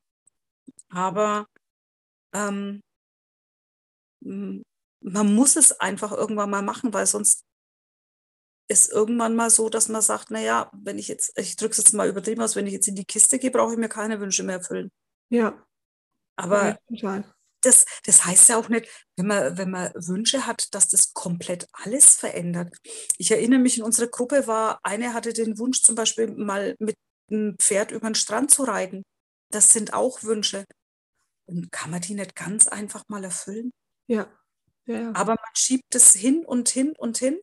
aber 0.89 1.45
ähm, 2.33 2.81
man 4.23 5.35
muss 5.35 5.55
es 5.55 5.71
einfach 5.79 6.11
irgendwann 6.11 6.49
mal 6.49 6.61
machen, 6.61 6.93
weil 6.93 7.05
sonst 7.05 7.43
ist 8.71 8.91
irgendwann 8.91 9.35
mal 9.35 9.49
so, 9.49 9.69
dass 9.69 9.89
man 9.89 10.01
sagt, 10.01 10.31
naja, 10.31 10.71
wenn 10.73 10.97
ich 10.97 11.07
jetzt, 11.07 11.37
ich 11.37 11.55
drücke 11.55 11.71
es 11.71 11.77
jetzt 11.77 11.93
mal 11.93 12.07
übertrieben 12.07 12.41
aus, 12.41 12.55
wenn 12.55 12.67
ich 12.67 12.73
jetzt 12.73 12.87
in 12.87 12.95
die 12.95 13.05
Kiste 13.05 13.37
gehe, 13.37 13.51
brauche 13.51 13.73
ich 13.73 13.77
mir 13.77 13.89
keine 13.89 14.19
Wünsche 14.19 14.43
mehr 14.43 14.57
erfüllen. 14.57 14.91
Ja. 15.29 15.65
Aber 16.37 16.79
ja, 16.89 17.23
das, 17.61 17.85
das 18.05 18.25
heißt 18.25 18.49
ja 18.49 18.57
auch 18.57 18.69
nicht, 18.69 18.87
wenn 19.15 19.27
man, 19.27 19.57
wenn 19.57 19.69
man 19.69 19.91
Wünsche 19.95 20.47
hat, 20.47 20.73
dass 20.73 20.87
das 20.87 21.13
komplett 21.13 21.67
alles 21.73 22.15
verändert. 22.15 22.75
Ich 23.17 23.31
erinnere 23.31 23.59
mich, 23.59 23.77
in 23.77 23.83
unserer 23.83 24.07
Gruppe 24.07 24.47
war, 24.47 24.79
eine 24.83 25.13
hatte 25.13 25.33
den 25.33 25.59
Wunsch 25.59 25.83
zum 25.83 25.95
Beispiel 25.95 26.27
mal 26.27 26.75
mit 26.79 26.95
einem 27.29 27.57
Pferd 27.59 27.91
über 27.91 28.09
den 28.09 28.15
Strand 28.15 28.51
zu 28.51 28.63
reiten. 28.63 29.03
Das 29.49 29.69
sind 29.69 29.93
auch 29.93 30.23
Wünsche. 30.23 30.65
Und 31.45 31.71
kann 31.71 31.91
man 31.91 32.01
die 32.01 32.13
nicht 32.13 32.35
ganz 32.35 32.67
einfach 32.67 33.03
mal 33.09 33.23
erfüllen? 33.23 33.71
Ja. 34.07 34.27
ja, 34.85 34.99
ja. 34.99 35.11
Aber 35.13 35.33
man 35.33 35.55
schiebt 35.55 35.93
es 35.93 36.13
hin 36.13 36.45
und 36.45 36.69
hin 36.69 36.93
und 36.97 37.17
hin. 37.17 37.39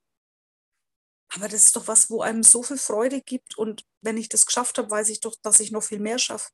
Aber 1.34 1.48
das 1.48 1.66
ist 1.66 1.76
doch 1.76 1.86
was, 1.88 2.10
wo 2.10 2.22
einem 2.22 2.42
so 2.42 2.62
viel 2.62 2.78
Freude 2.78 3.20
gibt. 3.20 3.58
Und 3.58 3.84
wenn 4.00 4.16
ich 4.16 4.28
das 4.28 4.46
geschafft 4.46 4.78
habe, 4.78 4.90
weiß 4.90 5.10
ich 5.10 5.20
doch, 5.20 5.36
dass 5.42 5.60
ich 5.60 5.72
noch 5.72 5.82
viel 5.82 6.00
mehr 6.00 6.18
schaffe. 6.18 6.50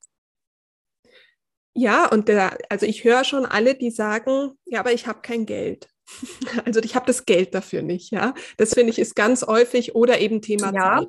Ja, 1.73 2.07
und 2.07 2.29
der, 2.29 2.57
also 2.69 2.85
ich 2.85 3.03
höre 3.03 3.25
schon 3.25 3.45
alle, 3.45 3.75
die 3.75 3.91
sagen, 3.91 4.57
ja, 4.65 4.79
aber 4.79 4.93
ich 4.93 5.07
habe 5.07 5.21
kein 5.21 5.45
Geld. 5.45 5.89
Also 6.65 6.79
ich 6.81 6.95
habe 6.95 7.07
das 7.07 7.25
Geld 7.25 7.53
dafür 7.53 7.81
nicht, 7.81 8.11
ja. 8.11 8.33
Das 8.57 8.73
finde 8.73 8.91
ich 8.91 8.99
ist 8.99 9.15
ganz 9.15 9.41
häufig 9.43 9.95
oder 9.95 10.19
eben 10.19 10.41
Thema 10.41 10.71
ja. 10.73 10.99
Zeit. 10.99 11.07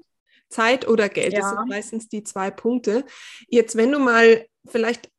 Zeit 0.49 0.89
oder 0.89 1.09
Geld, 1.09 1.33
ja. 1.33 1.41
das 1.41 1.51
sind 1.51 1.69
meistens 1.69 2.09
die 2.09 2.23
zwei 2.23 2.51
Punkte. 2.51 3.05
Jetzt, 3.49 3.77
wenn 3.77 3.93
du 3.93 3.99
mal 3.99 4.47
vielleicht 4.67 5.11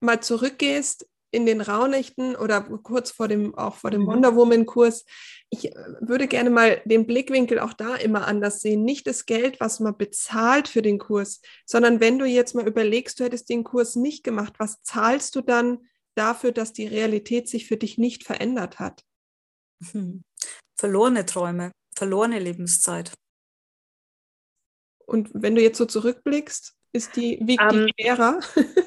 mal 0.00 0.20
zurückgehst 0.20 1.06
in 1.32 1.46
den 1.46 1.60
Rauhnächten 1.62 2.36
oder 2.36 2.60
kurz 2.60 3.10
vor 3.10 3.26
dem, 3.26 3.54
auch 3.54 3.74
vor 3.74 3.90
dem 3.90 4.02
mhm. 4.02 4.06
Wonder 4.06 4.36
Woman 4.36 4.66
Kurs, 4.66 5.04
ich 5.48 5.74
äh, 5.74 5.84
würde 6.00 6.28
gerne 6.28 6.50
mal 6.50 6.82
den 6.84 7.06
Blickwinkel 7.06 7.58
auch 7.58 7.72
da 7.72 7.96
immer 7.96 8.26
anders 8.26 8.60
sehen. 8.60 8.84
Nicht 8.84 9.06
das 9.06 9.26
Geld, 9.26 9.58
was 9.58 9.80
man 9.80 9.96
bezahlt 9.96 10.68
für 10.68 10.82
den 10.82 10.98
Kurs, 10.98 11.40
sondern 11.64 12.00
wenn 12.00 12.18
du 12.18 12.26
jetzt 12.26 12.54
mal 12.54 12.68
überlegst, 12.68 13.18
du 13.18 13.24
hättest 13.24 13.48
den 13.48 13.64
Kurs 13.64 13.96
nicht 13.96 14.22
gemacht, 14.22 14.54
was 14.58 14.82
zahlst 14.82 15.34
du 15.34 15.40
dann 15.40 15.86
dafür, 16.14 16.52
dass 16.52 16.74
die 16.74 16.86
Realität 16.86 17.48
sich 17.48 17.66
für 17.66 17.78
dich 17.78 17.96
nicht 17.96 18.24
verändert 18.24 18.78
hat? 18.78 19.02
Hm. 19.90 20.22
Verlorene 20.78 21.24
Träume, 21.24 21.72
verlorene 21.94 22.38
Lebenszeit. 22.38 23.12
Und 25.06 25.30
wenn 25.32 25.54
du 25.54 25.62
jetzt 25.62 25.78
so 25.78 25.86
zurückblickst, 25.86 26.74
ist 26.92 27.16
die, 27.16 27.38
wiegt 27.42 27.62
um, 27.62 27.70
die 27.70 27.76
ähm, 27.76 27.90
schwerer? 27.98 28.40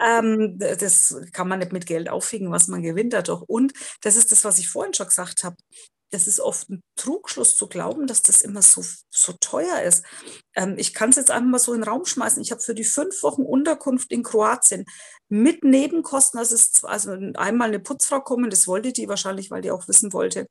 Ähm, 0.00 0.58
das 0.58 1.16
kann 1.32 1.48
man 1.48 1.60
nicht 1.60 1.72
mit 1.72 1.86
Geld 1.86 2.08
aufwiegen, 2.08 2.50
was 2.50 2.68
man 2.68 2.82
gewinnt 2.82 3.12
dadurch. 3.12 3.42
Und 3.42 3.72
das 4.02 4.16
ist 4.16 4.32
das, 4.32 4.44
was 4.44 4.58
ich 4.58 4.68
vorhin 4.68 4.94
schon 4.94 5.06
gesagt 5.06 5.44
habe. 5.44 5.56
Das 6.10 6.28
ist 6.28 6.38
oft 6.38 6.70
ein 6.70 6.80
Trugschluss 6.96 7.56
zu 7.56 7.66
glauben, 7.66 8.06
dass 8.06 8.22
das 8.22 8.40
immer 8.40 8.62
so, 8.62 8.84
so 9.10 9.32
teuer 9.40 9.82
ist. 9.82 10.04
Ähm, 10.54 10.76
ich 10.78 10.94
kann 10.94 11.10
es 11.10 11.16
jetzt 11.16 11.30
einfach 11.30 11.48
mal 11.48 11.58
so 11.58 11.72
in 11.72 11.80
den 11.80 11.88
Raum 11.88 12.04
schmeißen. 12.04 12.40
Ich 12.42 12.52
habe 12.52 12.60
für 12.60 12.74
die 12.74 12.84
fünf 12.84 13.22
Wochen 13.24 13.42
Unterkunft 13.42 14.12
in 14.12 14.22
Kroatien 14.22 14.84
mit 15.28 15.64
Nebenkosten, 15.64 16.38
also, 16.38 16.54
es, 16.54 16.84
also 16.84 17.12
einmal 17.34 17.68
eine 17.68 17.80
Putzfrau 17.80 18.20
kommen, 18.20 18.50
das 18.50 18.68
wollte 18.68 18.92
die 18.92 19.08
wahrscheinlich, 19.08 19.50
weil 19.50 19.62
die 19.62 19.72
auch 19.72 19.88
wissen 19.88 20.12
wollte, 20.12 20.46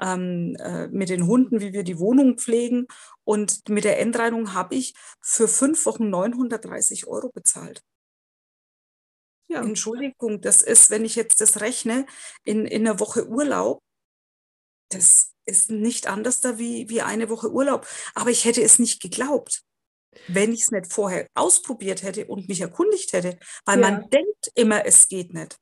ähm, 0.00 0.56
äh, 0.60 0.86
mit 0.88 1.08
den 1.08 1.26
Hunden, 1.26 1.60
wie 1.60 1.72
wir 1.72 1.82
die 1.82 1.98
Wohnung 1.98 2.38
pflegen. 2.38 2.86
Und 3.24 3.68
mit 3.68 3.84
der 3.84 3.98
Endreinigung 4.00 4.54
habe 4.54 4.76
ich 4.76 4.94
für 5.20 5.48
fünf 5.48 5.86
Wochen 5.86 6.08
930 6.10 7.08
Euro 7.08 7.30
bezahlt. 7.32 7.82
Ja. 9.50 9.62
Entschuldigung, 9.62 10.40
das 10.40 10.62
ist, 10.62 10.90
wenn 10.90 11.04
ich 11.04 11.16
jetzt 11.16 11.40
das 11.40 11.60
rechne, 11.60 12.06
in, 12.44 12.66
in 12.66 12.86
einer 12.86 13.00
Woche 13.00 13.26
Urlaub, 13.26 13.82
das 14.90 15.32
ist 15.44 15.70
nicht 15.70 16.06
anders 16.06 16.40
da 16.40 16.56
wie, 16.56 16.88
wie 16.88 17.02
eine 17.02 17.28
Woche 17.28 17.50
Urlaub. 17.50 17.86
Aber 18.14 18.30
ich 18.30 18.44
hätte 18.44 18.62
es 18.62 18.78
nicht 18.78 19.02
geglaubt, 19.02 19.62
wenn 20.28 20.52
ich 20.52 20.62
es 20.62 20.70
nicht 20.70 20.92
vorher 20.92 21.26
ausprobiert 21.34 22.04
hätte 22.04 22.26
und 22.26 22.48
mich 22.48 22.60
erkundigt 22.60 23.12
hätte. 23.12 23.40
Weil 23.64 23.80
ja. 23.80 23.90
man 23.90 24.08
denkt 24.10 24.52
immer, 24.54 24.86
es 24.86 25.08
geht 25.08 25.34
nicht. 25.34 25.56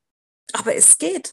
Aber 0.53 0.75
es 0.75 0.99
geht. 0.99 1.33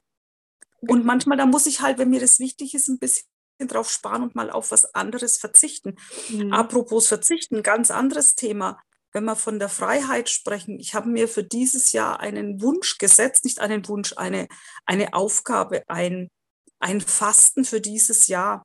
Und 0.79 1.05
manchmal, 1.05 1.37
da 1.37 1.45
muss 1.45 1.65
ich 1.65 1.81
halt, 1.81 1.97
wenn 1.97 2.09
mir 2.09 2.21
das 2.21 2.39
wichtig 2.39 2.73
ist, 2.73 2.87
ein 2.87 2.99
bisschen 2.99 3.27
drauf 3.59 3.91
sparen 3.91 4.23
und 4.23 4.35
mal 4.35 4.49
auf 4.49 4.71
was 4.71 4.95
anderes 4.95 5.37
verzichten. 5.37 5.95
Mhm. 6.29 6.53
Apropos 6.53 7.07
verzichten, 7.07 7.63
ganz 7.63 7.91
anderes 7.91 8.35
Thema 8.35 8.81
wenn 9.15 9.23
wir 9.23 9.37
von 9.37 9.59
der 9.59 9.69
Freiheit 9.69 10.29
sprechen, 10.29 10.77
ich 10.77 10.93
habe 10.93 11.07
mir 11.07 11.29
für 11.29 11.43
dieses 11.45 11.93
Jahr 11.93 12.19
einen 12.19 12.61
Wunsch 12.61 12.97
gesetzt, 12.97 13.45
nicht 13.45 13.59
einen 13.59 13.87
Wunsch, 13.87 14.11
eine, 14.17 14.49
eine 14.85 15.13
Aufgabe, 15.13 15.83
ein, 15.87 16.27
ein 16.79 16.99
Fasten 16.99 17.63
für 17.63 17.79
dieses 17.79 18.27
Jahr. 18.27 18.61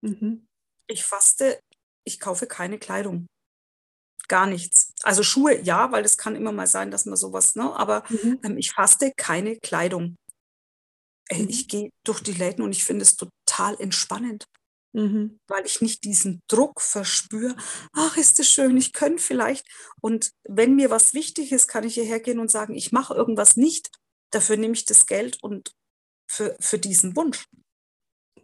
Mhm. 0.00 0.46
Ich 0.86 1.04
faste, 1.04 1.58
ich 2.06 2.20
kaufe 2.20 2.46
keine 2.46 2.78
Kleidung. 2.78 3.26
Gar 4.28 4.46
nichts. 4.46 4.92
Also 5.02 5.24
Schuhe, 5.24 5.60
ja, 5.60 5.90
weil 5.90 6.04
es 6.04 6.18
kann 6.18 6.36
immer 6.36 6.52
mal 6.52 6.68
sein, 6.68 6.92
dass 6.92 7.04
man 7.04 7.16
sowas, 7.16 7.56
ne? 7.56 7.74
Aber 7.74 8.04
mhm. 8.08 8.38
ähm, 8.44 8.56
ich 8.56 8.70
faste 8.70 9.12
keine 9.16 9.56
Kleidung. 9.56 10.14
Mhm. 11.32 11.48
Ich 11.48 11.66
gehe 11.66 11.90
durch 12.06 12.20
die 12.20 12.32
Läden 12.32 12.62
und 12.62 12.70
ich 12.70 12.84
finde 12.84 13.02
es 13.02 13.16
total 13.16 13.74
entspannend. 13.80 14.44
Mhm. 14.94 15.40
Weil 15.48 15.66
ich 15.66 15.80
nicht 15.80 16.04
diesen 16.04 16.40
Druck 16.48 16.80
verspüre, 16.80 17.56
ach, 17.92 18.16
ist 18.16 18.38
das 18.38 18.48
schön, 18.48 18.76
ich 18.76 18.92
könnte 18.92 19.22
vielleicht. 19.22 19.66
Und 20.00 20.30
wenn 20.48 20.76
mir 20.76 20.90
was 20.90 21.14
wichtig 21.14 21.52
ist, 21.52 21.66
kann 21.66 21.84
ich 21.84 21.94
hierher 21.94 22.20
gehen 22.20 22.38
und 22.38 22.50
sagen, 22.50 22.74
ich 22.74 22.92
mache 22.92 23.14
irgendwas 23.14 23.56
nicht, 23.56 23.90
dafür 24.32 24.56
nehme 24.56 24.74
ich 24.74 24.84
das 24.84 25.06
Geld 25.06 25.42
und 25.42 25.72
für, 26.30 26.56
für 26.60 26.78
diesen 26.78 27.16
Wunsch. 27.16 27.46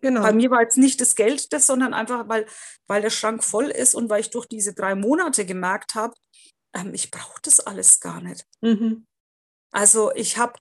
Genau. 0.00 0.22
Bei 0.22 0.32
mir 0.32 0.50
war 0.50 0.62
jetzt 0.62 0.78
nicht 0.78 1.00
das 1.00 1.14
Geld 1.14 1.52
das, 1.52 1.66
sondern 1.66 1.94
einfach, 1.94 2.28
weil, 2.28 2.46
weil 2.88 3.02
der 3.02 3.10
Schrank 3.10 3.44
voll 3.44 3.66
ist 3.66 3.94
und 3.94 4.08
weil 4.08 4.20
ich 4.20 4.30
durch 4.30 4.46
diese 4.46 4.74
drei 4.74 4.94
Monate 4.94 5.44
gemerkt 5.44 5.94
habe, 5.94 6.14
ähm, 6.74 6.94
ich 6.94 7.10
brauche 7.10 7.40
das 7.42 7.60
alles 7.60 8.00
gar 8.00 8.20
nicht. 8.20 8.46
Mhm. 8.60 9.06
Also 9.72 10.12
ich 10.14 10.38
habe 10.38 10.58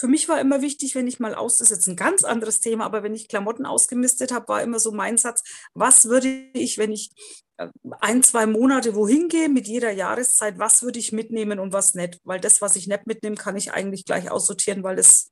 für 0.00 0.08
mich 0.08 0.30
war 0.30 0.40
immer 0.40 0.62
wichtig, 0.62 0.94
wenn 0.94 1.06
ich 1.06 1.20
mal 1.20 1.34
aus, 1.34 1.58
das 1.58 1.70
ist 1.70 1.76
jetzt 1.76 1.86
ein 1.86 1.94
ganz 1.94 2.24
anderes 2.24 2.60
Thema, 2.60 2.86
aber 2.86 3.02
wenn 3.02 3.14
ich 3.14 3.28
Klamotten 3.28 3.66
ausgemistet 3.66 4.32
habe, 4.32 4.48
war 4.48 4.62
immer 4.62 4.78
so 4.78 4.92
mein 4.92 5.18
Satz, 5.18 5.42
was 5.74 6.06
würde 6.06 6.26
ich, 6.54 6.78
wenn 6.78 6.90
ich 6.90 7.10
äh, 7.58 7.68
ein, 8.00 8.22
zwei 8.22 8.46
Monate 8.46 8.94
wohin 8.94 9.28
gehe 9.28 9.50
mit 9.50 9.68
jeder 9.68 9.90
Jahreszeit, 9.90 10.58
was 10.58 10.80
würde 10.80 10.98
ich 10.98 11.12
mitnehmen 11.12 11.58
und 11.58 11.74
was 11.74 11.92
nicht? 11.92 12.18
Weil 12.24 12.40
das, 12.40 12.62
was 12.62 12.76
ich 12.76 12.86
nicht 12.86 13.06
mitnehme, 13.06 13.36
kann 13.36 13.56
ich 13.56 13.74
eigentlich 13.74 14.06
gleich 14.06 14.30
aussortieren, 14.30 14.82
weil 14.82 14.96
das 14.96 15.28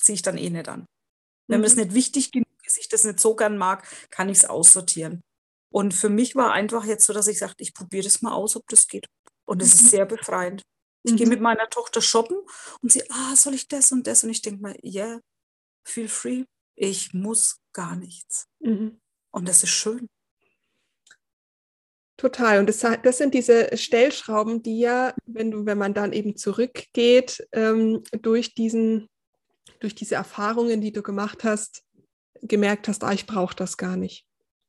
ziehe 0.00 0.14
ich 0.14 0.22
dann 0.22 0.38
eh 0.38 0.50
nicht 0.50 0.68
an. 0.68 0.86
Wenn 1.48 1.60
mir 1.60 1.66
das 1.66 1.74
mhm. 1.74 1.82
nicht 1.82 1.94
wichtig 1.94 2.30
genug 2.30 2.46
ist, 2.64 2.78
ich 2.78 2.88
das 2.88 3.02
nicht 3.02 3.18
so 3.18 3.34
gern 3.34 3.58
mag, 3.58 3.88
kann 4.10 4.28
ich 4.28 4.38
es 4.38 4.44
aussortieren. 4.44 5.20
Und 5.72 5.94
für 5.94 6.10
mich 6.10 6.36
war 6.36 6.52
einfach 6.52 6.84
jetzt 6.84 7.06
so, 7.06 7.12
dass 7.12 7.26
ich 7.26 7.40
sagte, 7.40 7.64
ich 7.64 7.74
probiere 7.74 8.04
das 8.04 8.22
mal 8.22 8.34
aus, 8.34 8.54
ob 8.54 8.68
das 8.68 8.86
geht. 8.86 9.08
Und 9.46 9.62
es 9.62 9.74
mhm. 9.74 9.80
ist 9.80 9.90
sehr 9.90 10.06
befreiend. 10.06 10.62
Ich 11.06 11.12
mhm. 11.12 11.16
gehe 11.18 11.26
mit 11.28 11.40
meiner 11.40 11.70
Tochter 11.70 12.00
shoppen 12.00 12.36
und 12.82 12.90
sie, 12.90 13.08
ah, 13.10 13.36
soll 13.36 13.54
ich 13.54 13.68
das 13.68 13.92
und 13.92 14.08
das? 14.08 14.24
Und 14.24 14.30
ich 14.30 14.42
denke 14.42 14.60
mal, 14.60 14.76
yeah, 14.82 15.20
feel 15.84 16.08
free. 16.08 16.44
Ich 16.74 17.14
muss 17.14 17.60
gar 17.72 17.94
nichts. 17.94 18.48
Mhm. 18.58 19.00
Und 19.30 19.48
das 19.48 19.62
ist 19.62 19.70
schön. 19.70 20.08
Total. 22.16 22.58
Und 22.58 22.68
das, 22.68 22.84
das, 23.04 23.18
sind 23.18 23.34
diese 23.34 23.76
Stellschrauben, 23.76 24.64
die 24.64 24.80
ja, 24.80 25.14
wenn 25.26 25.52
du, 25.52 25.64
wenn 25.64 25.78
man 25.78 25.94
dann 25.94 26.12
eben 26.12 26.36
zurückgeht, 26.36 27.46
ähm, 27.52 28.02
durch 28.20 28.54
diesen, 28.54 29.08
durch 29.78 29.94
diese 29.94 30.16
Erfahrungen, 30.16 30.80
die 30.80 30.92
du 30.92 31.02
gemacht 31.02 31.44
hast, 31.44 31.84
gemerkt 32.42 32.88
hast, 32.88 33.04
ah, 33.04 33.12
ich 33.12 33.26
brauche 33.26 33.54
das 33.54 33.76
gar 33.76 33.96
nicht. 33.96 34.26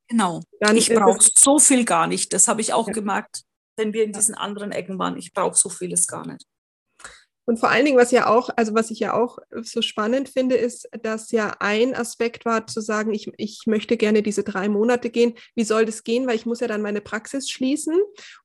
Genau. 0.08 0.42
Dann 0.60 0.78
ich 0.78 0.94
brauche 0.94 1.28
so 1.36 1.58
viel 1.58 1.84
gar 1.84 2.06
nicht. 2.06 2.32
Das 2.32 2.48
habe 2.48 2.62
ich 2.62 2.74
auch 2.74 2.88
ja. 2.88 2.94
gemerkt 2.94 3.47
wenn 3.78 3.94
wir 3.94 4.04
in 4.04 4.12
diesen 4.12 4.36
anderen 4.36 4.72
Ecken 4.72 5.00
waren. 5.00 5.18
Ich 5.18 5.34
brauche 5.34 5.56
so 5.56 5.70
vieles 5.70 6.08
gar 6.08 6.28
nicht. 6.28 6.46
Und 7.48 7.62
vor 7.62 7.70
allen 7.70 7.86
Dingen, 7.86 7.98
was 7.98 8.12
ja 8.12 8.28
auch, 8.28 8.50
also 8.58 8.76
was 8.76 8.92
ich 8.92 9.00
ja 9.00 9.14
auch 9.14 9.40
so 9.62 9.82
spannend 9.82 10.28
finde, 10.28 10.58
ist, 10.58 10.90
dass 11.02 11.32
ja 11.32 11.56
ein 11.60 11.96
Aspekt 11.96 12.44
war 12.44 12.68
zu 12.68 12.82
sagen, 12.82 13.14
ich, 13.14 13.32
ich 13.38 13.62
möchte 13.68 13.96
gerne 13.96 14.22
diese 14.22 14.44
drei 14.44 14.68
Monate 14.68 15.10
gehen. 15.10 15.34
Wie 15.56 15.64
soll 15.64 15.86
das 15.86 16.04
gehen? 16.04 16.28
Weil 16.28 16.36
ich 16.36 16.46
muss 16.46 16.60
ja 16.60 16.68
dann 16.68 16.82
meine 16.82 17.00
Praxis 17.00 17.50
schließen 17.50 17.96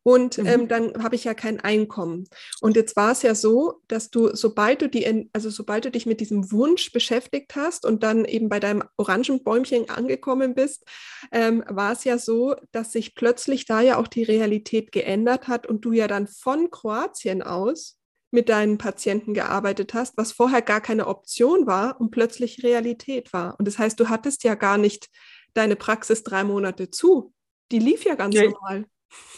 und 0.05 0.38
mhm. 0.38 0.46
ähm, 0.46 0.68
dann 0.68 1.03
habe 1.03 1.16
ich 1.16 1.24
ja 1.24 1.34
kein 1.34 1.59
Einkommen. 1.59 2.28
Und 2.61 2.76
jetzt 2.76 2.94
war 2.94 3.11
es 3.11 3.22
ja 3.22 3.34
so, 3.34 3.80
dass 3.88 4.11
du, 4.11 4.36
sobald 4.36 4.82
du 4.82 4.88
die, 4.88 5.28
also 5.32 5.50
sobald 5.50 5.84
du 5.84 5.90
dich 5.90 6.07
mit 6.07 6.20
diesem 6.20 6.53
Wunsch 6.53 6.92
beschäftigt 6.92 7.57
hast 7.57 7.84
und 7.84 8.05
dann 8.05 8.24
eben 8.24 8.48
bei 8.48 8.61
deinem 8.61 8.84
Orangenbäumchen 8.98 9.90
angekommen 9.90 10.55
bist, 10.55 10.84
ähm, 11.32 11.64
war 11.68 11.90
es 11.90 12.05
ja 12.05 12.18
so, 12.18 12.55
dass 12.70 12.92
sich 12.92 13.16
plötzlich 13.16 13.66
da 13.66 13.80
ja 13.80 13.96
auch 13.96 14.07
die 14.07 14.22
Realität 14.22 14.92
geändert 14.92 15.48
hat 15.48 15.66
und 15.66 15.84
du 15.84 15.90
ja 15.90 16.07
dann 16.07 16.28
von 16.28 16.70
Kroatien 16.70 17.42
aus 17.42 17.98
mit 18.32 18.48
deinen 18.48 18.78
Patienten 18.78 19.34
gearbeitet 19.34 19.94
hast, 19.94 20.16
was 20.16 20.32
vorher 20.32 20.62
gar 20.62 20.80
keine 20.80 21.06
Option 21.06 21.66
war 21.66 22.00
und 22.00 22.10
plötzlich 22.10 22.62
Realität 22.64 23.32
war. 23.32 23.58
Und 23.58 23.68
das 23.68 23.78
heißt, 23.78 24.00
du 24.00 24.08
hattest 24.08 24.42
ja 24.42 24.54
gar 24.54 24.78
nicht 24.78 25.08
deine 25.54 25.76
Praxis 25.76 26.24
drei 26.24 26.42
Monate 26.42 26.90
zu. 26.90 27.32
Die 27.70 27.78
lief 27.78 28.04
ja 28.04 28.14
ganz 28.14 28.34
ja, 28.34 28.44
normal. 28.44 28.86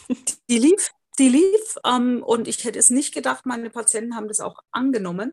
Die 0.49 0.59
lief, 0.59 0.89
die 1.19 1.29
lief 1.29 1.75
ähm, 1.85 2.23
und 2.23 2.47
ich 2.47 2.63
hätte 2.63 2.79
es 2.79 2.89
nicht 2.89 3.13
gedacht, 3.13 3.45
meine 3.45 3.69
Patienten 3.69 4.15
haben 4.15 4.27
das 4.27 4.39
auch 4.39 4.59
angenommen. 4.71 5.31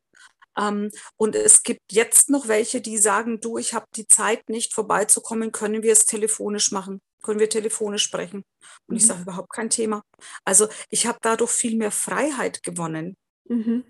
Ähm, 0.57 0.91
und 1.17 1.35
es 1.35 1.63
gibt 1.63 1.81
jetzt 1.91 2.31
noch 2.31 2.49
welche, 2.49 2.81
die 2.81 2.99
sagen, 2.99 3.41
du, 3.41 3.59
ich 3.59 3.75
habe 3.75 3.87
die 3.97 4.07
Zeit 4.07 4.49
nicht 4.49 4.75
vorbeizukommen, 4.75 5.53
können 5.53 5.83
wir 5.83 5.93
es 5.93 6.07
telefonisch 6.07 6.73
machen? 6.73 7.01
Können 7.23 7.41
wir 7.41 7.49
telefonisch 7.49 8.03
sprechen? 8.03 8.45
Und 8.87 8.95
mhm. 8.95 8.97
ich 8.97 9.07
sage 9.07 9.23
überhaupt 9.23 9.53
kein 9.53 9.71
Thema. 9.71 10.03
Also 10.45 10.69
ich 10.91 11.07
habe 11.07 11.19
dadurch 11.23 11.51
viel 11.51 11.77
mehr 11.77 11.93
Freiheit 11.93 12.63
gewonnen. 12.63 13.17
Mhm. 13.49 13.85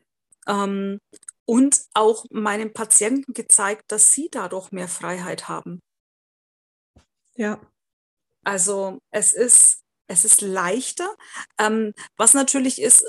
Ähm, 0.46 0.98
und 1.44 1.80
auch 1.94 2.24
meinen 2.30 2.72
Patienten 2.72 3.32
gezeigt, 3.32 3.84
dass 3.88 4.10
sie 4.12 4.28
dadurch 4.30 4.72
mehr 4.72 4.88
Freiheit 4.88 5.48
haben. 5.48 5.80
Ja. 7.34 7.60
Also 8.44 8.98
es 9.10 9.32
ist, 9.32 9.82
es 10.08 10.24
ist 10.24 10.40
leichter. 10.40 11.14
Ähm, 11.58 11.92
was 12.16 12.34
natürlich 12.34 12.80
ist, 12.80 13.04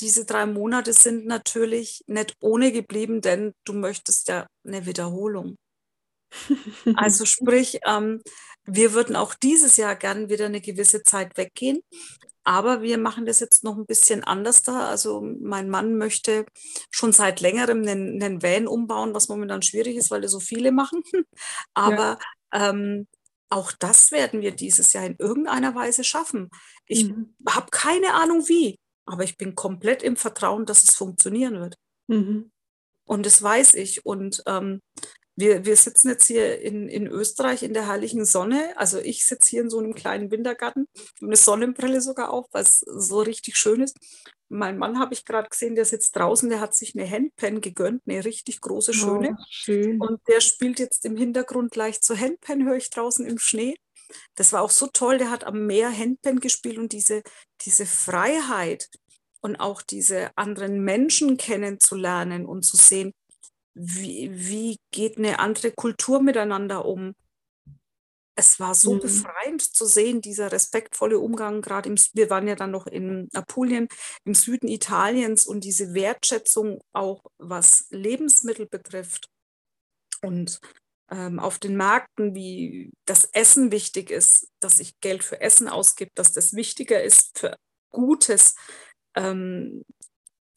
diese 0.00 0.24
drei 0.24 0.46
Monate 0.46 0.92
sind 0.92 1.26
natürlich 1.26 2.02
nicht 2.06 2.34
ohne 2.40 2.72
geblieben, 2.72 3.20
denn 3.20 3.52
du 3.64 3.72
möchtest 3.74 4.28
ja 4.28 4.46
eine 4.64 4.86
Wiederholung. 4.86 5.56
Also 6.96 7.24
sprich, 7.24 7.80
ähm, 7.84 8.22
wir 8.64 8.92
würden 8.92 9.16
auch 9.16 9.34
dieses 9.34 9.76
Jahr 9.76 9.96
gern 9.96 10.28
wieder 10.28 10.46
eine 10.46 10.60
gewisse 10.60 11.02
Zeit 11.02 11.36
weggehen. 11.36 11.80
Aber 12.50 12.82
wir 12.82 12.98
machen 12.98 13.26
das 13.26 13.38
jetzt 13.38 13.62
noch 13.62 13.76
ein 13.76 13.86
bisschen 13.86 14.24
anders 14.24 14.62
da. 14.62 14.88
Also 14.88 15.20
mein 15.20 15.70
Mann 15.70 15.96
möchte 15.96 16.46
schon 16.90 17.12
seit 17.12 17.40
längerem 17.40 17.82
einen, 17.82 18.20
einen 18.20 18.42
Van 18.42 18.66
umbauen, 18.66 19.14
was 19.14 19.28
momentan 19.28 19.62
schwierig 19.62 19.94
ist, 19.94 20.10
weil 20.10 20.20
das 20.20 20.32
so 20.32 20.40
viele 20.40 20.72
machen. 20.72 21.04
Aber 21.74 22.18
ja. 22.52 22.70
ähm, 22.70 23.06
auch 23.50 23.70
das 23.70 24.10
werden 24.10 24.40
wir 24.40 24.50
dieses 24.50 24.92
Jahr 24.92 25.06
in 25.06 25.14
irgendeiner 25.16 25.76
Weise 25.76 26.02
schaffen. 26.02 26.50
Ich 26.86 27.04
mhm. 27.04 27.36
habe 27.48 27.68
keine 27.70 28.14
Ahnung 28.14 28.48
wie, 28.48 28.80
aber 29.04 29.22
ich 29.22 29.36
bin 29.36 29.54
komplett 29.54 30.02
im 30.02 30.16
Vertrauen, 30.16 30.66
dass 30.66 30.82
es 30.82 30.96
funktionieren 30.96 31.60
wird. 31.60 31.76
Mhm. 32.08 32.50
Und 33.04 33.26
das 33.26 33.40
weiß 33.40 33.74
ich. 33.74 34.04
Und 34.04 34.42
ähm, 34.46 34.80
wir, 35.40 35.64
wir 35.64 35.76
sitzen 35.76 36.10
jetzt 36.10 36.26
hier 36.26 36.60
in, 36.60 36.88
in 36.88 37.06
Österreich 37.06 37.62
in 37.62 37.74
der 37.74 37.86
herrlichen 37.86 38.24
Sonne. 38.24 38.76
Also 38.76 38.98
ich 38.98 39.26
sitze 39.26 39.50
hier 39.50 39.62
in 39.62 39.70
so 39.70 39.78
einem 39.78 39.94
kleinen 39.94 40.30
Wintergarten, 40.30 40.86
eine 41.22 41.36
Sonnenbrille 41.36 42.00
sogar 42.00 42.30
auf, 42.30 42.46
was 42.52 42.80
so 42.80 43.20
richtig 43.20 43.56
schön 43.56 43.82
ist. 43.82 43.96
Mein 44.48 44.78
Mann 44.78 44.98
habe 44.98 45.14
ich 45.14 45.24
gerade 45.24 45.48
gesehen, 45.48 45.76
der 45.76 45.84
sitzt 45.84 46.16
draußen, 46.16 46.50
der 46.50 46.60
hat 46.60 46.74
sich 46.74 46.94
eine 46.94 47.08
Handpen 47.08 47.60
gegönnt, 47.60 48.02
eine 48.06 48.24
richtig 48.24 48.60
große, 48.60 48.92
schöne. 48.92 49.36
Oh, 49.38 49.44
schön. 49.48 50.00
Und 50.00 50.20
der 50.28 50.40
spielt 50.40 50.78
jetzt 50.78 51.04
im 51.04 51.16
Hintergrund 51.16 51.74
leicht 51.76 52.02
zur 52.02 52.18
Handpen, 52.18 52.66
höre 52.66 52.76
ich 52.76 52.90
draußen 52.90 53.26
im 53.26 53.38
Schnee. 53.38 53.76
Das 54.34 54.52
war 54.52 54.62
auch 54.62 54.70
so 54.70 54.88
toll, 54.88 55.18
der 55.18 55.30
hat 55.30 55.44
am 55.44 55.66
Meer 55.66 55.96
Handpen 55.96 56.40
gespielt 56.40 56.78
und 56.78 56.92
diese, 56.92 57.22
diese 57.60 57.86
Freiheit 57.86 58.88
und 59.40 59.56
auch 59.56 59.82
diese 59.82 60.36
anderen 60.36 60.80
Menschen 60.82 61.36
kennenzulernen 61.36 62.44
und 62.44 62.64
zu 62.64 62.76
sehen, 62.76 63.12
wie, 63.74 64.30
wie 64.32 64.76
geht 64.90 65.18
eine 65.18 65.38
andere 65.38 65.72
Kultur 65.72 66.22
miteinander 66.22 66.84
um? 66.84 67.14
Es 68.34 68.58
war 68.58 68.74
so 68.74 68.94
mhm. 68.94 69.00
befreiend 69.00 69.62
zu 69.62 69.84
sehen, 69.84 70.22
dieser 70.22 70.50
respektvolle 70.50 71.18
Umgang, 71.18 71.60
gerade 71.60 71.88
im, 71.88 71.96
wir 72.14 72.30
waren 72.30 72.48
ja 72.48 72.54
dann 72.54 72.70
noch 72.70 72.86
in 72.86 73.28
Apulien, 73.34 73.88
im 74.24 74.34
Süden 74.34 74.68
Italiens 74.68 75.46
und 75.46 75.64
diese 75.64 75.92
Wertschätzung 75.92 76.80
auch, 76.92 77.22
was 77.38 77.86
Lebensmittel 77.90 78.66
betrifft. 78.66 79.28
Und 80.22 80.60
ähm, 81.10 81.38
auf 81.38 81.58
den 81.58 81.76
Märkten, 81.76 82.34
wie 82.34 82.92
das 83.04 83.24
Essen 83.24 83.72
wichtig 83.72 84.10
ist, 84.10 84.48
dass 84.60 84.78
ich 84.78 84.98
Geld 85.00 85.24
für 85.24 85.40
Essen 85.40 85.68
ausgebe, 85.68 86.10
dass 86.14 86.32
das 86.32 86.54
wichtiger 86.54 87.02
ist 87.02 87.38
für 87.38 87.56
Gutes, 87.90 88.54
ähm, 89.16 89.84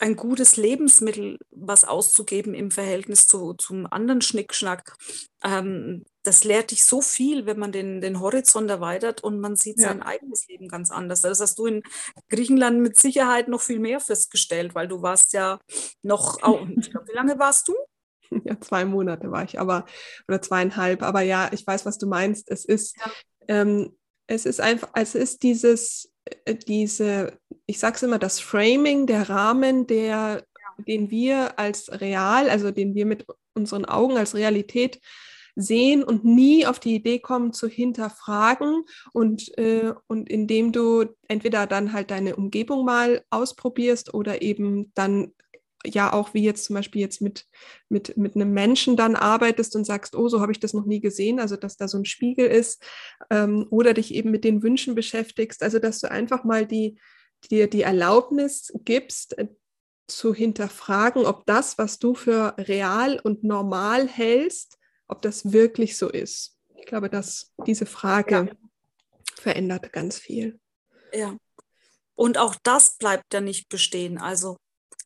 ein 0.03 0.17
gutes 0.17 0.57
Lebensmittel, 0.57 1.39
was 1.49 1.85
auszugeben 1.85 2.53
im 2.53 2.71
Verhältnis 2.71 3.25
zu, 3.25 3.53
zum 3.53 3.87
anderen 3.89 4.19
Schnickschnack. 4.19 4.97
Ähm, 5.45 6.03
das 6.23 6.43
lehrt 6.43 6.71
dich 6.71 6.83
so 6.83 7.01
viel, 7.01 7.45
wenn 7.45 7.57
man 7.57 7.71
den, 7.71 8.01
den 8.01 8.19
Horizont 8.19 8.69
erweitert 8.69 9.23
und 9.23 9.39
man 9.39 9.55
sieht 9.55 9.79
ja. 9.79 9.87
sein 9.87 10.01
eigenes 10.01 10.45
Leben 10.49 10.67
ganz 10.67 10.91
anders. 10.91 11.21
Das 11.21 11.39
hast 11.39 11.57
du 11.57 11.67
in 11.67 11.83
Griechenland 12.29 12.81
mit 12.81 12.97
Sicherheit 12.97 13.47
noch 13.47 13.61
viel 13.61 13.79
mehr 13.79 14.01
festgestellt, 14.01 14.75
weil 14.75 14.89
du 14.89 15.01
warst 15.01 15.31
ja 15.31 15.57
noch, 16.01 16.37
oh, 16.43 16.65
glaub, 16.91 17.07
wie 17.07 17.15
lange 17.15 17.39
warst 17.39 17.69
du? 17.69 17.73
Ja, 18.43 18.59
zwei 18.59 18.83
Monate 18.83 19.31
war 19.31 19.45
ich, 19.45 19.57
aber, 19.57 19.85
oder 20.27 20.41
zweieinhalb. 20.41 21.01
Aber 21.01 21.21
ja, 21.21 21.49
ich 21.53 21.65
weiß, 21.65 21.85
was 21.85 21.97
du 21.97 22.07
meinst. 22.07 22.51
Es 22.51 22.65
ist, 22.65 22.97
ja. 22.97 23.11
ähm, 23.47 23.97
es 24.27 24.45
ist 24.45 24.59
einfach, 24.59 24.89
es 24.95 25.15
ist 25.15 25.43
dieses, 25.43 26.11
äh, 26.25 26.55
diese, 26.55 27.39
ich 27.66 27.80
sage 27.80 27.95
es 27.95 28.03
immer, 28.03 28.20
das 28.20 28.39
Framing, 28.39 29.07
der 29.07 29.30
Rahmen, 29.30 29.88
der, 29.88 30.45
den 30.78 31.09
wir 31.09 31.59
als 31.59 32.01
real, 32.01 32.49
also 32.49 32.72
den 32.72 32.95
wir 32.95 33.05
mit 33.05 33.26
unseren 33.53 33.86
Augen 33.86 34.18
als 34.18 34.36
Realität 34.36 34.99
sehen 35.55 36.03
und 36.03 36.26
nie 36.26 36.66
auf 36.66 36.80
die 36.80 36.95
Idee 36.95 37.20
kommen 37.20 37.53
zu 37.53 37.68
hinterfragen 37.68 38.84
und, 39.14 39.55
äh, 39.57 39.93
und 40.07 40.30
indem 40.30 40.72
du 40.72 41.05
entweder 41.28 41.68
dann 41.68 41.93
halt 41.93 42.11
deine 42.11 42.36
Umgebung 42.36 42.86
mal 42.86 43.24
ausprobierst 43.30 44.14
oder 44.14 44.41
eben 44.41 44.91
dann 44.95 45.32
ja 45.86 46.14
auch 46.14 46.34
wie 46.34 46.43
jetzt 46.43 46.66
zum 46.66 46.76
Beispiel 46.76 47.01
jetzt 47.01 47.22
mit, 47.22 47.45
mit, 47.89 48.18
mit 48.18 48.36
einem 48.36 48.53
Menschen 48.53 48.95
dann 48.95 49.16
arbeitest 49.16 49.76
und 49.76 49.86
sagst, 49.86 50.16
oh, 50.16 50.28
so 50.30 50.41
habe 50.41 50.51
ich 50.51 50.59
das 50.59 50.74
noch 50.74 50.86
nie 50.86 51.01
gesehen, 51.01 51.39
also 51.39 51.55
dass 51.55 51.78
da 51.78 51.88
so 51.88 51.97
ein 51.97 52.05
Spiegel 52.05 52.47
ist 52.47 52.84
ähm, 53.30 53.68
oder 53.70 53.93
dich 53.93 54.14
eben 54.14 54.32
mit 54.32 54.43
den 54.43 54.64
Wünschen 54.64 54.95
beschäftigst, 54.95 55.61
also 55.61 55.80
dass 55.80 55.99
du 55.99 56.09
einfach 56.09 56.43
mal 56.45 56.66
die, 56.66 56.97
dir 57.47 57.69
die 57.69 57.81
Erlaubnis 57.81 58.71
gibst, 58.85 59.37
äh, 59.37 59.47
zu 60.07 60.33
hinterfragen, 60.33 61.25
ob 61.25 61.45
das, 61.45 61.77
was 61.77 61.99
du 61.99 62.13
für 62.13 62.55
real 62.57 63.19
und 63.23 63.43
normal 63.43 64.07
hältst, 64.07 64.77
ob 65.07 65.21
das 65.21 65.51
wirklich 65.51 65.97
so 65.97 66.09
ist. 66.09 66.57
Ich 66.75 66.85
glaube, 66.85 67.09
dass 67.09 67.53
diese 67.65 67.85
Frage 67.85 68.35
ja. 68.35 68.69
verändert 69.35 69.93
ganz 69.93 70.17
viel. 70.17 70.59
Ja. 71.13 71.37
Und 72.15 72.37
auch 72.37 72.55
das 72.63 72.97
bleibt 72.97 73.33
ja 73.33 73.41
nicht 73.41 73.69
bestehen. 73.69 74.17
Also 74.17 74.57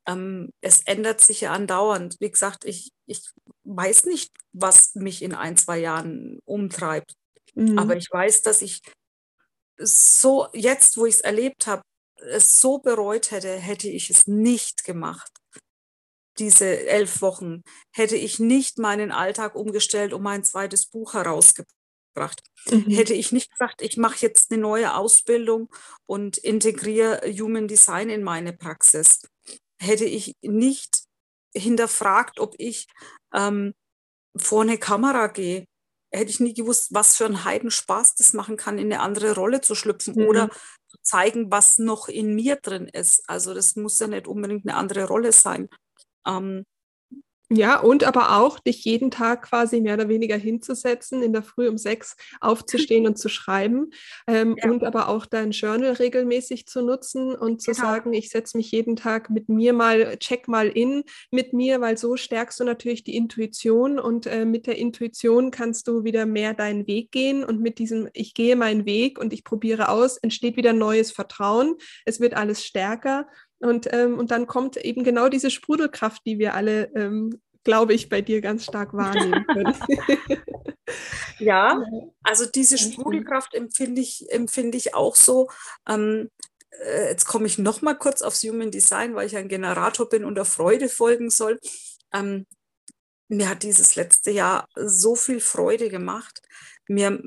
ähm, 0.07 0.51
es 0.61 0.81
ändert 0.81 1.21
sich 1.21 1.41
ja 1.41 1.53
andauernd. 1.53 2.17
Wie 2.19 2.31
gesagt, 2.31 2.65
ich, 2.65 2.89
ich 3.05 3.21
weiß 3.63 4.05
nicht, 4.05 4.31
was 4.53 4.95
mich 4.95 5.21
in 5.21 5.33
ein, 5.33 5.57
zwei 5.57 5.77
Jahren 5.77 6.39
umtreibt. 6.45 7.13
Mhm. 7.53 7.77
Aber 7.77 7.95
ich 7.95 8.09
weiß, 8.11 8.41
dass 8.41 8.61
ich 8.61 8.81
so, 9.77 10.47
jetzt, 10.53 10.97
wo 10.97 11.05
ich 11.05 11.15
es 11.15 11.21
erlebt 11.21 11.67
habe, 11.67 11.83
es 12.22 12.59
so 12.59 12.80
bereut 12.80 13.32
hätte, 13.32 13.55
hätte 13.55 13.89
ich 13.89 14.09
es 14.09 14.28
nicht 14.28 14.84
gemacht. 14.84 15.32
Diese 16.39 16.88
elf 16.88 17.22
Wochen 17.22 17.63
hätte 17.91 18.15
ich 18.15 18.39
nicht 18.39 18.78
meinen 18.78 19.11
Alltag 19.11 19.55
umgestellt 19.55 20.13
und 20.13 20.22
mein 20.22 20.43
zweites 20.43 20.86
Buch 20.86 21.13
herausgebracht. 21.13 22.43
Mhm. 22.70 22.91
Hätte 22.91 23.13
ich 23.13 23.32
nicht 23.32 23.51
gesagt, 23.51 23.82
ich 23.82 23.97
mache 23.97 24.18
jetzt 24.22 24.51
eine 24.51 24.61
neue 24.61 24.95
Ausbildung 24.95 25.70
und 26.05 26.38
integriere 26.38 27.22
Human 27.39 27.68
Design 27.68 28.09
in 28.09 28.24
meine 28.24 28.53
Praxis 28.53 29.22
hätte 29.80 30.05
ich 30.05 30.36
nicht 30.41 31.03
hinterfragt, 31.55 32.39
ob 32.39 32.55
ich 32.57 32.88
ähm, 33.34 33.74
vor 34.38 34.61
eine 34.61 34.78
Kamera 34.78 35.28
gehe, 35.28 35.65
hätte 36.11 36.30
ich 36.30 36.39
nie 36.39 36.53
gewusst, 36.53 36.93
was 36.93 37.15
für 37.15 37.26
ein 37.26 37.43
Heidenspaß 37.43 38.15
das 38.15 38.34
machen 38.34 38.57
kann, 38.57 38.78
in 38.78 38.91
eine 38.91 39.01
andere 39.01 39.36
Rolle 39.36 39.61
zu 39.61 39.76
schlüpfen 39.76 40.15
mhm. 40.15 40.28
oder 40.28 40.49
zeigen, 41.08 41.51
was 41.51 41.78
noch 41.80 42.08
in 42.10 42.36
mir 42.36 42.58
drin 42.58 42.88
ist. 42.88 43.24
Also 43.30 43.53
das 43.53 43.76
muss 43.76 43.99
ja 43.99 44.08
nicht 44.08 44.28
unbedingt 44.28 44.68
eine 44.68 44.78
andere 44.78 45.05
Rolle 45.08 45.32
sein. 45.32 45.70
Ähm, 46.28 46.66
Ja, 47.49 47.79
und 47.79 48.03
aber 48.03 48.37
auch 48.37 48.59
dich 48.59 48.83
jeden 48.83 49.09
Tag 49.09 49.43
quasi 49.43 49.79
mehr 49.79 49.93
oder 49.93 50.09
weniger 50.09 50.35
hinzusetzen, 50.35 51.23
in 51.23 51.31
der 51.31 51.43
Früh 51.43 51.69
um 51.69 51.77
sechs 51.77 52.17
aufzustehen 52.41 53.07
und 53.07 53.17
zu 53.17 53.29
schreiben 53.29 53.91
ähm, 54.27 54.57
ja. 54.61 54.69
und 54.69 54.83
aber 54.83 55.07
auch 55.07 55.25
dein 55.25 55.51
Journal 55.51 55.93
regelmäßig 55.93 56.67
zu 56.67 56.81
nutzen 56.81 57.35
und 57.35 57.61
zu 57.61 57.71
genau. 57.71 57.83
sagen, 57.83 58.13
ich 58.13 58.31
setze 58.31 58.57
mich 58.57 58.71
jeden 58.71 58.97
Tag 58.97 59.29
mit 59.29 59.47
mir 59.47 59.71
mal, 59.71 60.17
check 60.17 60.49
mal 60.49 60.67
in 60.67 61.03
mit 61.31 61.53
mir, 61.53 61.79
weil 61.79 61.97
so 61.97 62.17
stärkst 62.17 62.59
du 62.59 62.65
natürlich 62.65 63.05
die 63.05 63.15
Intuition 63.15 63.97
und 63.97 64.27
äh, 64.27 64.43
mit 64.43 64.67
der 64.67 64.77
Intuition 64.77 65.49
kannst 65.49 65.87
du 65.87 66.03
wieder 66.03 66.25
mehr 66.25 66.53
deinen 66.53 66.85
Weg 66.85 67.11
gehen 67.13 67.45
und 67.45 67.61
mit 67.61 67.79
diesem, 67.79 68.09
ich 68.11 68.33
gehe 68.33 68.57
meinen 68.57 68.85
Weg 68.85 69.19
und 69.19 69.31
ich 69.31 69.45
probiere 69.45 69.87
aus, 69.87 70.17
entsteht 70.17 70.57
wieder 70.57 70.73
neues 70.73 71.13
Vertrauen. 71.13 71.75
Es 72.03 72.19
wird 72.19 72.33
alles 72.33 72.65
stärker 72.65 73.25
und, 73.60 73.91
ähm, 73.91 74.18
und 74.18 74.32
dann 74.32 74.47
kommt 74.47 74.78
eben 74.78 75.03
genau 75.03 75.30
diese 75.30 75.49
Sprudelkraft, 75.49 76.26
die 76.26 76.39
wir 76.39 76.53
alle, 76.53 76.91
ähm, 76.95 77.41
glaube 77.64 77.93
ich, 77.93 78.10
bei 78.10 78.22
dir 78.22 78.41
ganz 78.41 78.64
stark 78.66 78.93
wahrnehmen 78.93 79.45
können. 79.47 79.76
ja, 81.39 81.84
also 82.24 82.45
diese 82.45 82.78
Sprudelkraft 82.78 83.53
empfinde 83.53 84.01
ich, 84.01 84.32
empfinde 84.32 84.78
ich 84.78 84.93
auch 84.93 85.16
so. 85.16 85.49
Ähm, 85.88 86.30
äh, 86.84 87.10
jetzt 87.10 87.26
komme 87.26 87.47
ich 87.47 87.58
noch 87.58 87.82
mal 87.82 87.95
kurz 87.95 88.22
aufs 88.22 88.43
Human 88.43 88.72
Design, 88.72 89.16
weil 89.16 89.28
ich 89.28 89.36
ein 89.36 89.49
Generator 89.49 90.08
bin 90.08 90.24
und 90.24 90.36
der 90.36 90.45
Freude 90.45 90.89
folgen 90.89 91.30
soll. 91.30 91.60
Ähm, 92.14 92.45
mir 93.30 93.49
hat 93.49 93.64
dieses 93.64 93.95
letzte 93.95 94.32
Jahr 94.32 94.68
so 94.76 95.16
viel 95.16 95.39
Freude 95.39 95.89
gemacht, 95.89 96.41
mir, 96.88 97.19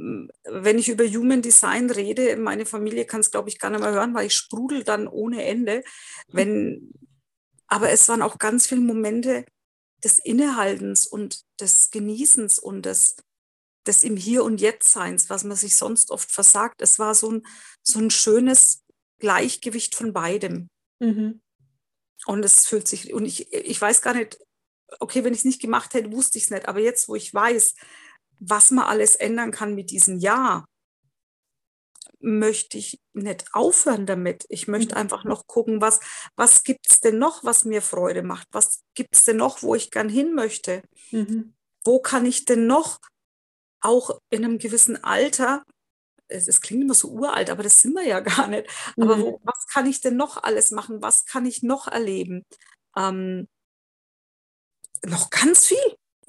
wenn 0.45 0.79
ich 0.79 0.89
über 0.89 1.07
Human 1.07 1.43
Design 1.43 1.91
rede, 1.91 2.37
meine 2.37 2.67
Familie 2.67 3.05
kann 3.05 3.21
es, 3.21 3.31
glaube 3.31 3.49
ich, 3.49 3.59
gar 3.59 3.71
nicht 3.71 3.81
mehr 3.81 3.93
hören, 3.93 4.15
weil 4.15 4.27
ich 4.27 4.35
sprudel 4.35 4.85
dann 4.85 5.07
ohne 5.07 5.45
Ende. 5.45 5.83
Wenn, 6.29 6.93
aber 7.67 7.91
es 7.91 8.09
waren 8.09 8.23
auch 8.23 8.39
ganz 8.39 8.67
viele 8.67 8.81
Momente 8.81 9.45
des 10.03 10.19
Innehaltens 10.19 11.07
und 11.07 11.45
des 11.61 11.91
Genießens 11.91 12.59
und 12.59 12.87
des, 12.87 13.17
des 13.87 14.03
im 14.03 14.17
Hier 14.17 14.45
und 14.45 14.61
Jetzt 14.61 14.93
Seins, 14.93 15.29
was 15.29 15.45
man 15.45 15.57
sich 15.57 15.77
sonst 15.77 16.11
oft 16.11 16.31
versagt. 16.31 16.81
Es 16.81 16.99
war 16.99 17.15
so 17.15 17.31
ein, 17.31 17.43
so 17.83 17.99
ein 17.99 18.11
schönes 18.11 18.83
Gleichgewicht 19.19 19.95
von 19.95 20.13
beidem. 20.13 20.69
Mhm. 21.01 21.41
Und 22.27 22.45
es 22.45 22.67
fühlt 22.67 22.89
sich, 22.89 23.13
und 23.13 23.25
ich, 23.25 23.53
ich 23.53 23.81
weiß 23.81 24.03
gar 24.03 24.15
nicht, 24.15 24.39
okay, 24.99 25.25
wenn 25.25 25.33
ich 25.33 25.41
es 25.41 25.45
nicht 25.45 25.61
gemacht 25.61 25.95
hätte, 25.95 26.13
wusste 26.13 26.39
ich 26.39 26.45
es 26.45 26.51
nicht, 26.51 26.67
aber 26.67 26.81
jetzt, 26.81 27.09
wo 27.09 27.15
ich 27.15 27.33
weiß, 27.33 27.75
was 28.41 28.71
man 28.71 28.87
alles 28.87 29.15
ändern 29.15 29.53
kann 29.53 29.75
mit 29.75 29.91
diesem 29.91 30.19
Ja, 30.19 30.65
möchte 32.21 32.77
ich 32.79 33.01
nicht 33.13 33.47
aufhören 33.53 34.07
damit. 34.07 34.45
Ich 34.49 34.69
möchte 34.69 34.95
mhm. 34.95 35.01
einfach 35.01 35.25
noch 35.25 35.47
gucken, 35.47 35.81
was, 35.81 36.01
was 36.37 36.65
gibt 36.65 36.91
es 36.91 37.01
denn 37.01 37.19
noch, 37.19 37.45
was 37.45 37.65
mir 37.65 37.83
Freude 37.83 38.23
macht? 38.23 38.49
Was 38.53 38.83
gibt 38.95 39.15
es 39.15 39.25
denn 39.25 39.37
noch, 39.37 39.63
wo 39.63 39.75
ich 39.75 39.91
gern 39.91 40.09
hin 40.09 40.35
möchte? 40.35 40.83
Mhm. 41.11 41.55
Wo 41.85 42.01
kann 42.01 42.27
ich 42.27 42.45
denn 42.45 42.67
noch 42.67 42.99
auch 43.81 44.19
in 44.29 44.45
einem 44.45 44.59
gewissen 44.59 45.03
Alter, 45.03 45.65
es, 46.29 46.47
es, 46.47 46.61
klingt 46.61 46.85
immer 46.85 46.95
so 46.95 47.09
uralt, 47.09 47.49
aber 47.49 47.63
das 47.63 47.81
sind 47.81 47.95
wir 47.95 48.07
ja 48.07 48.21
gar 48.21 48.47
nicht, 48.47 48.69
mhm. 48.97 49.05
aber 49.05 49.21
wo, 49.21 49.41
was 49.43 49.67
kann 49.67 49.87
ich 49.87 50.01
denn 50.01 50.17
noch 50.17 50.43
alles 50.43 50.71
machen? 50.71 51.03
Was 51.03 51.25
kann 51.25 51.47
ich 51.47 51.63
noch 51.63 51.89
erleben? 51.89 52.45
Ähm, 52.97 53.49
noch 55.03 55.31
ganz 55.31 55.67
viel 55.67 55.79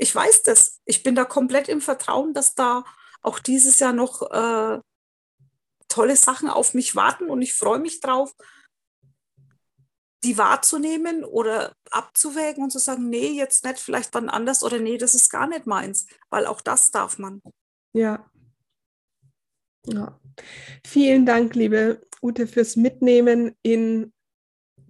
ich 0.02 0.16
weiß 0.16 0.42
das. 0.44 0.82
Ich 0.86 1.04
bin 1.04 1.14
da 1.14 1.26
komplett 1.26 1.70
im 1.70 1.80
Vertrauen, 1.80 2.34
dass 2.34 2.56
da 2.56 2.84
auch 3.22 3.38
dieses 3.38 3.78
Jahr 3.78 3.94
noch 3.94 4.24
äh, 4.32 4.80
tolle 5.88 6.16
Sachen 6.16 6.50
auf 6.50 6.74
mich 6.74 6.96
warten 6.96 7.30
und 7.30 7.44
ich 7.44 7.54
freue 7.54 7.78
mich 7.78 8.00
drauf, 8.00 8.34
die 10.24 10.40
wahrzunehmen 10.40 11.24
oder 11.24 11.76
abzuwägen 11.92 12.64
und 12.64 12.72
zu 12.72 12.80
sagen, 12.80 13.10
nee, 13.10 13.28
jetzt 13.28 13.64
nicht, 13.64 13.78
vielleicht 13.78 14.12
wann 14.16 14.30
anders 14.30 14.64
oder 14.64 14.80
nee, 14.80 14.98
das 14.98 15.14
ist 15.14 15.30
gar 15.30 15.46
nicht 15.46 15.68
meins, 15.68 16.08
weil 16.32 16.48
auch 16.48 16.62
das 16.62 16.90
darf 16.90 17.20
man. 17.20 17.44
Ja. 17.94 18.28
ja. 19.86 20.20
Vielen 20.84 21.28
Dank, 21.28 21.54
liebe 21.54 22.02
Ute, 22.24 22.48
fürs 22.48 22.76
Mitnehmen 22.76 23.56
in 23.62 24.14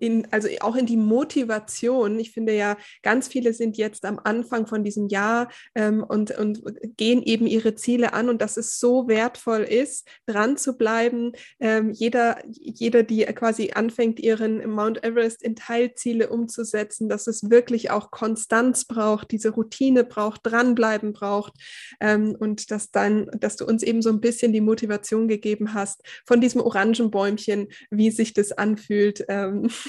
in, 0.01 0.27
also 0.31 0.49
auch 0.61 0.75
in 0.75 0.87
die 0.87 0.97
Motivation. 0.97 2.19
Ich 2.19 2.31
finde 2.31 2.55
ja, 2.55 2.75
ganz 3.03 3.27
viele 3.27 3.53
sind 3.53 3.77
jetzt 3.77 4.03
am 4.03 4.19
Anfang 4.23 4.65
von 4.65 4.83
diesem 4.83 5.07
Jahr 5.07 5.49
ähm, 5.75 6.03
und, 6.03 6.31
und 6.31 6.63
gehen 6.97 7.21
eben 7.21 7.45
ihre 7.45 7.75
Ziele 7.75 8.13
an 8.13 8.29
und 8.29 8.41
dass 8.41 8.57
es 8.57 8.79
so 8.79 9.07
wertvoll 9.07 9.61
ist, 9.61 10.07
dran 10.25 10.57
zu 10.57 10.75
bleiben. 10.75 11.33
Ähm, 11.59 11.91
jeder, 11.91 12.39
jeder, 12.47 13.03
die 13.03 13.23
quasi 13.25 13.71
anfängt, 13.73 14.19
ihren 14.19 14.67
Mount 14.69 15.03
Everest 15.03 15.43
in 15.43 15.55
Teilziele 15.55 16.29
umzusetzen, 16.29 17.07
dass 17.07 17.27
es 17.27 17.51
wirklich 17.51 17.91
auch 17.91 18.09
Konstanz 18.09 18.85
braucht, 18.85 19.31
diese 19.31 19.51
Routine 19.51 20.03
braucht, 20.03 20.41
dranbleiben 20.43 21.13
braucht 21.13 21.53
ähm, 21.99 22.35
und 22.39 22.71
dass 22.71 22.89
dann, 22.89 23.29
dass 23.39 23.55
du 23.55 23.65
uns 23.65 23.83
eben 23.83 24.01
so 24.01 24.09
ein 24.09 24.19
bisschen 24.19 24.51
die 24.51 24.61
Motivation 24.61 25.27
gegeben 25.27 25.75
hast 25.75 26.01
von 26.25 26.41
diesem 26.41 26.61
Orangenbäumchen, 26.61 27.67
wie 27.91 28.09
sich 28.09 28.33
das 28.33 28.51
anfühlt. 28.51 29.23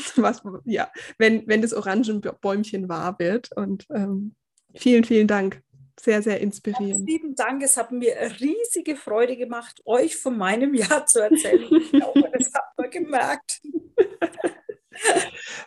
Was, 0.16 0.42
ja, 0.64 0.90
wenn, 1.18 1.46
wenn 1.46 1.62
das 1.62 1.72
Orangenbäumchen 1.72 2.88
wahr 2.88 3.18
wird. 3.18 3.50
Und 3.57 3.86
ähm, 3.90 4.34
vielen, 4.74 5.05
vielen 5.05 5.26
Dank. 5.26 5.62
Sehr, 6.00 6.22
sehr 6.22 6.40
inspirierend. 6.40 7.07
Lieben 7.09 7.34
Dank. 7.34 7.62
Es 7.62 7.76
hat 7.76 7.92
mir 7.92 8.14
riesige 8.40 8.96
Freude 8.96 9.36
gemacht, 9.36 9.82
euch 9.84 10.16
von 10.16 10.36
meinem 10.36 10.74
Jahr 10.74 11.07
zu 11.07 11.20
erzählen. 11.20 11.68
Ich 11.70 11.90
glaube, 11.92 12.30
das 12.32 12.50
habt 12.55 12.78
ihr 12.80 12.88
gemerkt. 12.88 13.61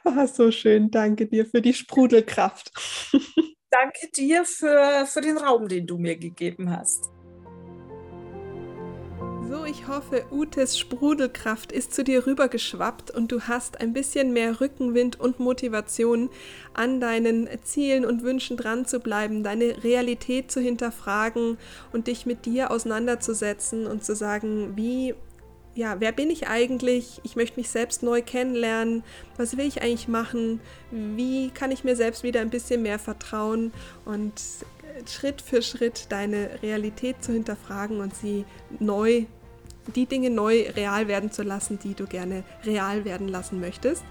Ach, 0.04 0.28
so 0.34 0.52
schön. 0.52 0.92
Danke 0.92 1.28
dir 1.28 1.46
für 1.46 1.62
die 1.62 1.74
Sprudelkraft. 1.74 2.72
Danke 3.70 4.10
dir 4.16 4.46
für, 4.46 5.06
für 5.06 5.22
den 5.22 5.38
Raum, 5.38 5.68
den 5.68 5.86
du 5.86 5.98
mir 5.98 6.18
gegeben 6.18 6.70
hast. 6.70 7.15
So, 9.48 9.64
ich 9.64 9.88
hoffe, 9.88 10.26
Utes 10.32 10.80
Sprudelkraft 10.80 11.72
ist 11.72 11.94
zu 11.94 12.04
dir 12.04 12.26
rübergeschwappt 12.26 13.12
und 13.12 13.32
du 13.32 13.42
hast 13.42 13.80
ein 13.80 13.94
bisschen 13.94 14.34
mehr 14.34 14.60
Rückenwind 14.60 15.20
und 15.20 15.40
Motivation, 15.40 16.32
an 16.74 17.00
deinen 17.00 17.48
Zielen 17.64 18.06
und 18.06 18.24
Wünschen 18.24 18.58
dran 18.58 18.88
zu 18.88 19.00
bleiben, 19.00 19.44
deine 19.44 19.84
Realität 19.84 20.52
zu 20.52 20.62
hinterfragen 20.62 21.60
und 21.94 22.08
dich 22.08 22.26
mit 22.26 22.48
dir 22.48 22.72
auseinanderzusetzen 22.72 23.86
und 23.86 24.04
zu 24.04 24.16
sagen, 24.16 24.76
wie 24.76 25.14
ja, 25.76 26.00
wer 26.00 26.14
bin 26.14 26.30
ich 26.30 26.48
eigentlich? 26.48 27.20
Ich 27.24 27.36
möchte 27.36 27.60
mich 27.60 27.70
selbst 27.70 28.02
neu 28.02 28.22
kennenlernen. 28.22 29.04
Was 29.36 29.58
will 29.58 29.68
ich 29.68 29.82
eigentlich 29.82 30.08
machen? 30.08 30.62
Wie 30.90 31.50
kann 31.50 31.70
ich 31.70 31.84
mir 31.84 31.98
selbst 31.98 32.24
wieder 32.24 32.40
ein 32.40 32.50
bisschen 32.50 32.82
mehr 32.82 32.98
vertrauen 32.98 33.74
und 34.06 34.42
Schritt 35.08 35.42
für 35.42 35.62
Schritt 35.62 36.12
deine 36.12 36.62
Realität 36.62 37.24
zu 37.24 37.34
hinterfragen 37.34 38.00
und 38.00 38.16
sie 38.16 38.46
neu, 38.80 39.26
die 39.96 40.06
Dinge 40.06 40.30
neu 40.30 40.70
real 40.76 41.08
werden 41.08 41.32
zu 41.32 41.44
lassen, 41.44 41.80
die 41.80 41.94
du 41.94 42.06
gerne 42.06 42.44
real 42.64 43.06
werden 43.06 43.28
lassen 43.28 43.60
möchtest. 43.60 44.04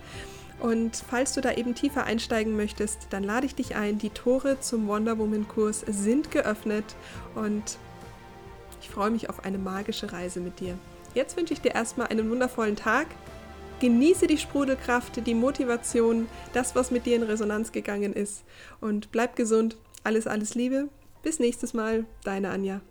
Und 0.60 0.96
falls 1.08 1.32
du 1.32 1.40
da 1.40 1.52
eben 1.52 1.74
tiefer 1.74 2.04
einsteigen 2.04 2.56
möchtest, 2.56 3.08
dann 3.10 3.24
lade 3.24 3.46
ich 3.46 3.54
dich 3.54 3.74
ein. 3.74 3.98
Die 3.98 4.10
Tore 4.10 4.60
zum 4.60 4.86
Wonder 4.86 5.18
Woman 5.18 5.48
Kurs 5.48 5.84
sind 5.86 6.30
geöffnet 6.30 6.84
und 7.34 7.78
ich 8.80 8.88
freue 8.88 9.10
mich 9.10 9.28
auf 9.28 9.44
eine 9.44 9.58
magische 9.58 10.12
Reise 10.12 10.40
mit 10.40 10.60
dir. 10.60 10.78
Jetzt 11.14 11.36
wünsche 11.36 11.54
ich 11.54 11.60
dir 11.60 11.74
erstmal 11.74 12.08
einen 12.08 12.30
wundervollen 12.30 12.76
Tag. 12.76 13.06
Genieße 13.80 14.26
die 14.26 14.38
Sprudelkraft, 14.38 15.26
die 15.26 15.34
Motivation, 15.34 16.28
das, 16.52 16.74
was 16.74 16.90
mit 16.90 17.06
dir 17.06 17.16
in 17.16 17.22
Resonanz 17.24 17.72
gegangen 17.72 18.12
ist 18.12 18.44
und 18.80 19.10
bleib 19.10 19.36
gesund. 19.36 19.76
Alles, 20.04 20.26
alles 20.26 20.54
Liebe. 20.54 20.90
Bis 21.22 21.38
nächstes 21.38 21.72
Mal, 21.74 22.04
deine 22.22 22.50
Anja. 22.50 22.82